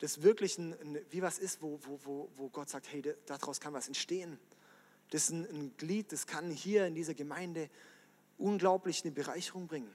das 0.01 0.21
wirklich 0.21 0.59
ein, 0.59 0.75
ein, 0.75 0.99
wie 1.09 1.23
was 1.23 1.39
ist, 1.39 1.63
wo, 1.63 1.81
wo, 1.83 1.99
wo, 2.05 2.31
wo 2.37 2.49
Gott 2.51 2.69
sagt, 2.69 2.93
hey, 2.93 3.03
daraus 3.25 3.61
kann 3.61 3.73
was 3.73 3.89
entstehen. 3.89 4.39
Das 5.09 5.25
ist 5.25 5.31
ein, 5.31 5.47
ein 5.47 5.77
Glied, 5.79 6.13
das 6.13 6.27
kann 6.27 6.51
hier 6.51 6.87
in 6.87 6.95
dieser 6.95 7.15
Gemeinde 7.15 7.71
unglaublich 8.37 9.05
eine 9.05 9.13
Bereicherung 9.13 9.69
bringen. 9.69 9.91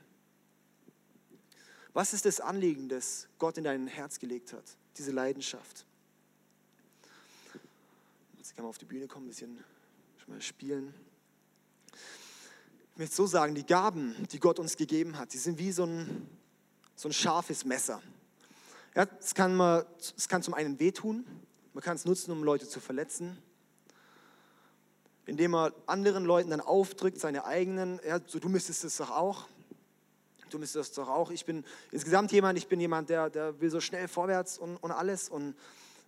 Was 1.97 2.13
ist 2.13 2.25
das 2.25 2.39
Anliegen, 2.39 2.89
das 2.89 3.27
Gott 3.39 3.57
in 3.57 3.63
dein 3.63 3.88
Herz 3.88 4.19
gelegt 4.19 4.53
hat? 4.53 4.63
Diese 4.99 5.10
Leidenschaft. 5.10 5.83
Jetzt 8.38 8.55
kann 8.55 8.63
man 8.63 8.69
auf 8.69 8.77
die 8.77 8.86
Bühne 8.86 9.07
kommen, 9.07 9.25
ein 9.25 9.29
bisschen 9.29 9.63
schon 10.17 10.36
mal 10.36 10.39
spielen. 10.39 10.93
Ich 12.91 12.99
möchte 12.99 13.15
so 13.15 13.25
sagen, 13.25 13.55
die 13.55 13.65
Gaben, 13.65 14.15
die 14.31 14.39
Gott 14.39 14.60
uns 14.60 14.77
gegeben 14.77 15.17
hat, 15.17 15.33
die 15.33 15.39
sind 15.39 15.57
wie 15.57 15.71
so 15.71 15.88
ein, 15.88 16.29
so 16.95 17.10
ein 17.10 17.13
scharfes 17.13 17.65
Messer. 17.65 18.00
Ja, 18.93 19.08
es, 19.19 19.33
kann 19.33 19.56
man, 19.56 19.83
es 19.98 20.29
kann 20.29 20.43
zum 20.43 20.54
einen 20.54 20.79
wehtun, 20.79 21.25
man 21.73 21.83
kann 21.83 21.95
es 21.95 22.06
nutzen, 22.06 22.29
um 22.29 22.43
Leute 22.43 22.69
zu 22.69 22.79
verletzen, 22.79 23.39
indem 25.25 25.50
man 25.50 25.73
anderen 25.87 26.25
Leuten 26.25 26.52
dann 26.52 26.62
aufdrückt, 26.62 27.19
seine 27.19 27.45
eigenen, 27.45 28.00
ja, 28.08 28.19
so 28.23 28.37
du 28.37 28.50
müsstest 28.50 28.83
es 28.83 28.98
doch 28.98 29.10
auch. 29.10 29.48
Du 30.50 30.60
müsstest 30.60 30.89
das 30.89 30.95
doch 30.95 31.10
auch. 31.10 31.31
Ich 31.31 31.45
bin 31.45 31.63
insgesamt 31.91 32.31
jemand, 32.31 32.58
ich 32.58 32.67
bin 32.67 32.79
jemand, 32.79 33.10
der, 33.10 33.29
der 33.29 33.60
will 33.60 33.69
so 33.69 33.79
schnell 33.79 34.08
vorwärts 34.08 34.58
und, 34.58 34.77
und 34.77 34.91
alles. 34.91 35.29
Und 35.29 35.56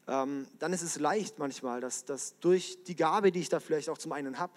ähm, 0.08 0.48
dann 0.60 0.74
ist 0.74 0.82
es 0.82 1.00
leicht 1.00 1.38
manchmal, 1.40 1.82
dass, 1.82 2.06
dass 2.06 2.36
durch 2.40 2.78
die 2.88 2.96
Gabe, 2.96 3.32
die 3.32 3.40
ich 3.40 3.50
da 3.50 3.60
vielleicht 3.60 3.90
auch 3.90 3.98
zum 3.98 4.12
einen 4.12 4.40
habe, 4.40 4.54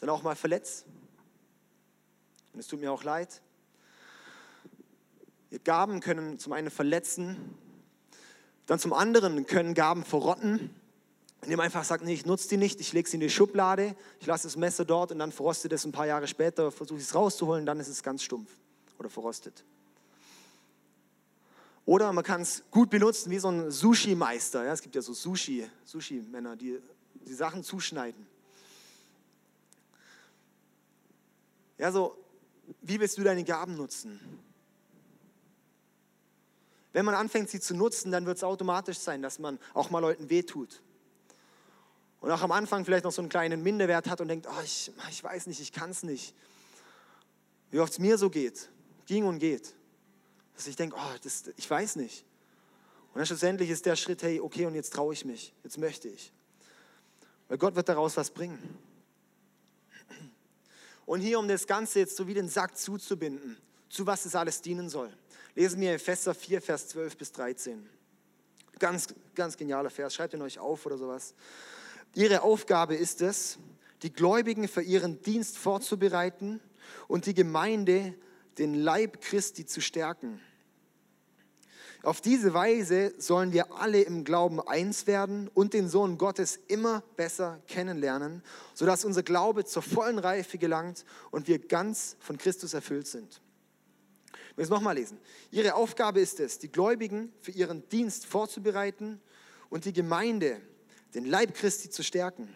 dann 0.00 0.10
auch 0.10 0.22
mal 0.22 0.34
verletzt. 0.34 0.84
Und 2.52 2.60
es 2.60 2.66
tut 2.66 2.80
mir 2.80 2.92
auch 2.92 3.04
leid. 3.04 3.40
Gaben 5.64 6.00
können 6.00 6.38
zum 6.38 6.52
einen 6.52 6.70
verletzen, 6.70 7.54
dann 8.66 8.78
zum 8.78 8.92
anderen 8.92 9.46
können 9.46 9.74
Gaben 9.74 10.02
verrotten, 10.02 10.70
indem 11.42 11.58
man 11.58 11.66
einfach 11.66 11.84
sagt, 11.84 12.04
nee, 12.04 12.14
ich 12.14 12.24
nutze 12.24 12.48
die 12.48 12.56
nicht, 12.56 12.80
ich 12.80 12.92
lege 12.92 13.08
sie 13.08 13.16
in 13.16 13.20
die 13.20 13.28
Schublade, 13.30 13.94
ich 14.18 14.26
lasse 14.26 14.46
das 14.46 14.56
Messer 14.56 14.84
dort 14.84 15.12
und 15.12 15.18
dann 15.18 15.30
verrostet 15.30 15.72
es 15.72 15.84
ein 15.84 15.92
paar 15.92 16.06
Jahre 16.06 16.26
später, 16.26 16.72
versuche 16.72 16.98
ich 16.98 17.04
es 17.04 17.14
rauszuholen, 17.14 17.66
dann 17.66 17.80
ist 17.80 17.88
es 17.88 18.02
ganz 18.02 18.22
stumpf 18.22 18.50
oder 18.98 19.08
verrostet. 19.10 19.64
Oder 21.84 22.12
man 22.12 22.24
kann 22.24 22.42
es 22.42 22.62
gut 22.70 22.90
benutzen 22.90 23.30
wie 23.30 23.38
so 23.38 23.48
ein 23.48 23.70
Sushi-Meister. 23.70 24.64
Ja, 24.64 24.72
es 24.72 24.82
gibt 24.82 24.94
ja 24.94 25.02
so 25.02 25.12
Sushi, 25.12 25.68
Sushi-Männer, 25.84 26.56
die 26.56 26.80
die 27.26 27.34
Sachen 27.34 27.62
zuschneiden. 27.64 28.26
Ja, 31.78 31.90
so, 31.90 32.16
wie 32.80 33.00
willst 33.00 33.18
du 33.18 33.22
deine 33.22 33.44
Gaben 33.44 33.76
nutzen? 33.76 34.20
Wenn 36.92 37.04
man 37.04 37.14
anfängt, 37.14 37.48
sie 37.48 37.60
zu 37.60 37.74
nutzen, 37.74 38.12
dann 38.12 38.26
wird 38.26 38.36
es 38.36 38.44
automatisch 38.44 38.98
sein, 38.98 39.22
dass 39.22 39.38
man 39.38 39.58
auch 39.72 39.90
mal 39.90 40.00
Leuten 40.00 40.28
wehtut. 40.28 40.82
Und 42.20 42.30
auch 42.30 42.42
am 42.42 42.52
Anfang 42.52 42.84
vielleicht 42.84 43.04
noch 43.04 43.12
so 43.12 43.22
einen 43.22 43.30
kleinen 43.30 43.62
Minderwert 43.62 44.08
hat 44.08 44.20
und 44.20 44.28
denkt, 44.28 44.46
oh, 44.48 44.62
ich, 44.62 44.92
ich 45.10 45.24
weiß 45.24 45.46
nicht, 45.46 45.60
ich 45.60 45.72
kann 45.72 45.90
es 45.90 46.02
nicht. 46.02 46.34
Wie 47.70 47.80
oft 47.80 47.92
es 47.92 47.98
mir 47.98 48.18
so 48.18 48.30
geht, 48.30 48.68
ging 49.12 49.24
und 49.24 49.40
geht. 49.40 49.74
Dass 50.56 50.66
ich 50.66 50.76
denke, 50.76 50.96
oh, 50.98 51.16
das, 51.22 51.44
ich 51.56 51.68
weiß 51.68 51.96
nicht. 51.96 52.24
Und 53.12 53.18
dann 53.18 53.26
schlussendlich 53.26 53.68
ist 53.68 53.84
der 53.84 53.94
Schritt, 53.94 54.22
hey, 54.22 54.40
okay, 54.40 54.64
und 54.64 54.74
jetzt 54.74 54.94
traue 54.94 55.12
ich 55.12 55.26
mich, 55.26 55.52
jetzt 55.62 55.76
möchte 55.76 56.08
ich. 56.08 56.32
Weil 57.48 57.58
Gott 57.58 57.76
wird 57.76 57.90
daraus 57.90 58.16
was 58.16 58.30
bringen. 58.30 58.78
Und 61.04 61.20
hier, 61.20 61.38
um 61.38 61.46
das 61.46 61.66
Ganze 61.66 61.98
jetzt 61.98 62.16
so 62.16 62.26
wie 62.26 62.32
den 62.32 62.48
Sack 62.48 62.78
zuzubinden, 62.78 63.58
zu 63.90 64.06
was 64.06 64.24
es 64.24 64.34
alles 64.34 64.62
dienen 64.62 64.88
soll, 64.88 65.12
lesen 65.54 65.78
wir 65.82 65.92
Epheser 65.92 66.34
4, 66.34 66.62
Vers 66.62 66.88
12 66.88 67.16
bis 67.18 67.32
13. 67.32 67.86
Ganz, 68.78 69.08
ganz 69.34 69.58
genialer 69.58 69.90
Vers, 69.90 70.14
schreibt 70.14 70.32
ihn 70.32 70.40
euch 70.40 70.58
auf 70.58 70.86
oder 70.86 70.96
sowas. 70.96 71.34
Ihre 72.14 72.40
Aufgabe 72.40 72.94
ist 72.94 73.20
es, 73.20 73.58
die 74.02 74.12
Gläubigen 74.12 74.68
für 74.68 74.82
ihren 74.82 75.20
Dienst 75.20 75.58
vorzubereiten 75.58 76.60
und 77.08 77.26
die 77.26 77.34
Gemeinde, 77.34 78.14
den 78.58 78.74
Leib 78.74 79.20
Christi 79.20 79.66
zu 79.66 79.80
stärken. 79.80 80.40
Auf 82.02 82.20
diese 82.20 82.52
Weise 82.52 83.14
sollen 83.18 83.52
wir 83.52 83.72
alle 83.74 84.02
im 84.02 84.24
Glauben 84.24 84.60
eins 84.60 85.06
werden 85.06 85.48
und 85.54 85.72
den 85.72 85.88
Sohn 85.88 86.18
Gottes 86.18 86.58
immer 86.66 87.02
besser 87.16 87.60
kennenlernen, 87.68 88.42
sodass 88.74 89.04
unser 89.04 89.22
Glaube 89.22 89.64
zur 89.64 89.82
vollen 89.82 90.18
Reife 90.18 90.58
gelangt 90.58 91.04
und 91.30 91.46
wir 91.46 91.60
ganz 91.60 92.16
von 92.18 92.38
Christus 92.38 92.74
erfüllt 92.74 93.06
sind. 93.06 93.40
Ich 94.50 94.56
will 94.56 94.64
es 94.64 94.70
nochmal 94.70 94.96
lesen. 94.96 95.18
Ihre 95.52 95.74
Aufgabe 95.74 96.20
ist 96.20 96.40
es, 96.40 96.58
die 96.58 96.72
Gläubigen 96.72 97.32
für 97.40 97.52
ihren 97.52 97.88
Dienst 97.88 98.26
vorzubereiten 98.26 99.20
und 99.70 99.84
die 99.84 99.92
Gemeinde, 99.92 100.60
den 101.14 101.24
Leib 101.24 101.54
Christi 101.54 101.88
zu 101.88 102.02
stärken. 102.02 102.48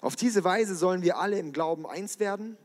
Auf 0.00 0.16
diese 0.16 0.42
Weise 0.42 0.74
sollen 0.74 1.02
wir 1.02 1.18
alle 1.18 1.38
im 1.38 1.52
Glauben 1.52 1.86
eins 1.86 2.18
werden 2.18 2.56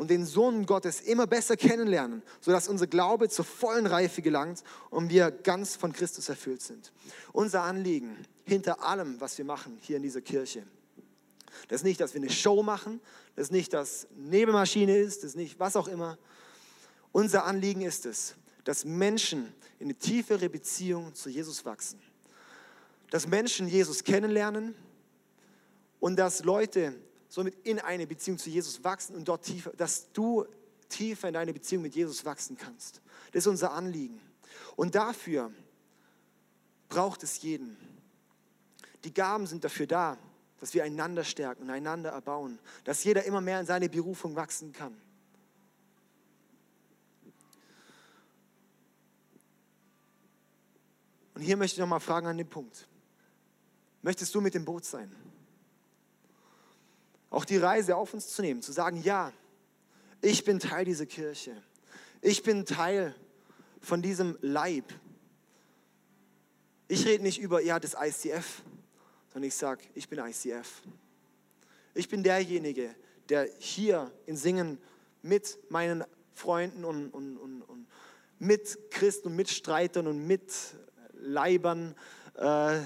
und 0.00 0.08
den 0.08 0.24
Sohn 0.24 0.64
Gottes 0.64 1.02
immer 1.02 1.26
besser 1.26 1.58
kennenlernen, 1.58 2.22
sodass 2.40 2.68
unser 2.68 2.86
Glaube 2.86 3.28
zur 3.28 3.44
vollen 3.44 3.84
Reife 3.84 4.22
gelangt 4.22 4.64
und 4.88 5.10
wir 5.10 5.30
ganz 5.30 5.76
von 5.76 5.92
Christus 5.92 6.30
erfüllt 6.30 6.62
sind. 6.62 6.90
Unser 7.34 7.64
Anliegen 7.64 8.16
hinter 8.44 8.82
allem, 8.82 9.20
was 9.20 9.36
wir 9.36 9.44
machen 9.44 9.76
hier 9.82 9.98
in 9.98 10.02
dieser 10.02 10.22
Kirche, 10.22 10.62
das 11.68 11.80
ist 11.80 11.84
nicht, 11.84 12.00
dass 12.00 12.14
wir 12.14 12.22
eine 12.22 12.30
Show 12.30 12.62
machen, 12.62 12.98
das 13.36 13.48
ist 13.48 13.52
nicht, 13.52 13.74
dass 13.74 14.06
Nebelmaschine 14.16 14.96
ist, 14.96 15.18
das 15.18 15.32
ist 15.32 15.36
nicht 15.36 15.60
was 15.60 15.76
auch 15.76 15.86
immer. 15.86 16.16
Unser 17.12 17.44
Anliegen 17.44 17.82
ist 17.82 18.06
es, 18.06 18.36
dass 18.64 18.86
Menschen 18.86 19.52
in 19.80 19.88
eine 19.88 19.96
tiefere 19.96 20.48
Beziehung 20.48 21.14
zu 21.14 21.28
Jesus 21.28 21.66
wachsen. 21.66 22.00
Dass 23.10 23.26
Menschen 23.26 23.68
Jesus 23.68 24.02
kennenlernen 24.02 24.74
und 25.98 26.16
dass 26.16 26.42
Leute 26.42 26.94
somit 27.30 27.54
in 27.64 27.78
eine 27.78 28.06
Beziehung 28.06 28.36
zu 28.36 28.50
Jesus 28.50 28.84
wachsen 28.84 29.14
und 29.14 29.26
dort 29.26 29.44
tiefer, 29.44 29.70
dass 29.70 30.12
du 30.12 30.44
tiefer 30.90 31.28
in 31.28 31.34
deine 31.34 31.54
Beziehung 31.54 31.82
mit 31.82 31.94
Jesus 31.94 32.24
wachsen 32.24 32.58
kannst. 32.58 33.00
Das 33.32 33.44
ist 33.44 33.46
unser 33.46 33.72
Anliegen. 33.72 34.20
Und 34.76 34.96
dafür 34.96 35.52
braucht 36.88 37.22
es 37.22 37.40
jeden. 37.40 37.76
Die 39.04 39.14
Gaben 39.14 39.46
sind 39.46 39.64
dafür 39.64 39.86
da, 39.86 40.18
dass 40.58 40.74
wir 40.74 40.82
einander 40.84 41.24
stärken 41.24 41.62
und 41.62 41.70
einander 41.70 42.10
erbauen, 42.10 42.58
dass 42.84 43.02
jeder 43.04 43.24
immer 43.24 43.40
mehr 43.40 43.60
in 43.60 43.66
seine 43.66 43.88
Berufung 43.88 44.34
wachsen 44.34 44.72
kann. 44.72 45.00
Und 51.34 51.42
hier 51.42 51.56
möchte 51.56 51.76
ich 51.76 51.80
nochmal 51.80 52.00
fragen 52.00 52.26
an 52.26 52.36
den 52.36 52.48
Punkt. 52.48 52.88
Möchtest 54.02 54.34
du 54.34 54.40
mit 54.40 54.54
dem 54.54 54.64
Boot 54.64 54.84
sein? 54.84 55.14
Auch 57.30 57.44
die 57.44 57.56
Reise 57.56 57.96
auf 57.96 58.12
uns 58.12 58.28
zu 58.28 58.42
nehmen, 58.42 58.60
zu 58.60 58.72
sagen, 58.72 59.00
ja, 59.02 59.32
ich 60.20 60.44
bin 60.44 60.58
Teil 60.58 60.84
dieser 60.84 61.06
Kirche. 61.06 61.56
Ich 62.20 62.42
bin 62.42 62.66
Teil 62.66 63.14
von 63.80 64.02
diesem 64.02 64.36
Leib. 64.42 64.84
Ich 66.88 67.06
rede 67.06 67.22
nicht 67.22 67.40
über, 67.40 67.62
ja, 67.62 67.78
das 67.78 67.96
ICF, 67.98 68.62
sondern 69.32 69.48
ich 69.48 69.54
sage, 69.54 69.84
ich 69.94 70.08
bin 70.08 70.18
ICF. 70.18 70.82
Ich 71.94 72.08
bin 72.08 72.22
derjenige, 72.22 72.94
der 73.28 73.48
hier 73.58 74.10
in 74.26 74.36
Singen 74.36 74.78
mit 75.22 75.58
meinen 75.70 76.04
Freunden 76.32 76.84
und, 76.84 77.10
und, 77.10 77.38
und, 77.38 77.62
und 77.62 77.86
mit 78.38 78.90
Christen 78.90 79.28
und 79.28 79.36
Mitstreitern 79.36 80.06
und 80.06 80.26
Mitleibern 80.26 81.94
äh, 82.34 82.80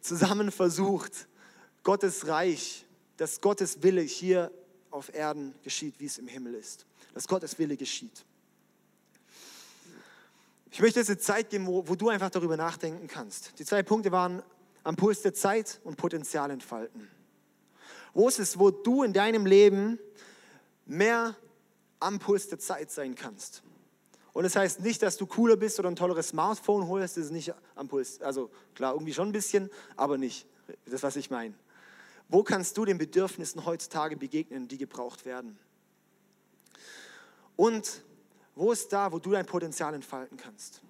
zusammen 0.00 0.50
versucht, 0.50 1.28
Gottes 1.82 2.26
Reich 2.26 2.83
dass 3.16 3.40
Gottes 3.40 3.82
Wille 3.82 4.02
hier 4.02 4.50
auf 4.90 5.12
Erden 5.14 5.54
geschieht, 5.62 5.94
wie 5.98 6.06
es 6.06 6.18
im 6.18 6.28
Himmel 6.28 6.54
ist. 6.54 6.86
Dass 7.14 7.28
Gottes 7.28 7.58
Wille 7.58 7.76
geschieht. 7.76 8.24
Ich 10.70 10.80
möchte 10.80 10.98
jetzt 10.98 11.08
eine 11.08 11.18
Zeit 11.18 11.50
geben, 11.50 11.66
wo, 11.66 11.86
wo 11.86 11.94
du 11.94 12.08
einfach 12.08 12.30
darüber 12.30 12.56
nachdenken 12.56 13.06
kannst. 13.06 13.58
Die 13.58 13.64
zwei 13.64 13.82
Punkte 13.82 14.10
waren 14.10 14.42
am 14.82 14.96
Puls 14.96 15.22
der 15.22 15.34
Zeit 15.34 15.80
und 15.84 15.96
Potenzial 15.96 16.50
entfalten. 16.50 17.08
Wo 18.12 18.28
ist 18.28 18.38
es, 18.38 18.58
wo 18.58 18.70
du 18.70 19.02
in 19.02 19.12
deinem 19.12 19.46
Leben 19.46 19.98
mehr 20.86 21.36
am 22.00 22.18
Puls 22.18 22.48
der 22.48 22.58
Zeit 22.58 22.90
sein 22.90 23.14
kannst? 23.14 23.62
Und 24.32 24.42
das 24.42 24.56
heißt 24.56 24.80
nicht, 24.80 25.00
dass 25.02 25.16
du 25.16 25.26
cooler 25.26 25.56
bist 25.56 25.78
oder 25.78 25.88
ein 25.88 25.96
tolleres 25.96 26.28
Smartphone 26.28 26.88
holst, 26.88 27.16
das 27.16 27.26
ist 27.26 27.30
nicht 27.30 27.54
am 27.76 27.86
Puls. 27.86 28.20
Also 28.20 28.50
klar, 28.74 28.92
irgendwie 28.92 29.14
schon 29.14 29.28
ein 29.28 29.32
bisschen, 29.32 29.70
aber 29.96 30.18
nicht 30.18 30.46
das, 30.86 31.04
was 31.04 31.14
ich 31.14 31.30
meine. 31.30 31.54
Wo 32.28 32.42
kannst 32.42 32.76
du 32.76 32.84
den 32.84 32.98
Bedürfnissen 32.98 33.64
heutzutage 33.64 34.16
begegnen, 34.16 34.68
die 34.68 34.78
gebraucht 34.78 35.24
werden? 35.24 35.58
Und 37.56 38.02
wo 38.54 38.72
ist 38.72 38.92
da, 38.92 39.12
wo 39.12 39.18
du 39.18 39.32
dein 39.32 39.46
Potenzial 39.46 39.94
entfalten 39.94 40.36
kannst? 40.36 40.80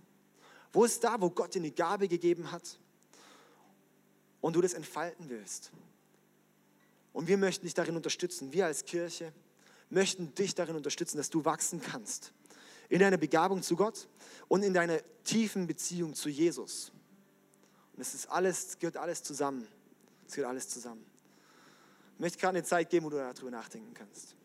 Wo 0.72 0.84
ist 0.84 1.02
da, 1.04 1.20
wo 1.20 1.30
Gott 1.30 1.54
dir 1.54 1.60
eine 1.60 1.70
Gabe 1.70 2.08
gegeben 2.08 2.50
hat 2.50 2.78
und 4.40 4.56
du 4.56 4.60
das 4.60 4.74
entfalten 4.74 5.28
willst? 5.28 5.70
Und 7.12 7.28
wir 7.28 7.38
möchten 7.38 7.64
dich 7.64 7.74
darin 7.74 7.96
unterstützen. 7.96 8.52
Wir 8.52 8.66
als 8.66 8.84
Kirche 8.84 9.32
möchten 9.88 10.34
dich 10.34 10.54
darin 10.54 10.76
unterstützen, 10.76 11.16
dass 11.16 11.30
du 11.30 11.44
wachsen 11.44 11.80
kannst. 11.80 12.32
In 12.88 12.98
deiner 12.98 13.16
Begabung 13.16 13.62
zu 13.62 13.76
Gott 13.76 14.08
und 14.48 14.62
in 14.62 14.74
deiner 14.74 14.98
tiefen 15.22 15.66
Beziehung 15.66 16.14
zu 16.14 16.28
Jesus. 16.28 16.92
Und 17.94 18.00
es 18.00 18.14
ist 18.14 18.26
alles, 18.26 18.78
gehört 18.78 18.96
alles 18.96 19.22
zusammen. 19.22 19.66
Es 20.26 20.34
gehört 20.34 20.50
alles 20.50 20.68
zusammen. 20.68 21.13
Ich 22.14 22.20
möchte 22.20 22.38
gerade 22.38 22.58
eine 22.58 22.64
Zeit 22.64 22.90
geben, 22.90 23.06
wo 23.06 23.10
du 23.10 23.16
darüber 23.16 23.50
nachdenken 23.50 23.92
kannst. 23.92 24.36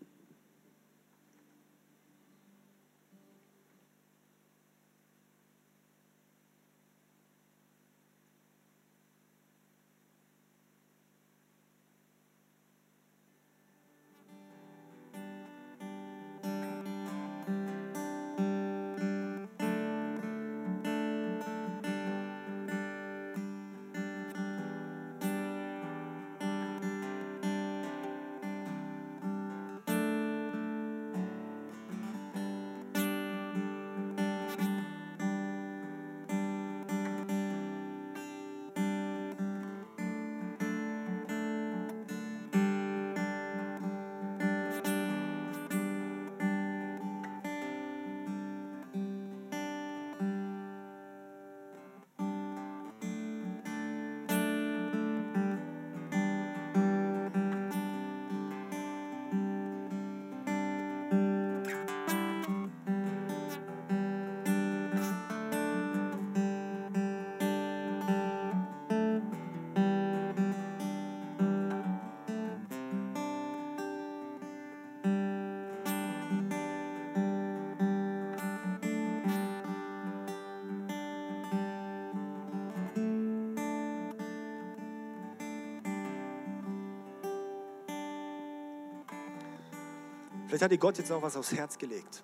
Vielleicht 90.50 90.64
hat 90.64 90.72
dir 90.72 90.80
Gott 90.80 90.98
jetzt 90.98 91.12
auch 91.12 91.22
was 91.22 91.38
aufs 91.38 91.54
Herz 91.54 91.78
gelegt. 91.78 92.24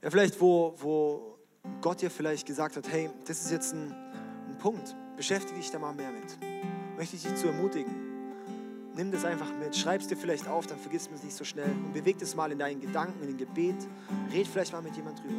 Ja, 0.00 0.08
vielleicht, 0.08 0.40
wo, 0.40 0.74
wo 0.78 1.36
Gott 1.82 2.00
dir 2.00 2.10
vielleicht 2.10 2.46
gesagt 2.46 2.78
hat, 2.78 2.90
hey, 2.90 3.10
das 3.26 3.44
ist 3.44 3.50
jetzt 3.50 3.74
ein, 3.74 3.94
ein 4.48 4.56
Punkt, 4.58 4.96
beschäftige 5.14 5.60
dich 5.60 5.70
da 5.70 5.78
mal 5.78 5.92
mehr 5.92 6.10
mit. 6.10 6.38
Möchte 6.96 7.16
ich 7.16 7.22
dich 7.22 7.34
zu 7.34 7.48
ermutigen. 7.48 7.92
Nimm 8.96 9.12
das 9.12 9.26
einfach 9.26 9.52
mit, 9.58 9.76
schreib 9.76 10.00
es 10.00 10.06
dir 10.06 10.16
vielleicht 10.16 10.48
auf, 10.48 10.66
dann 10.66 10.78
vergisst 10.78 11.10
man 11.10 11.18
es 11.18 11.24
nicht 11.24 11.36
so 11.36 11.44
schnell 11.44 11.68
und 11.68 11.92
beweg 11.92 12.16
es 12.22 12.34
mal 12.34 12.50
in 12.50 12.58
deinen 12.58 12.80
Gedanken, 12.80 13.20
in 13.20 13.28
den 13.28 13.36
Gebet. 13.36 13.76
Red 14.32 14.48
vielleicht 14.48 14.72
mal 14.72 14.80
mit 14.80 14.96
jemand 14.96 15.18
drüber. 15.18 15.34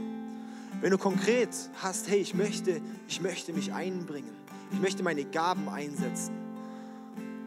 Wenn 0.79 0.91
du 0.91 0.99
konkret 0.99 1.49
hast, 1.81 2.07
hey, 2.07 2.19
ich 2.19 2.35
möchte, 2.35 2.81
ich 3.07 3.19
möchte 3.19 3.51
mich 3.51 3.73
einbringen, 3.73 4.35
ich 4.71 4.79
möchte 4.79 5.01
meine 5.01 5.25
Gaben 5.25 5.69
einsetzen, 5.69 6.35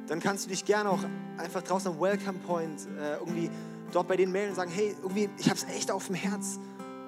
dann 0.09 0.19
kannst 0.19 0.47
du 0.47 0.49
dich 0.49 0.65
gerne 0.65 0.91
auch 0.91 1.05
einfach 1.37 1.63
draußen 1.63 1.93
am 1.93 2.01
Welcome 2.01 2.39
Point 2.41 2.89
äh, 2.99 3.17
irgendwie 3.19 3.51
dort 3.93 4.09
bei 4.09 4.17
denen 4.17 4.33
melden 4.33 4.51
und 4.51 4.57
sagen, 4.57 4.71
hey, 4.71 4.95
irgendwie, 5.03 5.29
ich 5.39 5.49
habe 5.49 5.59
es 5.59 5.65
echt 5.65 5.91
auf 5.91 6.07
dem 6.07 6.15
Herz, 6.15 6.59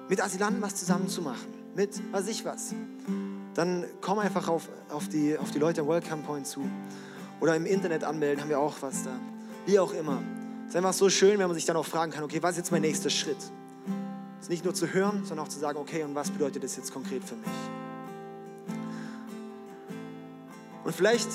mit 0.09 0.21
Asylanten 0.21 0.61
was 0.61 0.75
zusammen 0.75 1.07
zu 1.07 1.21
machen, 1.21 1.47
mit 1.75 2.01
was 2.11 2.27
ich 2.27 2.43
was. 2.45 2.73
Dann 3.53 3.85
komm 4.01 4.19
einfach 4.19 4.47
auf, 4.47 4.69
auf, 4.89 5.07
die, 5.07 5.37
auf 5.37 5.51
die 5.51 5.59
Leute 5.59 5.81
am 5.81 5.87
Welcome 5.87 6.23
Point 6.23 6.47
zu. 6.47 6.61
Oder 7.39 7.55
im 7.55 7.65
Internet 7.65 8.03
anmelden, 8.03 8.41
haben 8.41 8.49
wir 8.49 8.59
auch 8.59 8.75
was 8.81 9.03
da. 9.03 9.11
Wie 9.65 9.79
auch 9.79 9.93
immer. 9.93 10.21
Es 10.63 10.69
ist 10.69 10.75
einfach 10.75 10.93
so 10.93 11.09
schön, 11.09 11.39
wenn 11.39 11.47
man 11.47 11.55
sich 11.55 11.65
dann 11.65 11.75
auch 11.75 11.85
fragen 11.85 12.11
kann, 12.11 12.23
okay, 12.23 12.41
was 12.41 12.51
ist 12.51 12.57
jetzt 12.57 12.71
mein 12.71 12.81
nächster 12.81 13.09
Schritt? 13.09 13.37
Es 14.39 14.45
ist 14.45 14.49
nicht 14.49 14.63
nur 14.63 14.73
zu 14.73 14.87
hören, 14.87 15.25
sondern 15.25 15.45
auch 15.45 15.49
zu 15.49 15.59
sagen, 15.59 15.77
okay, 15.77 16.03
und 16.03 16.15
was 16.15 16.31
bedeutet 16.31 16.63
das 16.63 16.75
jetzt 16.77 16.93
konkret 16.93 17.23
für 17.23 17.35
mich? 17.35 17.49
Und 20.83 20.95
vielleicht 20.95 21.29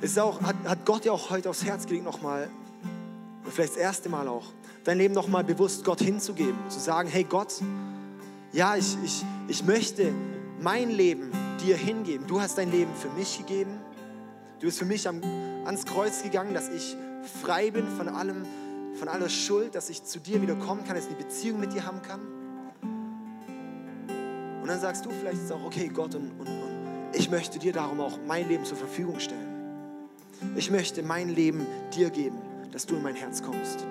ist 0.00 0.18
auch, 0.18 0.40
hat, 0.42 0.56
hat 0.64 0.84
Gott 0.84 1.04
ja 1.04 1.12
auch 1.12 1.30
heute 1.30 1.50
aufs 1.50 1.64
Herz 1.64 1.86
gelegt, 1.86 2.04
nochmal, 2.04 2.50
oder 3.42 3.52
vielleicht 3.52 3.74
das 3.74 3.80
erste 3.80 4.08
Mal 4.08 4.28
auch, 4.28 4.46
dein 4.84 4.98
Leben 4.98 5.14
nochmal 5.14 5.44
bewusst 5.44 5.84
Gott 5.84 6.00
hinzugeben. 6.00 6.58
Zu 6.68 6.80
sagen, 6.80 7.08
hey 7.08 7.24
Gott, 7.24 7.54
ja, 8.52 8.76
ich, 8.76 8.96
ich, 9.04 9.24
ich 9.48 9.64
möchte 9.64 10.12
mein 10.60 10.90
Leben 10.90 11.30
dir 11.64 11.76
hingeben. 11.76 12.26
Du 12.26 12.40
hast 12.40 12.58
dein 12.58 12.70
Leben 12.70 12.92
für 12.94 13.10
mich 13.10 13.38
gegeben. 13.38 13.78
Du 14.58 14.66
bist 14.66 14.78
für 14.78 14.84
mich 14.84 15.08
am, 15.08 15.22
ans 15.64 15.86
Kreuz 15.86 16.22
gegangen, 16.22 16.54
dass 16.54 16.68
ich 16.68 16.96
frei 17.42 17.70
bin 17.70 17.86
von 17.86 18.08
allem, 18.08 18.44
von 18.94 19.08
aller 19.08 19.28
Schuld, 19.28 19.74
dass 19.74 19.88
ich 19.90 20.04
zu 20.04 20.18
dir 20.18 20.42
wieder 20.42 20.54
kommen 20.54 20.84
kann, 20.84 20.96
dass 20.96 21.04
ich 21.06 21.14
eine 21.14 21.24
Beziehung 21.24 21.60
mit 21.60 21.72
dir 21.72 21.86
haben 21.86 22.02
kann. 22.02 22.20
Und 24.60 24.68
dann 24.68 24.80
sagst 24.80 25.06
du 25.06 25.10
vielleicht 25.10 25.50
auch, 25.52 25.64
okay, 25.64 25.88
Gott, 25.88 26.14
und, 26.14 26.30
und, 26.38 26.46
und 26.46 27.10
ich 27.14 27.30
möchte 27.30 27.58
dir 27.58 27.72
darum 27.72 28.00
auch 28.00 28.18
mein 28.26 28.48
Leben 28.48 28.64
zur 28.64 28.76
Verfügung 28.76 29.18
stellen. 29.18 29.48
Ich 30.56 30.70
möchte 30.70 31.02
mein 31.02 31.28
Leben 31.28 31.66
dir 31.94 32.10
geben, 32.10 32.38
dass 32.72 32.86
du 32.86 32.96
in 32.96 33.02
mein 33.02 33.14
Herz 33.14 33.42
kommst. 33.42 33.86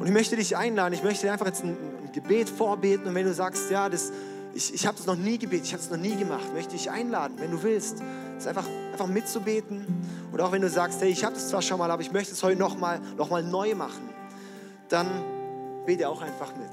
Und 0.00 0.06
ich 0.06 0.12
möchte 0.14 0.34
dich 0.34 0.56
einladen, 0.56 0.94
ich 0.94 1.02
möchte 1.02 1.26
dir 1.26 1.32
einfach 1.32 1.44
jetzt 1.44 1.62
ein, 1.62 1.76
ein 2.02 2.10
Gebet 2.12 2.48
vorbeten 2.48 3.06
und 3.06 3.14
wenn 3.14 3.26
du 3.26 3.34
sagst, 3.34 3.70
ja, 3.70 3.90
das, 3.90 4.10
ich, 4.54 4.72
ich 4.72 4.86
habe 4.86 4.96
das 4.96 5.04
noch 5.04 5.14
nie 5.14 5.36
gebetet, 5.36 5.66
ich 5.66 5.72
habe 5.74 5.82
es 5.82 5.90
noch 5.90 5.98
nie 5.98 6.16
gemacht, 6.16 6.54
möchte 6.54 6.74
ich 6.74 6.90
einladen, 6.90 7.34
wenn 7.36 7.50
du 7.50 7.62
willst, 7.62 8.02
es 8.38 8.46
einfach, 8.46 8.64
einfach 8.92 9.08
mitzubeten. 9.08 9.84
Oder 10.32 10.46
auch 10.46 10.52
wenn 10.52 10.62
du 10.62 10.70
sagst, 10.70 11.02
hey, 11.02 11.10
ich 11.10 11.22
habe 11.22 11.34
das 11.34 11.50
zwar 11.50 11.60
schon 11.60 11.78
mal, 11.78 11.90
aber 11.90 12.00
ich 12.00 12.12
möchte 12.12 12.32
es 12.32 12.42
heute 12.42 12.58
nochmal 12.58 12.98
noch 13.18 13.28
mal 13.28 13.42
neu 13.42 13.74
machen, 13.74 14.08
dann 14.88 15.06
bete 15.84 16.08
auch 16.08 16.22
einfach 16.22 16.54
mit. 16.56 16.70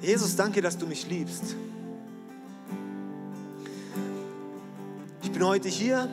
Jesus, 0.00 0.36
danke, 0.36 0.62
dass 0.62 0.78
du 0.78 0.86
mich 0.86 1.06
liebst. 1.06 1.54
Ich 5.22 5.30
bin 5.30 5.44
heute 5.44 5.68
hier 5.68 6.08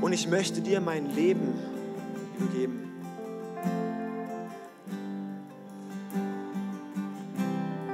und 0.00 0.12
ich 0.12 0.28
möchte 0.28 0.60
dir 0.60 0.80
mein 0.80 1.12
Leben 1.16 1.71
übergeben. 2.42 2.88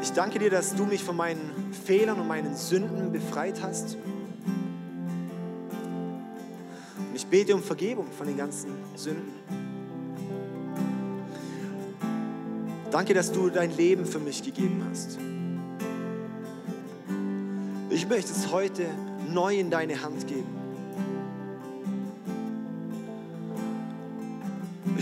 Ich 0.00 0.12
danke 0.12 0.38
dir, 0.38 0.50
dass 0.50 0.74
du 0.74 0.84
mich 0.84 1.02
von 1.02 1.16
meinen 1.16 1.72
Fehlern 1.84 2.18
und 2.20 2.26
meinen 2.26 2.56
Sünden 2.56 3.12
befreit 3.12 3.62
hast. 3.62 3.96
Und 6.98 7.14
ich 7.14 7.26
bete 7.26 7.54
um 7.54 7.62
Vergebung 7.62 8.10
von 8.10 8.26
den 8.26 8.36
ganzen 8.36 8.70
Sünden. 8.94 9.32
Danke, 12.90 13.12
dass 13.12 13.30
du 13.30 13.50
dein 13.50 13.76
Leben 13.76 14.06
für 14.06 14.18
mich 14.18 14.42
gegeben 14.42 14.82
hast. 14.88 15.18
Ich 17.90 18.08
möchte 18.08 18.32
es 18.32 18.50
heute 18.50 18.86
neu 19.28 19.58
in 19.58 19.70
deine 19.70 20.02
Hand 20.02 20.26
geben. 20.26 20.57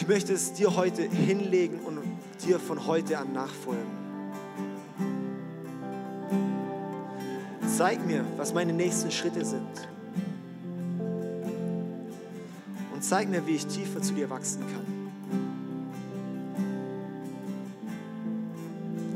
Ich 0.06 0.12
möchte 0.12 0.34
es 0.34 0.52
dir 0.52 0.76
heute 0.76 1.02
hinlegen 1.02 1.80
und 1.80 1.98
dir 2.46 2.60
von 2.60 2.86
heute 2.86 3.18
an 3.18 3.32
nachfolgen. 3.32 3.90
Zeig 7.76 8.06
mir, 8.06 8.24
was 8.36 8.54
meine 8.54 8.72
nächsten 8.72 9.10
Schritte 9.10 9.44
sind. 9.44 9.66
Und 12.94 13.02
zeig 13.02 13.28
mir, 13.28 13.44
wie 13.48 13.56
ich 13.56 13.66
tiefer 13.66 14.00
zu 14.00 14.14
dir 14.14 14.30
wachsen 14.30 14.60
kann. 14.60 14.86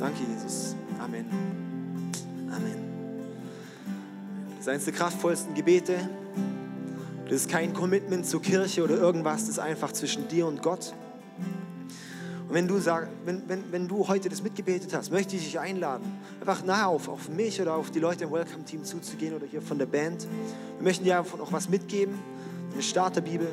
Danke, 0.00 0.18
Jesus. 0.24 0.74
Amen. 0.98 1.26
Amen. 2.50 2.74
Das 4.58 4.66
eines 4.66 4.86
der 4.86 4.94
kraftvollsten 4.94 5.54
Gebete. 5.54 6.00
Das 7.30 7.42
ist 7.42 7.48
kein 7.48 7.72
Commitment 7.72 8.26
zur 8.26 8.42
Kirche 8.42 8.82
oder 8.82 8.96
irgendwas, 8.96 9.42
das 9.42 9.50
ist 9.50 9.58
einfach 9.60 9.92
zwischen 9.92 10.26
dir 10.26 10.48
und 10.48 10.64
Gott. 10.64 10.92
Und 12.48 12.54
wenn 12.54 12.66
du, 12.66 12.80
sag, 12.80 13.08
wenn, 13.24 13.48
wenn, 13.48 13.62
wenn 13.70 13.86
du 13.86 14.08
heute 14.08 14.28
das 14.28 14.42
mitgebetet 14.42 14.92
hast, 14.92 15.12
möchte 15.12 15.36
ich 15.36 15.44
dich 15.44 15.60
einladen, 15.60 16.18
einfach 16.40 16.64
nah 16.64 16.86
auf, 16.86 17.08
auf 17.08 17.28
mich 17.28 17.62
oder 17.62 17.76
auf 17.76 17.92
die 17.92 18.00
Leute 18.00 18.24
im 18.24 18.32
Welcome-Team 18.32 18.82
zuzugehen 18.82 19.32
oder 19.32 19.46
hier 19.46 19.62
von 19.62 19.78
der 19.78 19.86
Band. 19.86 20.26
Wir 20.78 20.82
möchten 20.82 21.04
dir 21.04 21.18
einfach 21.20 21.38
noch 21.38 21.52
was 21.52 21.68
mitgeben, 21.68 22.18
eine 22.72 22.82
Starterbibel, 22.82 23.46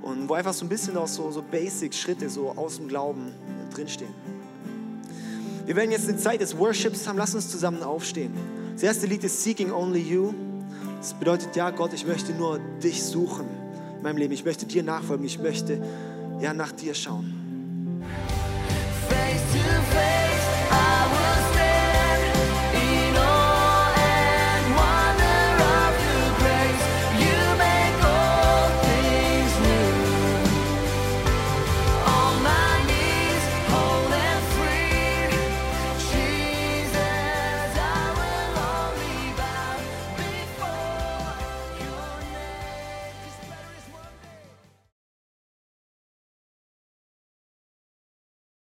und 0.00 0.26
wo 0.26 0.32
einfach 0.32 0.54
so 0.54 0.64
ein 0.64 0.70
bisschen 0.70 0.96
auch 0.96 1.06
so, 1.06 1.30
so 1.30 1.42
Basic-Schritte 1.42 2.30
so 2.30 2.52
aus 2.56 2.78
dem 2.78 2.88
Glauben 2.88 3.34
drinstehen. 3.74 4.14
Wir 5.66 5.76
werden 5.76 5.90
jetzt 5.90 6.08
eine 6.08 6.16
Zeit 6.16 6.40
des 6.40 6.56
Worships 6.56 7.06
haben. 7.06 7.18
Lass 7.18 7.34
uns 7.34 7.50
zusammen 7.50 7.82
aufstehen. 7.82 8.32
Das 8.72 8.82
erste 8.82 9.06
Lied 9.06 9.22
ist 9.22 9.44
Seeking 9.44 9.70
Only 9.70 10.00
You. 10.00 10.32
Das 11.00 11.14
bedeutet, 11.14 11.56
ja 11.56 11.70
Gott, 11.70 11.94
ich 11.94 12.06
möchte 12.06 12.34
nur 12.34 12.58
dich 12.82 13.02
suchen 13.02 13.46
in 13.96 14.02
meinem 14.02 14.18
Leben. 14.18 14.34
Ich 14.34 14.44
möchte 14.44 14.66
dir 14.66 14.82
nachfolgen. 14.82 15.24
Ich 15.24 15.38
möchte 15.38 15.82
ja 16.40 16.52
nach 16.52 16.72
dir 16.72 16.92
schauen. 16.92 17.39